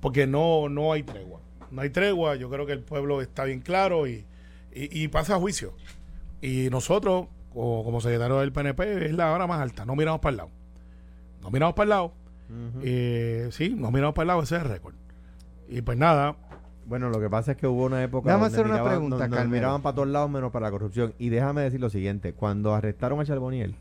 Porque 0.00 0.26
no, 0.26 0.68
no 0.68 0.92
hay 0.92 1.02
tregua. 1.02 1.40
No 1.70 1.82
hay 1.82 1.90
tregua, 1.90 2.36
yo 2.36 2.50
creo 2.50 2.66
que 2.66 2.72
el 2.72 2.80
pueblo 2.80 3.22
está 3.22 3.44
bien 3.44 3.60
claro 3.60 4.06
y, 4.06 4.26
y, 4.74 5.02
y 5.02 5.08
pasa 5.08 5.36
a 5.36 5.38
juicio. 5.38 5.74
Y 6.42 6.68
nosotros, 6.70 7.28
como, 7.52 7.82
como 7.82 8.00
secretario 8.00 8.38
del 8.38 8.52
PNP, 8.52 9.06
es 9.06 9.12
la 9.12 9.32
hora 9.32 9.46
más 9.46 9.60
alta, 9.60 9.84
no 9.84 9.96
miramos 9.96 10.20
para 10.20 10.30
el 10.30 10.36
lado. 10.36 10.50
No 11.42 11.50
miramos 11.50 11.74
para 11.74 11.84
el 11.84 11.88
lado. 11.90 12.12
Eh, 12.82 13.48
sí, 13.50 13.74
no 13.76 13.90
miramos 13.90 14.14
para 14.14 14.24
el 14.24 14.28
lado, 14.28 14.42
ese 14.42 14.56
es 14.56 14.62
el 14.62 14.68
récord. 14.68 14.94
Y 15.68 15.82
pues 15.82 15.98
nada, 15.98 16.36
Bueno, 16.88 17.10
lo 17.10 17.18
que 17.18 17.28
pasa 17.28 17.50
es 17.52 17.56
que 17.56 17.66
hubo 17.66 17.84
una 17.86 18.00
época 18.04 18.28
Déjame 18.28 18.44
donde 18.44 18.54
hacer 18.56 18.66
una 18.66 18.74
miraban- 18.76 18.88
pregunta, 18.90 19.16
donde 19.16 19.36
Carmelo. 19.36 19.50
miraban 19.56 19.82
para 19.82 19.94
todos 19.96 20.08
lados 20.08 20.30
menos 20.30 20.52
para 20.52 20.66
la 20.66 20.70
corrupción. 20.70 21.14
Y 21.18 21.30
déjame 21.30 21.62
decir 21.62 21.80
lo 21.80 21.90
siguiente, 21.90 22.32
cuando 22.32 22.74
arrestaron 22.76 23.18
a 23.18 23.24
Charboniel, 23.24 23.74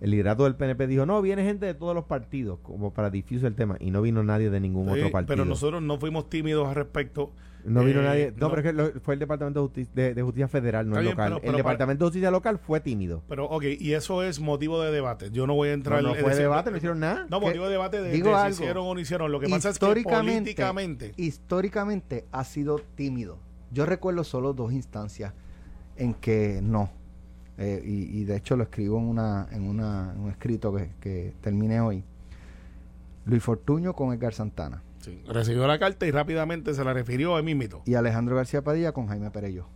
el 0.00 0.10
liderato 0.10 0.42
del 0.42 0.56
PNP 0.56 0.88
dijo, 0.88 1.06
no, 1.06 1.22
viene 1.22 1.44
gente 1.44 1.66
de 1.66 1.74
todos 1.74 1.94
los 1.94 2.06
partidos, 2.06 2.58
como 2.64 2.92
para 2.92 3.10
difusar 3.10 3.46
el 3.48 3.54
tema, 3.54 3.76
y 3.78 3.92
no 3.92 4.02
vino 4.02 4.24
nadie 4.24 4.50
de 4.50 4.58
ningún 4.58 4.86
sí, 4.86 4.98
otro 4.98 5.12
partido. 5.12 5.28
pero 5.36 5.44
nosotros 5.44 5.82
no 5.82 5.98
fuimos 5.98 6.28
tímidos 6.28 6.66
al 6.68 6.74
respecto. 6.74 7.30
No 7.64 7.84
vino 7.84 8.00
Eh, 8.00 8.04
nadie. 8.04 8.32
No, 8.36 8.48
no. 8.48 8.54
pero 8.54 8.60
es 8.60 8.66
que 8.66 8.72
lo- 8.72 9.00
fue 9.00 9.14
el 9.14 9.20
Departamento 9.20 9.60
de 9.60 9.66
Justicia, 9.66 9.92
de, 9.94 10.14
de 10.14 10.22
Justicia 10.22 10.48
Federal, 10.48 10.88
no 10.88 10.98
el 10.98 11.04
local. 11.04 11.16
pero- 11.28 11.40
pero 11.40 11.50
el 11.50 11.52
para- 11.52 11.56
Departamento 11.58 12.04
de 12.04 12.08
Justicia 12.08 12.30
local 12.30 12.58
fue 12.58 12.80
tímido. 12.80 13.22
Pero, 13.28 13.46
ok, 13.46 13.64
y 13.78 13.92
eso 13.92 14.22
es 14.22 14.40
motivo 14.40 14.80
de 14.82 14.90
debate. 14.92 15.30
Yo 15.30 15.46
no 15.46 15.54
voy 15.54 15.68
a 15.68 15.72
No, 15.72 15.74
entrar 15.74 16.02
no 16.02 16.10
en 16.14 16.20
fue 16.20 16.30
decir- 16.30 16.42
debate, 16.42 16.70
no 16.70 16.76
hicieron 16.78 17.00
nada. 17.00 17.26
No, 17.30 17.40
motivo 17.40 17.64
de 17.66 17.70
debate 17.72 18.00
de, 18.02 18.10
digo 18.12 18.28
de 18.30 18.34
si 18.34 18.40
algo. 18.40 18.54
hicieron 18.54 18.86
o 18.86 18.94
no 18.94 19.00
hicieron. 19.00 19.30
Lo 19.32 19.40
que 19.40 19.48
pasa 19.48 19.68
es 19.70 19.78
que 19.78 19.86
políticamente. 19.86 21.12
históricamente 21.16 22.24
ha 22.32 22.44
sido 22.44 22.80
tímido. 22.94 23.38
Yo 23.72 23.86
recuerdo 23.86 24.24
solo 24.24 24.52
dos 24.52 24.72
instancias 24.72 25.32
en 25.96 26.14
que 26.14 26.60
no. 26.62 26.90
Eh, 27.58 27.82
y, 27.84 28.20
y 28.20 28.24
de 28.24 28.36
hecho 28.36 28.56
lo 28.56 28.62
escribo 28.62 28.98
en 28.98 29.04
una 29.04 29.46
en 29.52 29.64
una 29.68 30.12
en 30.14 30.20
un 30.22 30.30
escrito 30.30 30.74
que, 30.74 30.90
que 31.00 31.34
terminé 31.42 31.80
hoy. 31.80 32.02
Luis 33.26 33.42
Fortuño 33.42 33.92
con 33.94 34.12
Edgar 34.14 34.32
Santana 34.32 34.82
Sí, 35.00 35.22
recibió 35.28 35.66
la 35.66 35.78
carta 35.78 36.06
y 36.06 36.10
rápidamente 36.10 36.74
se 36.74 36.84
la 36.84 36.92
refirió 36.92 37.36
a 37.36 37.42
mí 37.42 37.54
mismo. 37.54 37.82
y 37.86 37.94
Alejandro 37.94 38.36
García 38.36 38.62
Padilla 38.62 38.92
con 38.92 39.06
Jaime 39.08 39.30
Perello. 39.30 39.66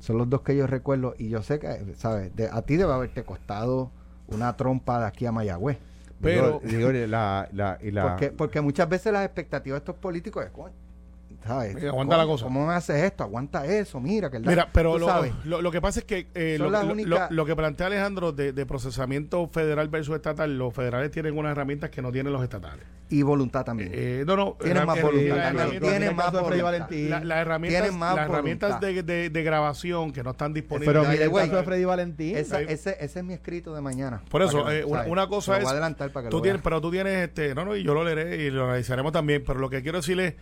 Son 0.00 0.18
los 0.18 0.28
dos 0.28 0.42
que 0.42 0.56
yo 0.56 0.66
recuerdo 0.66 1.14
y 1.18 1.28
yo 1.28 1.42
sé 1.42 1.58
que, 1.58 1.94
¿sabes? 1.96 2.34
De- 2.34 2.48
a 2.48 2.62
ti 2.62 2.76
debe 2.76 2.92
haberte 2.92 3.22
costado 3.24 3.90
una 4.28 4.56
trompa 4.56 5.00
de 5.00 5.06
aquí 5.06 5.26
a 5.26 5.32
Mayagüez. 5.32 5.78
Pero- 6.20 6.60
Digo, 6.64 6.90
digo, 6.92 7.06
la, 7.08 7.48
la, 7.52 7.78
y 7.82 7.90
la, 7.92 8.02
Porque, 8.02 8.30
porque 8.30 8.60
muchas 8.60 8.88
veces 8.88 9.12
las 9.12 9.24
expectativas 9.24 9.76
de 9.76 9.78
estos 9.78 9.96
políticos 9.96 10.44
es, 10.44 10.50
"Coño, 10.50 10.74
¿sabes? 11.46 11.74
Mira, 11.74 11.88
aguanta 11.90 12.14
¿Cómo- 12.16 12.22
la 12.26 12.32
cosa. 12.32 12.44
¿Cómo 12.44 12.66
me 12.66 12.74
haces 12.74 12.96
esto? 13.02 13.24
Aguanta 13.24 13.66
eso, 13.66 14.00
mira. 14.00 14.30
Que 14.30 14.36
el 14.38 14.46
Mira, 14.46 14.68
pero 14.72 14.98
lo, 14.98 15.06
sabes. 15.06 15.32
lo, 15.44 15.60
lo 15.62 15.70
que 15.70 15.80
pasa 15.80 16.00
es 16.00 16.04
que 16.06 16.28
eh, 16.34 16.56
lo, 16.58 16.68
únicas- 16.68 17.30
que 17.46 17.56
plantea 17.56 17.86
Alejandro 17.88 18.32
de, 18.32 18.52
de 18.52 18.66
procesamiento 18.66 19.46
federal 19.48 19.88
versus 19.88 20.14
estatal, 20.16 20.56
los 20.56 20.72
federales 20.74 21.10
tienen 21.10 21.36
unas 21.36 21.52
herramientas 21.52 21.90
que 21.90 22.02
no 22.02 22.12
tienen 22.12 22.32
los 22.32 22.42
estatales. 22.42 22.84
Y 23.08 23.20
voluntad 23.22 23.62
también. 23.64 23.90
Eh, 23.92 24.24
no, 24.26 24.36
no. 24.36 24.56
Tienen 24.62 24.86
más 24.86 24.96
eh, 24.96 25.02
voluntad 25.02 25.52
Tienen 25.80 26.16
más 26.16 26.26
caso 26.26 26.38
de 26.38 26.44
Freddy 26.44 26.62
voluntad. 26.62 27.24
Las 27.24 27.38
herramientas, 27.38 27.82
Tienen 27.82 27.98
más 27.98 28.16
las 28.16 28.24
herramientas 28.28 28.80
de, 28.80 29.02
de- 29.02 29.28
de 29.30 29.42
grabación 29.42 30.12
que 30.12 30.22
no 30.22 30.30
están 30.30 30.54
disponibles. 30.54 30.88
pero 30.88 31.04
mira 31.10 31.24
el 31.24 31.30
caso 31.30 31.56
de 31.56 31.62
Freddy 31.62 31.84
Valentín. 31.84 32.36
Esa- 32.38 32.60
ese, 32.62 32.96
ese 33.00 33.18
es 33.18 33.24
mi 33.24 33.34
escrito 33.34 33.74
de 33.74 33.82
mañana. 33.82 34.22
Por 34.30 34.40
eso, 34.42 34.70
eh, 34.70 34.84
una, 34.84 35.26
cosa 35.26 35.56
es. 35.58 35.62
voy 35.64 35.68
a 35.68 35.72
adelantar 35.72 36.10
para 36.10 36.24
que 36.24 36.30
tú 36.30 36.38
lo 36.38 36.42
tienes, 36.42 36.58
veas. 36.60 36.64
pero 36.64 36.80
tú 36.80 36.90
tienes, 36.90 37.28
este, 37.28 37.54
no, 37.54 37.64
no, 37.66 37.76
y 37.76 37.82
yo 37.82 37.92
lo 37.92 38.02
leeré 38.02 38.36
y 38.44 38.50
lo 38.50 38.64
analizaremos 38.64 39.12
también. 39.12 39.42
Pero 39.46 39.58
lo 39.58 39.68
que 39.68 39.82
quiero 39.82 39.98
decirle 39.98 40.36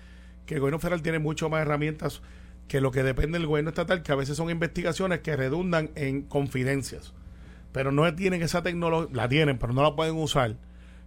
que 0.51 0.57
el 0.57 0.61
gobierno 0.63 0.81
federal 0.81 1.01
tiene 1.01 1.21
mucho 1.21 1.49
más 1.49 1.63
herramientas 1.63 2.23
que 2.67 2.81
lo 2.81 2.91
que 2.91 3.05
depende 3.05 3.39
del 3.39 3.47
gobierno 3.47 3.69
estatal, 3.69 4.03
que 4.03 4.11
a 4.11 4.17
veces 4.17 4.37
son 4.37 4.51
investigaciones 4.51 5.21
que 5.21 5.37
redundan 5.37 5.91
en 5.95 6.23
confidencias. 6.23 7.15
Pero 7.71 7.93
no 7.93 8.13
tienen 8.17 8.43
esa 8.43 8.61
tecnología, 8.61 9.15
la 9.15 9.29
tienen, 9.29 9.59
pero 9.59 9.73
no 9.73 9.85
la 9.85 9.95
pueden 9.95 10.17
usar. 10.17 10.57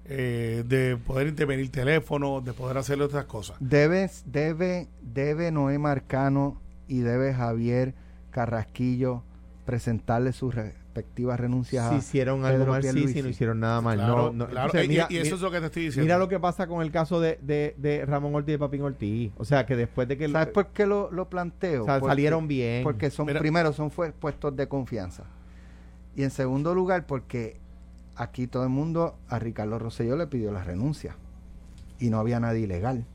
eh, 0.05 0.63
de 0.65 0.95
poder 0.95 1.27
intervenir 1.27 1.69
teléfonos, 1.71 2.43
de 2.45 2.53
poder 2.53 2.77
hacer 2.77 3.01
otras 3.01 3.25
cosas. 3.25 3.57
Debes, 3.59 4.23
debe, 4.25 4.87
debe 5.01 5.51
Noé 5.51 5.77
Marcano 5.77 6.61
y 6.87 6.99
debe 6.99 7.33
Javier 7.33 7.95
Carrasquillo 8.31 9.23
presentarle 9.65 10.31
sus 10.31 10.55
respectivas 10.93 11.39
renuncias 11.39 11.89
Si 11.89 11.95
a 11.95 11.97
hicieron 11.97 12.45
algo 12.45 12.67
mal, 12.67 12.83
sí, 12.83 13.07
si 13.07 13.21
no 13.23 13.29
hicieron 13.29 13.59
nada 13.59 13.81
mal. 13.81 13.97
Claro, 13.97 14.15
no, 14.15 14.31
no. 14.33 14.47
claro. 14.47 14.67
Entonces, 14.67 14.85
Eh, 14.85 14.87
mira, 14.87 15.07
y, 15.09 15.13
y 15.15 15.17
eso 15.17 15.23
mira- 15.25 15.35
es 15.37 15.41
lo 15.41 15.51
que 15.51 15.59
te 15.59 15.65
estoy 15.65 15.83
diciendo. 15.85 16.05
Mira 16.05 16.17
lo 16.19 16.27
que 16.29 16.39
pasa 16.39 16.67
con 16.67 16.81
el 16.83 16.91
caso 16.91 17.19
de, 17.19 17.39
de, 17.41 17.75
de 17.77 18.05
Ramón 18.05 18.35
Ortiz 18.35 18.55
y 18.55 18.57
Papín 18.59 18.81
Ortiz. 18.83 19.31
O 19.37 19.43
sea, 19.45 19.65
que 19.65 19.75
después 19.75 20.07
de 20.07 20.17
que... 20.17 20.29
¿Sabes 20.29 20.49
por 20.49 20.67
qué 20.67 20.85
lo, 20.85 21.11
lo 21.11 21.29
planteo? 21.29 21.81
o 21.81 21.85
sea, 21.85 21.99
Porque- 21.99 22.11
salieron 22.11 22.47
bien. 22.47 22.83
Porque 22.83 23.09
son, 23.09 23.25
Mira. 23.25 23.39
primero, 23.39 23.73
son 23.73 23.89
fue- 23.89 24.11
puestos 24.11 24.55
de 24.55 24.67
confianza. 24.67 25.23
Y 26.15 26.21
en 26.23 26.29
segundo 26.29 26.75
lugar, 26.75 27.07
porque 27.07 27.57
aquí 28.15 28.45
todo 28.45 28.63
el 28.63 28.69
mundo, 28.69 29.17
a 29.29 29.39
Ricardo 29.39 29.79
Rosselló 29.79 30.15
le 30.15 30.27
pidió 30.27 30.51
la 30.51 30.63
renuncia. 30.63 31.15
Y 31.99 32.11
no 32.11 32.19
había 32.19 32.39
nadie 32.39 32.61
ilegal. 32.61 33.05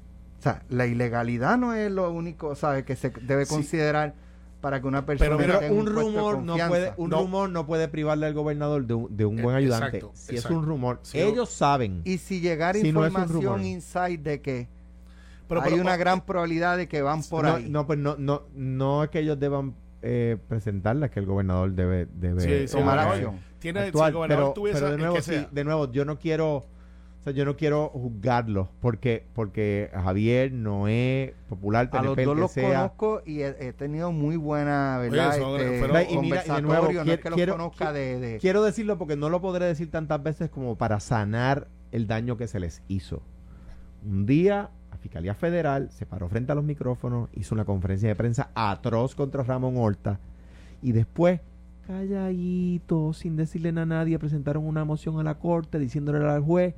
O 0.40 0.42
sea, 0.42 0.62
la 0.68 0.86
ilegalidad 0.86 1.58
no 1.58 1.74
es 1.74 1.92
lo 1.92 2.10
único, 2.10 2.56
¿sabes? 2.56 2.84
Que 2.84 2.96
se 2.96 3.10
debe 3.22 3.44
Sí. 3.44 3.54
considerar 3.54 4.14
para 4.60 4.80
que 4.80 4.86
una 4.88 5.06
persona 5.06 5.36
Pero 5.36 5.38
mira, 5.38 5.60
tenga 5.60 5.74
un 5.80 5.86
rumor 5.86 6.38
no 6.42 6.56
puede 6.68 6.92
un 6.96 7.10
No. 7.10 7.20
rumor 7.20 7.48
no 7.50 7.66
puede 7.66 7.86
privarle 7.88 8.26
al 8.26 8.34
gobernador 8.34 8.86
de 8.86 8.94
un, 8.94 9.16
de 9.16 9.24
un 9.24 9.38
Eh, 9.38 9.42
buen 9.42 9.54
ayudante 9.56 9.98
exacto, 9.98 10.10
si 10.14 10.34
exacto. 10.34 10.54
es 10.56 10.58
un 10.62 10.66
rumor 10.66 11.00
ellos 11.12 11.48
saben 11.50 12.02
Y 12.04 12.18
si 12.18 12.40
llegara 12.40 12.78
Si 12.78 12.90
no 12.92 13.04
es 13.06 13.14
un 13.14 13.20
información 13.20 13.64
inside 13.64 14.18
de 14.18 14.40
que 14.40 14.68
Pero- 15.48 15.62
hay 15.62 15.74
una 15.74 15.94
oh, 15.94 15.98
gran 15.98 16.20
probabilidad 16.26 16.76
de 16.76 16.88
que 16.88 17.02
van 17.02 17.22
por 17.22 17.44
no, 17.44 17.54
ahí. 17.54 17.68
no 17.70 17.86
pues 17.86 17.98
no 18.00 18.16
no 18.18 18.42
no 18.54 19.04
es 19.04 19.10
que 19.10 19.20
ellos 19.20 19.38
deban 19.38 19.74
eh, 20.02 20.36
presentarla 20.48 21.06
es 21.06 21.12
que 21.12 21.20
el 21.20 21.26
gobernador 21.26 21.72
debe 21.72 22.06
debe 22.12 22.40
Sí, 22.40 22.68
sí, 22.68 22.76
tomar 22.76 22.98
acción. 22.98 23.40
Tiene, 23.58 23.80
si 23.80 23.86
el 23.86 23.92
gobernador 23.92 24.26
pero, 24.28 24.52
tuviese 24.52 24.78
pero 24.78 24.86
de 24.88 24.92
el 24.94 24.98
nuevo 25.00 25.14
que 25.16 25.22
sí, 25.22 25.30
sea. 25.32 25.48
de 25.50 25.64
nuevo 25.64 25.90
yo 25.90 26.04
no 26.04 26.18
quiero 26.18 26.66
sea, 27.28 27.36
yo 27.36 27.44
no 27.44 27.56
quiero 27.56 27.88
juzgarlos 27.90 28.68
porque 28.80 29.26
porque 29.34 29.90
Javier, 29.92 30.52
Noé, 30.52 31.34
Popular, 31.48 31.88
A 31.92 32.02
los 32.02 32.16
dos 32.16 32.50
sea. 32.52 32.68
conozco 32.80 33.22
y 33.24 33.40
he, 33.42 33.54
he 33.68 33.72
tenido 33.72 34.12
muy 34.12 34.36
buena, 34.36 34.98
¿verdad? 34.98 35.30
Oye, 35.30 35.40
son- 35.40 35.60
Este, 35.60 35.80
pero- 35.86 36.10
y 36.10 36.18
mira, 36.18 36.42
y 36.46 36.50
de 36.50 36.62
nuevo, 36.62 36.90
es 36.90 37.02
quiero- 37.02 37.22
que 37.22 37.30
los 37.30 37.36
quiero- 37.36 37.52
conozca 37.52 37.92
de, 37.92 38.18
de- 38.20 38.38
Quiero 38.38 38.62
decirlo 38.62 38.98
porque 38.98 39.16
no 39.16 39.28
lo 39.30 39.40
podré 39.40 39.66
decir 39.66 39.90
tantas 39.90 40.22
veces 40.22 40.50
como 40.50 40.76
para 40.76 41.00
sanar 41.00 41.68
el 41.92 42.06
daño 42.06 42.36
que 42.36 42.46
se 42.46 42.60
les 42.60 42.82
hizo. 42.88 43.22
Un 44.04 44.26
día, 44.26 44.70
la 44.90 44.96
Fiscalía 44.98 45.34
Federal 45.34 45.90
se 45.90 46.06
paró 46.06 46.28
frente 46.28 46.52
a 46.52 46.54
los 46.54 46.64
micrófonos, 46.64 47.28
hizo 47.32 47.54
una 47.54 47.64
conferencia 47.64 48.08
de 48.08 48.14
prensa 48.14 48.50
atroz 48.54 49.14
contra 49.14 49.42
Ramón 49.42 49.76
Horta 49.76 50.20
y 50.82 50.92
después, 50.92 51.40
calladito, 51.86 53.12
sin 53.12 53.36
decirle 53.36 53.72
nada 53.72 53.82
a 53.82 53.86
nadie, 54.00 54.18
presentaron 54.18 54.64
una 54.66 54.84
moción 54.84 55.18
a 55.18 55.22
la 55.22 55.38
corte 55.38 55.78
diciéndole 55.78 56.24
al 56.24 56.42
juez, 56.42 56.74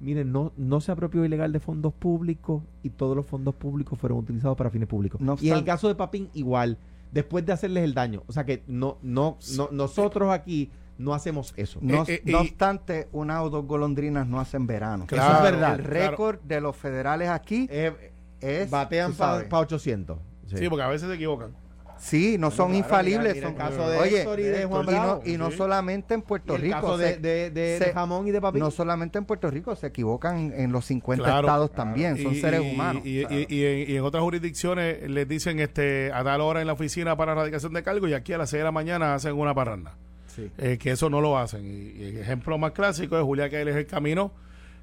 miren, 0.00 0.32
no, 0.32 0.52
no 0.56 0.80
se 0.80 0.92
apropió 0.92 1.24
ilegal 1.24 1.52
de 1.52 1.60
fondos 1.60 1.92
públicos 1.94 2.62
y 2.82 2.90
todos 2.90 3.16
los 3.16 3.26
fondos 3.26 3.54
públicos 3.54 3.98
fueron 3.98 4.18
utilizados 4.18 4.56
para 4.56 4.70
fines 4.70 4.88
públicos. 4.88 5.20
No 5.20 5.36
y 5.40 5.50
en 5.50 5.56
el 5.56 5.64
caso 5.64 5.88
de 5.88 5.94
Papín, 5.94 6.28
igual, 6.34 6.78
después 7.12 7.44
de 7.46 7.52
hacerles 7.52 7.84
el 7.84 7.94
daño. 7.94 8.22
O 8.26 8.32
sea 8.32 8.44
que 8.44 8.62
no, 8.66 8.98
no, 9.02 9.38
no 9.56 9.68
nosotros 9.72 10.30
aquí 10.32 10.70
no 10.98 11.12
hacemos 11.14 11.52
eso. 11.56 11.78
No, 11.82 12.02
Eh, 12.04 12.22
eh, 12.26 12.32
no 12.32 12.40
obstante, 12.40 13.08
una 13.12 13.42
o 13.42 13.50
dos 13.50 13.66
golondrinas 13.66 14.26
no 14.26 14.40
hacen 14.40 14.66
verano. 14.66 15.04
Claro, 15.06 15.34
Eso 15.34 15.36
es 15.44 15.52
verdad. 15.52 15.78
El 15.80 15.86
claro. 15.86 16.10
récord 16.10 16.40
de 16.40 16.60
los 16.60 16.76
federales 16.76 17.28
aquí 17.28 17.66
Eh, 17.70 18.12
es. 18.40 18.70
batean 18.70 19.12
para 19.14 19.32
sabes, 19.42 19.52
800. 19.52 20.18
Sí, 20.46 20.68
porque 20.68 20.82
a 20.84 20.88
veces 20.88 21.08
se 21.08 21.14
equivocan. 21.14 21.50
Sí, 21.98 22.36
no 22.38 22.50
son 22.50 22.68
claro, 22.68 22.78
infalibles. 22.78 23.34
mira, 23.36 23.48
mira 23.48 23.48
son- 23.48 23.52
el 23.52 23.76
caso 23.78 23.90
de 23.90 23.98
Oye, 23.98 24.18
Héctor 24.20 24.40
y 24.40 24.42
de 24.42 24.64
Juan 24.66 24.82
y 24.82 24.86
no, 24.86 24.90
Bravo. 24.92 25.22
y 25.24 25.36
no 25.36 25.50
solamente 25.50 26.14
en 26.14 26.20
Y 26.20 26.22
Puerto 26.24 26.54
el 26.56 26.62
Rico. 26.62 26.74
caso 26.74 26.98
de, 26.98 27.14
se- 27.14 27.20
de, 27.20 27.50
de- 27.50 27.78
se- 27.78 27.84
de 27.86 27.92
jamón 27.92 28.28
y 28.28 28.30
de 28.30 28.40
papín. 28.40 28.60
no 28.60 28.70
solamente 28.70 29.18
en 29.18 29.24
Puerto 29.24 29.50
Rico, 29.50 29.74
se 29.76 29.86
equivocan 29.86 30.52
en 30.54 30.72
los 30.72 30.84
50 30.84 31.24
Claro, 31.24 31.46
estados 31.48 31.72
también. 31.72 32.22
Son 32.22 32.32
Y- 32.34 32.40
seres 32.40 32.62
y- 32.62 32.70
humanos. 32.74 33.02
Y, 33.06 33.22
en, 33.22 33.46
y 33.48 33.96
en 33.96 34.02
otras 34.02 34.22
jurisdicciones 34.22 35.08
les 35.10 35.26
dicen 35.28 35.58
este 35.58 36.10
a 36.12 36.22
tal 36.22 36.40
hora 36.42 36.60
en 36.60 36.66
la 36.66 36.74
oficina 36.74 37.16
para 37.16 37.32
erradicación 37.32 37.72
de 37.72 37.82
cargo 37.82 38.06
y 38.08 38.14
aquí 38.14 38.32
a 38.32 38.38
las 38.38 38.50
6 38.50 38.60
de 38.60 38.64
la 38.64 38.72
mañana 38.72 39.14
hacen 39.14 39.32
una 39.34 39.54
parranda. 39.54 39.94
sí. 40.34 40.50
Eh, 40.58 40.76
que 40.78 40.90
eso 40.90 41.08
no 41.08 41.20
lo 41.22 41.38
hacen. 41.38 41.64
Y, 41.64 41.98
y 41.98 42.04
el 42.08 42.18
ejemplo 42.18 42.58
más 42.58 42.72
clásico 42.72 43.16
es 43.16 43.24
Julia 43.24 43.48
que 43.48 43.62
él 43.62 43.68
es 43.68 43.76
el 43.76 43.86
camino, 43.86 44.32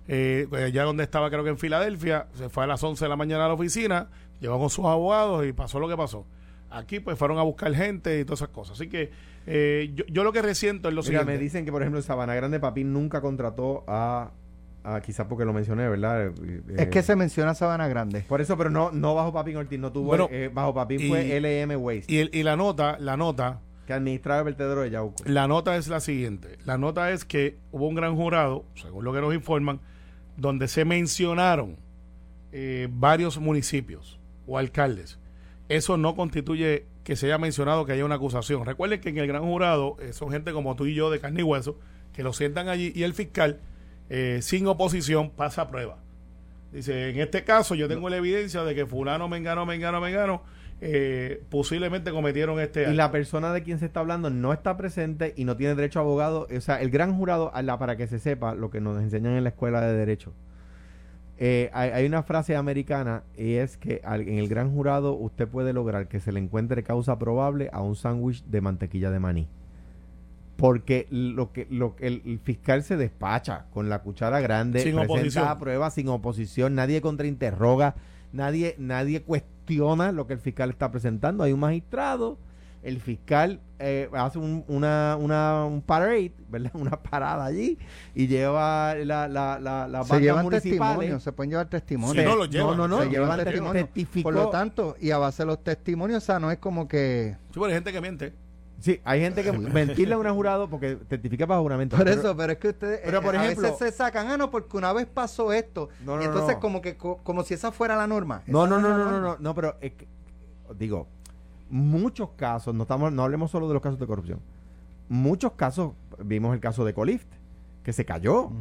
eh, 0.07 0.47
allá 0.51 0.84
donde 0.84 1.03
estaba 1.03 1.30
creo 1.30 1.43
que 1.43 1.51
en 1.51 1.57
Filadelfia, 1.59 2.26
se 2.34 2.49
fue 2.49 2.64
a 2.64 2.68
las 2.68 2.84
11 2.84 3.05
de 3.05 3.09
la 3.09 3.16
mañana 3.16 3.45
a 3.45 3.49
la 3.49 3.53
oficina, 3.53 4.07
llegó 4.41 4.57
con 4.59 4.70
sus 4.72 4.84
abogados 4.86 5.45
y 5.45 5.53
pasó 5.53 5.80
lo 5.80 5.88
que 5.88 5.95
pasó. 5.95 6.26
Aquí 6.74 6.99
pues 6.99 7.17
fueron 7.17 7.38
a 7.38 7.43
buscar 7.43 7.74
gente 7.76 8.19
y 8.19 8.26
todas 8.26 8.39
esas 8.39 8.49
cosas. 8.49 8.80
Así 8.80 8.89
que 8.89 9.11
eh, 9.45 9.91
yo, 9.95 10.05
yo 10.07 10.24
lo 10.24 10.32
que 10.34 10.41
resiento 10.41 10.89
es 10.89 10.95
lo 10.95 11.01
Mira, 11.01 11.19
siguiente. 11.19 11.32
me 11.34 11.38
dicen 11.38 11.65
que, 11.65 11.71
por 11.71 11.82
ejemplo, 11.82 11.99
en 11.99 12.03
Sabana 12.03 12.34
Grande 12.36 12.59
Papín 12.59 12.91
nunca 12.93 13.21
contrató 13.21 13.84
a, 13.88 14.32
a 14.84 15.01
quizás 15.01 15.28
porque 15.28 15.45
lo 15.45 15.53
mencioné, 15.53 15.88
¿verdad? 15.88 16.28
Eh, 16.28 16.61
Es 16.78 16.88
que 16.88 17.03
se 17.03 17.15
menciona 17.15 17.53
Sabana 17.53 17.88
Grande. 17.88 18.21
Por 18.21 18.41
eso, 18.41 18.57
pero 18.57 18.69
no, 18.69 18.91
no 18.91 19.13
bajo 19.15 19.32
Papín 19.34 19.55
Ortiz, 19.57 19.80
no 19.80 19.91
tuvo, 19.91 20.07
Bueno, 20.07 20.28
eh, 20.32 20.49
bajo 20.53 20.74
Papín 20.74 20.99
y- 21.01 21.09
fue 21.09 21.38
LM 21.39 21.76
Waste, 21.78 22.11
Y, 22.13 22.17
el- 22.19 22.30
y 22.34 22.43
la 22.43 22.55
nota, 22.55 22.97
la 22.99 23.17
nota, 23.17 23.59
que 23.86 23.91
administraba 23.93 24.39
el 24.39 24.45
vertedero 24.45 24.82
de 24.82 24.89
Yauco. 24.91 25.24
la 25.26 25.45
nota 25.47 25.76
es 25.76 25.89
la 25.89 25.99
siguiente. 25.99 26.57
La 26.65 26.78
nota 26.78 27.11
es 27.11 27.26
que 27.26 27.57
hubo 27.71 27.88
un 27.88 27.95
gran 27.95 28.15
jurado, 28.15 28.63
según 28.76 29.03
lo 29.03 29.11
que 29.13 29.19
nos 29.21 29.34
informan, 29.36 29.82
donde 30.38 30.67
se 30.69 30.86
mencionaron 30.86 31.76
eh, 32.53 32.88
varios 32.91 33.39
municipios 33.39 34.19
o 34.47 34.57
alcaldes. 34.57 35.19
Eso 35.76 35.97
no 35.97 36.15
constituye 36.15 36.86
que 37.03 37.15
se 37.15 37.26
haya 37.28 37.38
mencionado 37.38 37.86
que 37.86 37.93
haya 37.93 38.05
una 38.05 38.15
acusación. 38.15 38.65
Recuerden 38.65 39.01
que 39.01 39.09
en 39.09 39.17
el 39.17 39.28
gran 39.28 39.43
jurado 39.43 39.97
eh, 39.99 40.13
son 40.13 40.32
gente 40.32 40.53
como 40.53 40.76
tú 40.76 40.86
y 40.86 40.93
yo 40.93 41.09
de 41.09 41.19
carne 41.19 41.39
y 41.41 41.43
hueso 41.43 41.80
que 42.13 42.24
lo 42.24 42.32
sientan 42.34 42.67
allí 42.69 42.91
y 42.95 43.03
el 43.03 43.13
fiscal 43.13 43.59
eh, 44.09 44.39
sin 44.41 44.67
oposición 44.67 45.32
pasa 45.32 45.63
a 45.63 45.69
prueba. 45.69 45.97
Dice, 46.71 47.09
en 47.09 47.19
este 47.19 47.43
caso 47.43 47.76
yo 47.76 47.88
tengo 47.88 48.09
la 48.09 48.17
evidencia 48.17 48.63
de 48.63 48.76
que 48.76 48.86
fulano, 48.86 49.28
mengano, 49.28 49.65
mengano, 49.65 49.99
mengano, 50.01 50.43
eh, 50.82 51.43
posiblemente 51.49 52.11
cometieron 52.11 52.59
este 52.59 52.91
Y 52.91 52.93
la 52.95 53.11
persona 53.11 53.53
de 53.53 53.63
quien 53.63 53.80
se 53.80 53.86
está 53.86 53.99
hablando 54.01 54.30
no 54.30 54.53
está 54.53 54.76
presente 54.76 55.34
y 55.38 55.45
no 55.45 55.55
tiene 55.55 55.76
derecho 55.76 55.99
a 55.99 56.01
abogado. 56.01 56.47
O 56.55 56.61
sea, 56.61 56.82
el 56.82 56.89
gran 56.89 57.15
jurado, 57.17 57.51
a 57.55 57.61
la- 57.61 57.78
para 57.80 57.95
que 57.95 58.07
se 58.07 58.19
sepa 58.19 58.53
lo 58.55 58.69
que 58.69 58.82
nos 58.82 59.01
enseñan 59.01 59.34
en 59.34 59.43
la 59.43 59.49
escuela 59.49 59.82
de 59.82 59.93
derecho. 59.93 60.34
Eh, 61.45 61.69
hay, 61.73 61.89
hay 61.89 62.05
una 62.05 62.23
frase 62.23 62.55
americana 62.55 63.23
y 63.37 63.55
es 63.55 63.75
que 63.75 63.99
al- 64.05 64.21
en 64.21 64.37
el 64.39 64.47
gran 64.47 64.71
jurado 64.71 65.13
usted 65.13 65.45
puede 65.47 65.73
lograr 65.73 66.07
que 66.07 66.19
se 66.21 66.31
le 66.31 66.39
encuentre 66.39 66.83
causa 66.83 67.19
probable 67.19 67.69
a 67.73 67.81
un 67.81 67.95
sándwich 67.97 68.45
de 68.45 68.61
mantequilla 68.61 69.11
de 69.11 69.19
maní. 69.19 69.47
Porque 70.55 71.07
lo 71.09 71.51
que, 71.51 71.67
lo 71.69 71.95
que 71.95 72.07
el, 72.07 72.21
el 72.25 72.39
fiscal 72.39 72.83
se 72.83 72.95
despacha 72.95 73.65
con 73.73 73.89
la 73.89 73.99
cuchara 74.03 74.39
grande, 74.39 74.79
Sin 74.81 74.95
presenta 74.95 75.13
oposición. 75.13 75.59
pruebas 75.59 75.93
sin 75.95 76.07
oposición, 76.09 76.75
nadie 76.75 77.01
contrainterroga, 77.01 77.95
nadie, 78.31 78.75
nadie 78.77 79.23
cuestiona 79.23 80.11
lo 80.11 80.27
que 80.27 80.33
el 80.33 80.39
fiscal 80.39 80.69
está 80.69 80.91
presentando. 80.91 81.43
Hay 81.43 81.51
un 81.53 81.59
magistrado, 81.59 82.37
el 82.84 82.99
fiscal 82.99 83.61
eh, 83.79 84.09
hace 84.13 84.38
un, 84.39 84.63
una, 84.67 85.17
una, 85.19 85.65
un 85.65 85.81
parade, 85.81 86.34
¿verdad? 86.49 86.71
Una 86.75 86.91
parada 87.01 87.45
allí 87.45 87.77
y 88.13 88.27
lleva 88.27 88.93
la, 88.95 89.27
la, 89.27 89.57
la, 89.59 89.88
las 89.88 90.07
Se 90.07 90.19
llevan 90.19 90.49
testimonios, 90.49 91.23
se 91.23 91.31
pueden 91.31 91.51
llevar 91.51 91.69
testimonios. 91.69 92.23
Sí, 92.25 92.29
no, 92.29 92.36
lo 92.36 92.45
llevan. 92.45 92.77
no, 92.77 92.88
no, 92.88 92.97
se 92.99 93.03
Se 93.05 93.09
llevan 93.09 93.43
testimonios. 93.43 93.86
testificó- 93.89 94.23
Por 94.23 94.34
lo 94.36 94.49
tanto, 94.49 94.95
y 94.99 95.11
a 95.11 95.17
base 95.17 95.43
de 95.43 95.47
los 95.47 95.63
testimonios, 95.63 96.21
o 96.23 96.25
sea, 96.25 96.39
no 96.39 96.51
es 96.51 96.57
como 96.59 96.88
que... 96.88 97.36
Sí, 97.47 97.53
pero 97.53 97.65
hay 97.65 97.73
gente 97.73 97.91
que 97.91 98.01
miente. 98.01 98.34
Sí, 98.79 98.99
hay 99.05 99.21
gente 99.21 99.43
que 99.43 99.51
mentirle 99.57 100.13
a 100.13 100.17
un 100.17 100.34
jurado 100.34 100.69
porque 100.69 100.95
testifica 100.95 101.45
bajo 101.45 101.61
juramento. 101.63 101.95
Por 101.95 102.05
Pero- 102.05 102.19
eso, 102.19 102.36
pero 102.36 102.51
es 102.53 102.59
que 102.59 102.67
ustedes 102.69 102.99
pero, 103.05 103.19
eh, 103.19 103.21
por 103.21 103.36
a 103.36 103.45
ejemplo- 103.45 103.71
veces 103.71 103.91
se 103.91 103.97
sacan, 103.97 104.27
ah, 104.27 104.38
no, 104.38 104.51
porque 104.51 104.75
una 104.75 104.91
vez 104.91 105.05
pasó 105.07 105.53
esto. 105.53 105.88
No, 106.05 106.17
no, 106.17 106.21
y 106.21 106.25
entonces 106.25 106.55
no. 106.55 106.59
como 106.61 106.81
que 106.81 106.97
co- 106.97 107.17
como 107.23 107.43
si 107.43 107.53
esa 107.53 107.71
fuera 107.71 107.95
la 107.95 108.07
norma. 108.07 108.43
No, 108.45 108.67
no, 108.67 108.79
no, 108.81 108.97
no, 108.97 109.09
no, 109.09 109.21
no, 109.21 109.38
no, 109.39 109.55
pero 109.55 109.77
es 109.79 109.93
que, 109.93 110.07
digo, 110.77 111.07
muchos 111.74 112.30
casos, 112.36 112.76
no 112.76 112.84
estamos, 112.84 113.11
no 113.11 113.24
hablemos 113.24 113.49
solo 113.51 113.67
de 113.67 113.74
los 113.74 113.82
casos 113.82 113.99
de 113.99 114.05
corrupción. 114.07 114.39
Muchos 115.09 115.53
casos, 115.53 115.93
vimos 116.24 116.53
el 116.53 116.59
caso 116.59 116.86
de 116.86 116.93
Colift, 116.93 117.28
que 117.84 117.91
se 117.93 118.05
cayó. 118.05 118.51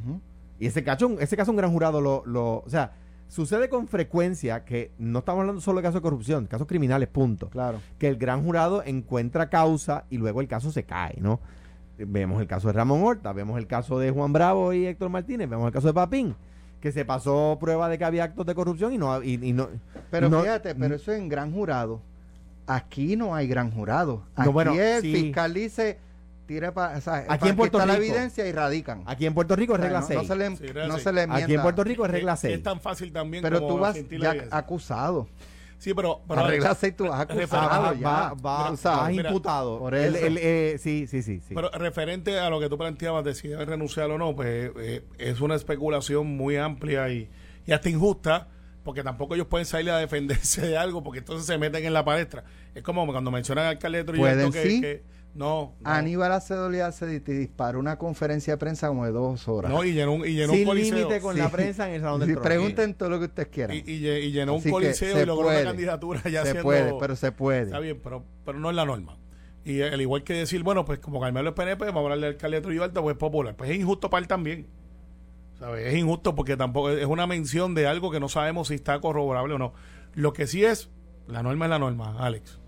Y 0.59 0.67
ese 0.67 0.83
caso, 0.83 1.19
ese 1.21 1.37
caso 1.37 1.51
un 1.51 1.57
gran 1.59 1.71
jurado 1.73 2.01
lo, 2.01 2.23
lo, 2.25 2.59
o 2.61 2.69
sea, 2.69 2.93
sucede 3.29 3.69
con 3.69 3.87
frecuencia 3.87 4.65
que 4.65 4.93
no 4.99 5.19
estamos 5.21 5.41
hablando 5.41 5.61
solo 5.61 5.79
de 5.79 5.83
casos 5.83 5.97
de 5.97 6.03
corrupción, 6.03 6.47
casos 6.47 6.67
criminales, 6.67 7.09
punto. 7.09 7.49
Claro. 7.51 7.79
Que 7.99 8.09
el 8.09 8.17
gran 8.17 8.43
jurado 8.45 8.83
encuentra 8.85 9.51
causa 9.51 10.05
y 10.11 10.17
luego 10.19 10.41
el 10.41 10.49
caso 10.49 10.73
se 10.73 10.85
cae, 10.85 11.19
¿no? 11.21 11.41
Vemos 11.99 12.41
el 12.41 12.47
caso 12.49 12.69
de 12.69 12.73
Ramón 12.73 13.03
Horta, 13.05 13.33
vemos 13.33 13.59
el 13.59 13.67
caso 13.67 13.99
de 13.99 14.11
Juan 14.11 14.33
Bravo 14.33 14.73
y 14.73 14.87
Héctor 14.87 15.11
Martínez, 15.11 15.49
vemos 15.49 15.67
el 15.67 15.73
caso 15.73 15.89
de 15.89 15.95
Papín, 15.95 16.35
que 16.81 16.91
se 16.93 17.05
pasó 17.05 17.59
prueba 17.61 17.89
de 17.89 17.99
que 17.99 18.05
había 18.05 18.25
actos 18.25 18.47
de 18.47 18.55
corrupción 18.55 18.93
y 18.93 18.99
no, 18.99 19.23
y, 19.23 19.35
y 19.47 19.53
no 19.53 19.69
Pero 20.11 20.29
no- 20.31 20.41
fíjate, 20.41 20.75
pero 20.75 20.95
eso 20.95 21.13
es 21.13 21.19
en 21.21 21.29
gran 21.29 21.53
jurado. 21.53 22.01
Aquí 22.67 23.17
no 23.17 23.35
hay 23.35 23.47
gran 23.49 23.71
jurado. 23.71 24.25
Aquí 24.37 24.47
No, 24.47 24.53
bueno, 24.53 24.73
el 24.75 25.03
sí. 25.03 25.13
fiscal 25.15 25.53
dice, 25.55 25.99
tire 26.47 26.71
para, 26.73 26.99
o 26.99 27.01
sea, 27.01 27.25
Aquí 27.29 27.49
en 27.49 27.57
Puerto 27.57 27.79
está 27.79 27.87
la 27.87 27.95
Rico. 27.99 28.07
evidencia 28.15 28.47
y 28.47 28.53
radican. 28.53 29.03
Aquí 29.07 29.27
en 29.27 29.35
Puerto 29.35 29.57
Rico 29.57 29.73
O 29.73 29.77
es 29.77 29.81
sea, 29.81 29.89
regla 29.89 30.01
no, 30.01 30.07
6. 30.07 30.19
no 30.21 30.25
se 30.27 30.37
le, 30.37 30.57
Sí, 30.57 30.67
regla 30.67 30.87
no 30.87 30.93
seis. 30.95 31.05
se 31.05 31.13
le 31.13 31.21
Aquí 31.23 31.55
en. 31.55 31.63
Puerto 31.63 31.85
Rico 31.85 32.05
es 32.05 32.11
regla 32.11 32.33
Es- 32.35 32.41
6. 32.41 32.55
Es 32.57 32.63
tan 32.63 32.81
fácil 32.81 33.13
también 33.13 33.43
Pero 33.43 33.61
como 33.61 33.75
tú 33.75 33.79
vas 33.81 33.97
la 34.11 34.35
ya 34.37 34.45
acusado. 34.51 35.29
Sí, 35.79 35.95
pero, 35.95 36.21
pero 36.29 36.43
a 36.43 36.47
regla 36.47 36.75
6 36.77 36.97
tú 36.97 37.09
vas 37.09 37.21
acusado 37.23 37.83
va, 37.87 37.95
ya. 37.95 38.09
va, 38.09 38.35
va- 38.71 38.77
sabes. 38.77 39.17
mira, 39.17 39.31
imputado. 39.31 39.81
por 39.81 39.97
El- 39.97 40.15
el, 40.15 40.39
eh, 40.39 40.77
sí, 40.79 41.09
sí, 41.09 41.23
sí. 41.23 41.41
sí. 41.41 41.55
Pero 41.57 41.71
referente 41.71 42.39
a 42.39 42.49
lo 42.51 42.61
que 42.61 42.69
tú 42.69 42.79
planteabas 42.79 43.25
de 43.25 43.35
si 43.35 43.49
debe 43.49 43.65
renunciar 43.65 44.09
o 44.13 44.17
no, 44.17 44.37
pues 44.37 44.71
eh, 44.79 45.05
es 45.19 45.41
una 45.41 45.57
especulación 45.57 46.29
muy 46.37 46.57
amplia 46.57 47.09
y, 47.09 47.29
y 47.67 47.73
hasta 47.73 47.89
injusta, 47.91 48.47
porque 48.85 49.03
tampoco 49.03 49.35
ellos 49.35 49.47
pueden 49.47 49.67
salir 49.67 49.91
a 49.91 49.99
defenderse 49.99 50.61
de 50.67 50.77
algo, 50.77 51.03
porque 51.03 51.21
entonces 51.21 51.47
se 51.47 51.57
meten 51.59 51.85
en 51.85 51.93
la 51.93 52.05
palestra. 52.05 52.45
Es 52.75 52.83
como 52.83 53.07
cuando 53.07 53.31
mencionan 53.31 53.65
al 53.67 53.71
alcalde 53.73 53.99
de 53.99 54.05
Trujillo 54.05 54.27
Pueden, 54.27 54.53
que, 54.53 54.63
sí. 54.63 54.81
que- 54.81 55.03
no, 55.35 55.75
no, 55.81 55.91
Aníbal 55.91 56.31
Acedolia 56.33 56.93
se 56.93 57.07
disparó 57.21 57.79
una 57.79 57.97
conferencia 57.97 58.53
de 58.53 58.59
prensa 58.59 58.89
como 58.89 59.07
de 59.07 59.13
dos 59.13 59.49
horas. 59.49 59.71
no, 59.73 59.83
y 59.83 59.95
llenó 59.95 60.13
un, 60.13 60.27
y 60.27 60.35
llenó 60.35 60.53
un 60.53 60.59
Sin 60.59 60.67
coliseo. 60.67 60.95
límite 60.99 61.21
con 61.23 61.35
Sí. 61.37 61.41
la 61.41 61.49
prensa 61.51 61.89
en 61.89 61.95
el 61.95 62.01
Salón 62.03 62.21
del 62.21 62.29
Sí, 62.31 62.37
pregunten 62.37 62.93
todo 62.93 63.09
lo 63.09 63.19
que 63.19 63.25
ustedes 63.25 63.49
quieran. 63.49 63.75
Y, 63.77 63.79
y 63.81 64.03
lle- 64.03 64.23
y 64.25 64.31
llenó 64.33 64.53
un 64.55 64.61
Así 64.61 64.71
coliseo 64.71 65.17
se 65.17 65.23
y 65.23 65.25
logró 65.27 65.47
puede. 65.47 65.63
una 65.63 65.71
candidatura 65.71 66.21
ya 66.25 66.43
se 66.43 66.51
siendo... 66.51 66.63
puede, 66.65 66.93
pero 67.01 67.17
se 67.17 67.33
puede. 67.33 67.63
Está 67.63 67.79
bien, 67.79 67.99
pero, 68.05 68.25
pero 68.45 68.59
no 68.61 68.69
es 68.69 68.77
la 68.77 68.85
norma. 68.85 69.17
Y 69.65 69.81
al 69.81 70.01
igual 70.03 70.23
que 70.23 70.35
decir, 70.35 70.63
bueno, 70.65 70.85
pues 70.85 70.99
como 70.99 71.19
Carmelo 71.19 71.49
es 71.51 71.55
PNP, 71.55 71.85
vamos 71.87 72.01
a 72.01 72.03
hablarle 72.03 72.27
al 72.27 72.33
alcalde 72.35 72.57
de 72.59 72.61
Trujillo 72.63 72.85
Alto, 72.85 73.01
pues 73.01 73.15
es 73.15 73.19
popular. 73.19 73.57
Pues 73.57 73.71
es 73.71 73.77
injusto 73.79 74.11
para 74.11 74.21
él 74.21 74.29
también. 74.29 74.67
¿Sabes? 75.63 75.87
Es 75.87 75.95
injusto 75.95 76.35
porque 76.35 76.57
tampoco 76.57 76.91
es 76.91 77.07
una 77.07 77.27
mención 77.29 77.75
de 77.75 77.87
algo 77.87 78.11
que 78.11 78.19
no 78.19 78.29
sabemos 78.29 78.69
si 78.69 78.75
está 78.75 79.01
corroborable 79.01 79.55
o 79.55 79.59
no. 79.59 79.73
Lo 80.15 80.33
que 80.33 80.47
sí 80.49 80.65
es, 80.65 80.91
la 81.29 81.43
norma 81.45 81.67
es 81.67 81.71
la 81.71 81.79
norma, 81.79 82.17
Alex. 82.19 82.59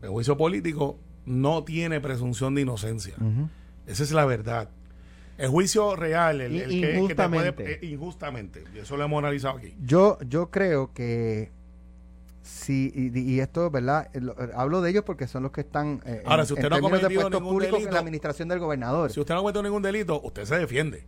El 0.00 0.08
juicio 0.08 0.36
político 0.38 0.98
no 1.26 1.62
tiene 1.62 2.00
presunción 2.00 2.54
de 2.54 2.62
inocencia. 2.62 3.14
Esa 3.86 4.02
es 4.02 4.12
la 4.12 4.24
verdad. 4.24 4.70
El 5.36 5.48
juicio 5.50 5.94
real, 5.94 6.40
el, 6.40 6.56
el 6.60 6.70
que, 6.70 6.80
que 6.80 7.14
te 7.14 7.28
puede- 7.28 7.48
Injustamente. 7.48 7.72
eh, 7.72 7.78
injustamente. 7.86 8.64
Y 8.74 8.78
eso 8.78 8.96
lo 8.96 9.04
hemos 9.04 9.18
analizado 9.18 9.58
aquí. 9.58 9.74
Yo, 9.82 10.18
yo 10.26 10.50
creo 10.50 10.92
que 10.92 11.52
sí, 12.42 12.92
y, 12.94 13.18
y 13.20 13.40
esto, 13.40 13.70
¿verdad? 13.70 14.08
Lo- 14.14 14.36
Hablo 14.54 14.80
de 14.80 14.90
ellos 14.90 15.04
porque 15.04 15.26
son 15.26 15.42
los 15.44 15.52
que 15.52 15.60
están 15.62 16.00
eh, 16.06 16.22
Ahora, 16.26 16.42
en, 16.42 16.46
si 16.46 16.52
usted 16.54 16.64
en 16.64 16.70
no 16.70 16.76
ha 16.76 16.78
de 16.78 16.82
cometido 16.82 17.30
ningún 17.30 17.48
públicos 17.54 17.78
en 17.78 17.84
delito- 17.84 17.92
la 17.94 17.98
administración 18.00 18.48
del 18.48 18.58
gobernador. 18.58 19.10
Si 19.12 19.20
usted 19.20 19.34
no 19.34 19.40
cometió 19.42 19.62
ningún 19.62 19.82
delito, 19.82 20.20
usted 20.22 20.44
se 20.44 20.56
defiende. 20.58 21.06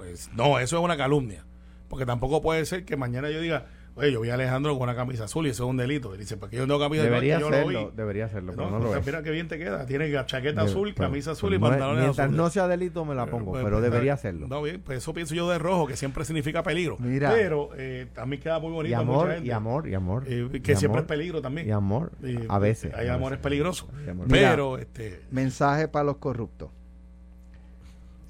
Pues 0.00 0.30
no, 0.34 0.58
eso 0.58 0.78
es 0.78 0.82
una 0.82 0.96
calumnia. 0.96 1.44
Porque 1.88 2.06
tampoco 2.06 2.40
puede 2.40 2.64
ser 2.64 2.84
que 2.86 2.96
mañana 2.96 3.28
yo 3.30 3.40
diga, 3.40 3.66
oye, 3.96 4.12
yo 4.12 4.20
vi 4.22 4.30
a 4.30 4.34
Alejandro 4.34 4.74
con 4.78 4.84
una 4.84 4.94
camisa 4.96 5.24
azul 5.24 5.46
y 5.46 5.50
eso 5.50 5.64
es 5.64 5.70
un 5.70 5.76
delito. 5.76 6.14
Y 6.14 6.18
dice, 6.18 6.36
porque 6.38 6.56
yo 6.56 6.62
no 6.62 6.68
tengo 6.68 6.80
camisa 6.80 7.02
Debería 7.02 7.36
azul, 7.36 7.46
yo 7.46 7.50
lo 7.50 7.56
hacerlo, 7.56 7.92
debería 7.96 8.24
hacerlo, 8.26 8.52
pero 8.56 8.70
No, 8.70 8.78
no 8.78 8.84
lo 8.86 8.96
es. 8.96 9.04
mira 9.04 9.22
qué 9.22 9.30
bien 9.30 9.48
te 9.48 9.58
queda. 9.58 9.84
Tiene 9.84 10.10
chaqueta 10.24 10.62
Debe- 10.62 10.70
azul, 10.70 10.92
pero- 10.96 11.08
camisa 11.10 11.32
azul 11.32 11.48
pues 11.50 11.58
y 11.58 11.60
no 11.60 11.66
es- 11.66 11.70
pantalones 11.72 12.02
Mientras 12.04 12.24
azules. 12.26 12.36
no 12.38 12.48
sea 12.50 12.66
delito 12.68 13.04
me 13.04 13.14
la 13.14 13.26
pongo, 13.26 13.50
Pues, 13.50 13.62
pero 13.64 13.76
pues, 13.78 13.90
debería 13.90 14.14
hacerlo. 14.14 14.46
No, 14.48 14.62
bien, 14.62 14.80
pues 14.80 14.98
eso 14.98 15.12
pienso 15.12 15.34
yo 15.34 15.50
de 15.50 15.58
rojo, 15.58 15.86
que 15.86 15.96
siempre 15.96 16.24
significa 16.24 16.62
peligro. 16.62 16.96
Mira. 16.98 17.30
Pero 17.34 17.70
eh, 17.76 18.06
también 18.14 18.40
queda 18.40 18.58
muy 18.60 18.70
bonito 18.70 18.92
Y 18.92 18.94
amor, 18.94 19.16
mucha 19.26 19.34
gente. 19.34 19.48
y 19.48 19.50
amor, 19.50 19.88
y 19.88 19.94
amor. 19.94 20.24
Eh, 20.28 20.48
y 20.52 20.60
que 20.60 20.76
siempre 20.76 21.00
amor, 21.00 21.10
es 21.10 21.18
peligro 21.18 21.42
también. 21.42 21.68
Y 21.68 21.72
amor, 21.72 22.12
Y, 22.22 22.38
a 22.48 22.58
veces. 22.58 22.94
Hay 22.94 23.08
amores 23.08 23.38
peligrosos. 23.40 23.88
Amor. 24.08 24.26
Pero, 24.30 24.78
este. 24.78 25.20
Mensaje 25.32 25.88
para 25.88 26.04
los 26.04 26.16
corruptos. 26.18 26.70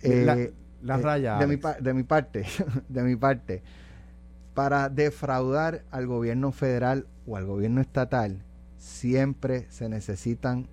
Eh, 0.02 0.22
la 0.24 0.38
eh, 0.82 0.96
raya, 1.02 1.38
De 1.38 1.46
mi, 1.46 1.56
de 1.56 1.94
mi 1.94 2.02
parte, 2.02 2.46
de 2.88 3.02
mi 3.02 3.16
parte, 3.16 3.62
para 4.54 4.88
defraudar 4.88 5.84
al 5.90 6.06
gobierno 6.06 6.52
federal 6.52 7.06
o 7.26 7.36
al 7.36 7.46
gobierno 7.46 7.80
estatal, 7.80 8.42
siempre 8.76 9.66
se 9.70 9.88
necesitan 9.88 10.68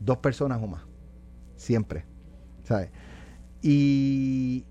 dos 0.00 0.18
personas 0.18 0.62
o 0.62 0.66
más. 0.66 0.82
Siempre. 1.56 2.04
¿Sabes? 2.64 2.90
Y 3.62 4.66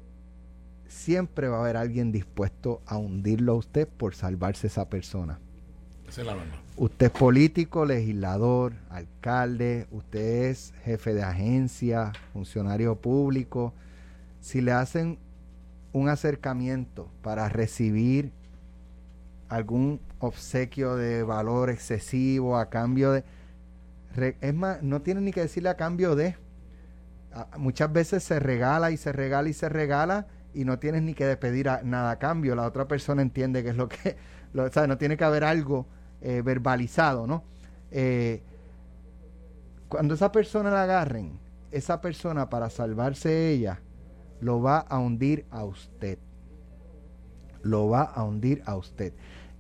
siempre 0.88 1.48
va 1.48 1.58
a 1.58 1.62
haber 1.62 1.78
alguien 1.78 2.12
dispuesto 2.12 2.82
a 2.86 2.98
hundirlo 2.98 3.54
a 3.54 3.56
usted 3.56 3.88
por 3.88 4.16
salvarse 4.16 4.68
esa 4.68 4.90
persona. 4.90 5.40
Esa 6.08 6.22
es 6.22 6.28
la 6.28 6.36
norma. 6.36 6.54
Usted 6.76 7.08
es 7.08 7.12
político, 7.12 7.86
legislador, 7.86 8.74
alcalde, 8.90 9.88
usted 9.92 10.50
es 10.50 10.74
jefe 10.84 11.14
de 11.14 11.24
agencia, 11.24 12.14
funcionario 12.34 12.96
público. 12.96 13.74
Si 14.44 14.60
le 14.60 14.74
hacen 14.74 15.20
un 15.94 16.10
acercamiento 16.10 17.10
para 17.22 17.48
recibir 17.48 18.34
algún 19.48 20.02
obsequio 20.20 20.96
de 20.98 21.24
valor 21.24 21.70
excesivo 21.70 22.58
a 22.58 22.70
cambio 22.70 23.14
de... 23.14 23.24
es 24.42 24.54
más, 24.54 24.84
no 24.84 25.02
tiene 25.02 25.22
ni 25.22 25.32
que 25.32 25.40
decirle 25.40 25.70
a 25.70 25.78
cambio 25.78 26.18
de... 26.18 26.36
muchas 27.58 27.94
veces 27.94 28.22
se 28.26 28.38
regala 28.42 28.92
y 28.92 28.98
se 28.98 29.14
regala 29.14 29.48
y 29.48 29.54
se 29.54 29.70
regala 29.70 30.28
y 30.54 30.66
no 30.66 30.78
tienes 30.78 31.04
ni 31.04 31.14
que 31.14 31.38
pedir 31.38 31.70
a- 31.70 31.82
nada 31.82 32.12
a 32.12 32.20
cambio. 32.20 32.54
La 32.54 32.68
otra 32.68 32.86
persona 32.86 33.22
entiende 33.22 33.64
que 33.64 33.70
es 33.70 33.78
lo 33.78 33.88
que... 33.88 34.18
Lo, 34.54 34.70
no 34.88 34.98
tiene 35.00 35.16
que 35.16 35.24
haber 35.24 35.46
algo 35.46 35.88
eh, 36.22 36.42
verbalizado, 36.44 37.26
¿no? 37.26 37.46
Eh, 37.92 38.44
cuando 39.88 40.16
esa 40.16 40.34
persona 40.34 40.70
la 40.70 40.84
agarren, 40.84 41.40
esa 41.72 42.02
persona 42.02 42.50
para 42.50 42.70
salvarse 42.70 43.50
ella, 43.50 43.80
lo 44.44 44.62
va 44.62 44.80
a 44.80 45.00
hundir 45.00 45.46
a 45.52 45.64
usted. 45.64 46.18
Lo 47.62 47.88
va 47.90 48.02
a 48.04 48.24
hundir 48.24 48.62
a 48.66 48.76
usted. 48.76 49.14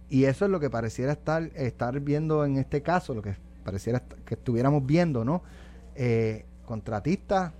Y 0.09 0.25
eso 0.25 0.45
es 0.45 0.51
lo 0.51 0.59
que 0.59 0.69
pareciera 0.69 1.13
estar, 1.13 1.43
estar 1.55 1.99
viendo 2.01 2.45
en 2.45 2.57
este 2.57 2.81
caso, 2.81 3.13
lo 3.13 3.21
que 3.21 3.35
pareciera 3.63 4.01
que 4.25 4.35
estuviéramos 4.35 4.85
viendo, 4.85 5.23
¿no? 5.23 5.41
Eh, 5.95 6.45
contratista, 6.65 7.53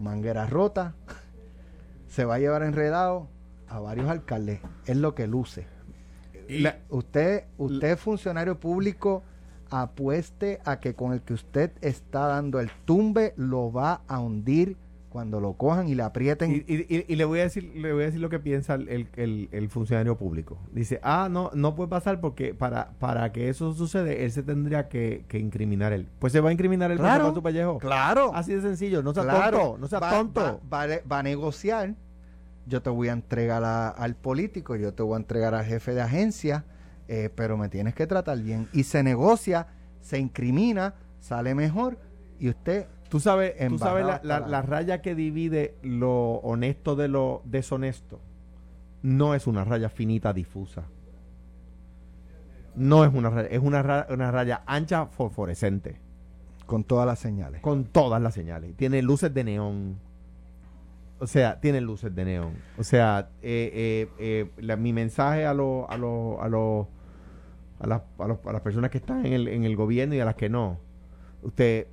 manguera 0.00 0.46
rota, 0.46 0.94
se 2.08 2.24
va 2.24 2.34
a 2.34 2.38
llevar 2.38 2.62
enredado 2.62 3.28
a 3.68 3.78
varios 3.80 4.08
alcaldes. 4.10 4.60
Es 4.86 4.96
lo 4.96 5.14
que 5.14 5.26
luce. 5.26 5.66
Y 6.48 6.60
La- 6.60 6.78
Usted, 6.88 7.44
usted 7.56 7.96
funcionario 7.96 8.58
público, 8.58 9.22
apueste 9.70 10.60
a 10.64 10.80
que 10.80 10.94
con 10.94 11.12
el 11.12 11.20
que 11.22 11.34
usted 11.34 11.70
está 11.82 12.26
dando 12.26 12.58
el 12.58 12.70
tumbe 12.84 13.34
lo 13.36 13.70
va 13.70 14.00
a 14.08 14.18
hundir 14.18 14.76
cuando 15.08 15.40
lo 15.40 15.54
cojan 15.54 15.88
y 15.88 15.94
le 15.94 16.02
aprieten. 16.02 16.52
Y, 16.52 16.56
y- 16.72 16.86
y- 16.88 17.04
y 17.08 17.16
le 17.16 17.24
voy 17.24 17.40
a 17.40 17.44
decir 17.44 17.72
le 17.74 17.92
voy 17.92 18.02
a 18.02 18.06
decir 18.06 18.20
lo 18.20 18.28
que 18.28 18.38
piensa 18.38 18.74
el, 18.74 18.88
el- 18.88 19.08
el- 19.16 19.48
el 19.52 19.68
funcionario 19.70 20.16
público 20.18 20.58
dice 20.72 21.00
ah 21.02 21.28
no 21.30 21.50
no 21.54 21.74
puede 21.74 21.88
pasar 21.88 22.20
porque 22.20 22.52
para 22.54 22.90
para 22.98 23.32
que 23.32 23.48
eso 23.48 23.72
sucede 23.72 24.24
él 24.24 24.32
se 24.32 24.42
tendría 24.42 24.88
que, 24.88 25.24
que 25.28 25.38
incriminar 25.38 25.92
él 25.94 26.06
pues 26.18 26.32
se 26.32 26.40
va 26.40 26.50
a 26.50 26.52
incriminar 26.52 26.90
él 26.90 26.98
Claro. 26.98 27.32
tu 27.32 27.42
pellejo 27.42 27.78
claro, 27.78 28.32
así 28.34 28.52
de 28.54 28.60
sencillo 28.60 29.02
no 29.02 29.14
sea 29.14 29.22
claro. 29.22 29.58
tonto 29.58 29.78
no 29.78 29.86
sea 29.88 29.98
va, 30.00 30.10
tonto 30.10 30.60
Va, 30.70 30.86
va 30.86 30.94
a- 30.94 31.00
va 31.10 31.18
a 31.20 31.22
negociar. 31.22 31.94
Yo 32.66 32.82
te 32.82 32.90
voy 32.90 33.08
a 33.08 33.12
entregar 33.12 33.64
a- 33.64 33.88
al 33.88 34.14
político, 34.14 34.76
yo 34.76 34.92
te 34.92 35.02
voy 35.02 35.14
a 35.14 35.16
entregar 35.16 35.54
al 35.54 35.64
jefe 35.64 35.94
de 35.94 36.02
agencia, 36.02 36.66
eh, 37.08 37.30
pero 37.34 37.56
me 37.56 37.70
tienes 37.70 37.94
que 37.94 38.06
tratar 38.06 38.38
bien. 38.42 38.68
Y 38.74 38.82
se 38.82 39.02
negocia, 39.02 39.68
se 40.02 40.18
incrimina, 40.18 40.92
sale 41.18 41.54
mejor 41.54 41.96
y 42.38 42.50
usted 42.50 42.84
tú 43.08 43.20
sabes 43.20 43.54
tú 43.68 43.78
sabes 43.78 44.04
la, 44.06 44.20
la- 44.22 44.40
la- 44.40 44.46
la 44.48 44.62
raya 44.62 45.00
que 45.02 45.14
divide 45.14 45.74
lo 45.82 46.34
honesto 46.42 46.94
de 46.96 47.08
lo 47.08 47.42
deshonesto 47.44 48.20
no 49.02 49.34
es 49.34 49.46
una 49.46 49.64
raya 49.64 49.88
finita 49.88 50.32
difusa 50.32 50.84
no 52.74 53.04
es 53.04 53.12
una 53.12 53.30
raya 53.30 53.48
es 53.48 53.58
una, 53.60 53.82
ra- 53.82 54.06
una 54.10 54.30
raya 54.30 54.62
ancha 54.66 55.06
fosforescente 55.06 55.96
con 56.66 56.84
todas 56.84 57.06
las 57.06 57.18
señales. 57.18 57.62
con 57.62 57.84
todas 57.86 58.20
las 58.20 58.34
señales. 58.34 58.76
Tiene 58.76 59.00
luces 59.00 59.32
de 59.32 59.42
neón. 59.42 59.96
O 61.18 61.26
sea, 61.26 61.60
tiene 61.60 61.80
luces 61.80 62.14
de 62.14 62.26
neón. 62.26 62.52
O 62.76 62.84
sea, 62.84 63.30
eh, 63.40 63.70
eh, 63.72 64.08
eh, 64.18 64.50
la- 64.58 64.76
mi 64.76 64.92
mensaje 64.92 65.46
a 65.46 65.54
los 65.54 65.88
a 65.88 65.96
los 65.96 66.38
a 66.40 66.48
los 66.48 66.86
a 67.80 67.86
las, 67.86 68.02
a 68.18 68.26
los- 68.28 68.38
a 68.44 68.52
las 68.52 68.60
personas 68.60 68.90
que 68.90 68.98
están 68.98 69.24
en 69.24 69.32
el, 69.32 69.48
en 69.48 69.64
el 69.64 69.76
gobierno 69.76 70.14
y 70.14 70.20
a 70.20 70.26
las 70.26 70.34
que 70.34 70.50
no. 70.50 70.78
Usted, 71.42 71.86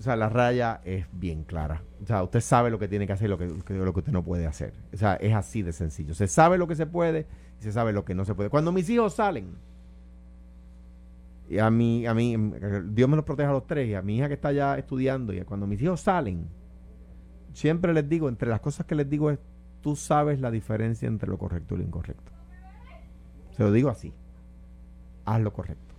o 0.00 0.02
sea, 0.02 0.16
la 0.16 0.30
raya 0.30 0.80
es 0.82 1.04
bien 1.12 1.44
clara. 1.44 1.82
O 2.02 2.06
sea, 2.06 2.22
usted 2.22 2.40
sabe 2.40 2.70
lo 2.70 2.78
que 2.78 2.88
tiene 2.88 3.06
que 3.06 3.12
hacer 3.12 3.26
y 3.26 3.28
lo 3.28 3.36
que, 3.36 3.46
lo 3.46 3.92
que 3.92 3.98
usted 3.98 4.12
no 4.12 4.24
puede 4.24 4.46
hacer. 4.46 4.72
O 4.94 4.96
sea, 4.96 5.16
es 5.16 5.34
así 5.34 5.60
de 5.60 5.74
sencillo. 5.74 6.14
Se 6.14 6.26
sabe 6.26 6.56
lo 6.56 6.66
que 6.66 6.74
se 6.74 6.86
puede 6.86 7.26
y 7.60 7.64
se 7.64 7.70
sabe 7.70 7.92
lo 7.92 8.02
que 8.02 8.14
no 8.14 8.24
se 8.24 8.34
puede. 8.34 8.48
Cuando 8.48 8.72
mis 8.72 8.88
hijos 8.88 9.12
salen, 9.12 9.58
y 11.50 11.58
a 11.58 11.68
mí, 11.68 12.06
a 12.06 12.14
mí, 12.14 12.34
Dios 12.86 13.10
me 13.10 13.16
los 13.16 13.26
proteja 13.26 13.50
a 13.50 13.52
los 13.52 13.66
tres, 13.66 13.88
y 13.88 13.94
a 13.94 14.00
mi 14.00 14.16
hija 14.16 14.28
que 14.28 14.34
está 14.34 14.52
ya 14.52 14.78
estudiando, 14.78 15.34
y 15.34 15.42
cuando 15.42 15.66
mis 15.66 15.82
hijos 15.82 16.00
salen, 16.00 16.48
siempre 17.52 17.92
les 17.92 18.08
digo, 18.08 18.30
entre 18.30 18.48
las 18.48 18.60
cosas 18.60 18.86
que 18.86 18.94
les 18.94 19.10
digo 19.10 19.30
es, 19.30 19.38
tú 19.82 19.96
sabes 19.96 20.40
la 20.40 20.50
diferencia 20.50 21.08
entre 21.08 21.28
lo 21.28 21.36
correcto 21.36 21.74
y 21.74 21.78
lo 21.78 21.84
incorrecto. 21.84 22.32
Se 23.54 23.62
lo 23.62 23.70
digo 23.70 23.90
así. 23.90 24.14
Haz 25.26 25.42
lo 25.42 25.52
correcto. 25.52 25.94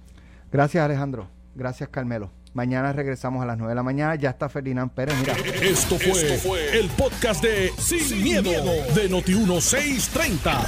Gracias 0.51 0.83
Alejandro, 0.83 1.27
gracias 1.53 1.89
Carmelo. 1.89 2.31
Mañana 2.53 2.91
regresamos 2.91 3.41
a 3.41 3.45
las 3.45 3.57
9 3.57 3.71
de 3.71 3.75
la 3.75 3.83
mañana. 3.83 4.15
Ya 4.15 4.31
está 4.31 4.49
Ferdinand 4.49 4.91
Pérez. 4.91 5.15
Mira, 5.19 5.35
Esto 5.61 5.97
fue, 5.97 6.79
el 6.79 6.89
podcast 6.89 7.41
de 7.43 7.71
Sin, 7.77 8.23
miedo, 8.23 8.51
de 8.93 9.09
Noti1630. 9.09 10.67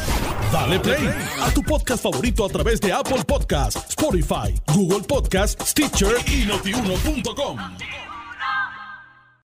Dale 0.52 0.80
play 0.80 1.10
a 1.42 1.50
tu 1.52 1.62
podcast 1.64 2.04
favorito 2.04 2.46
a 2.46 2.50
través 2.50 2.80
de 2.80 2.94
Apple 2.94 3.24
Podcasts, 3.28 3.90
Spotify, 3.90 4.54
Google 4.74 5.02
Podcasts, 5.02 5.72
Stitcher 5.72 6.16
y 6.28 6.46
notiuno.com. 6.46 7.58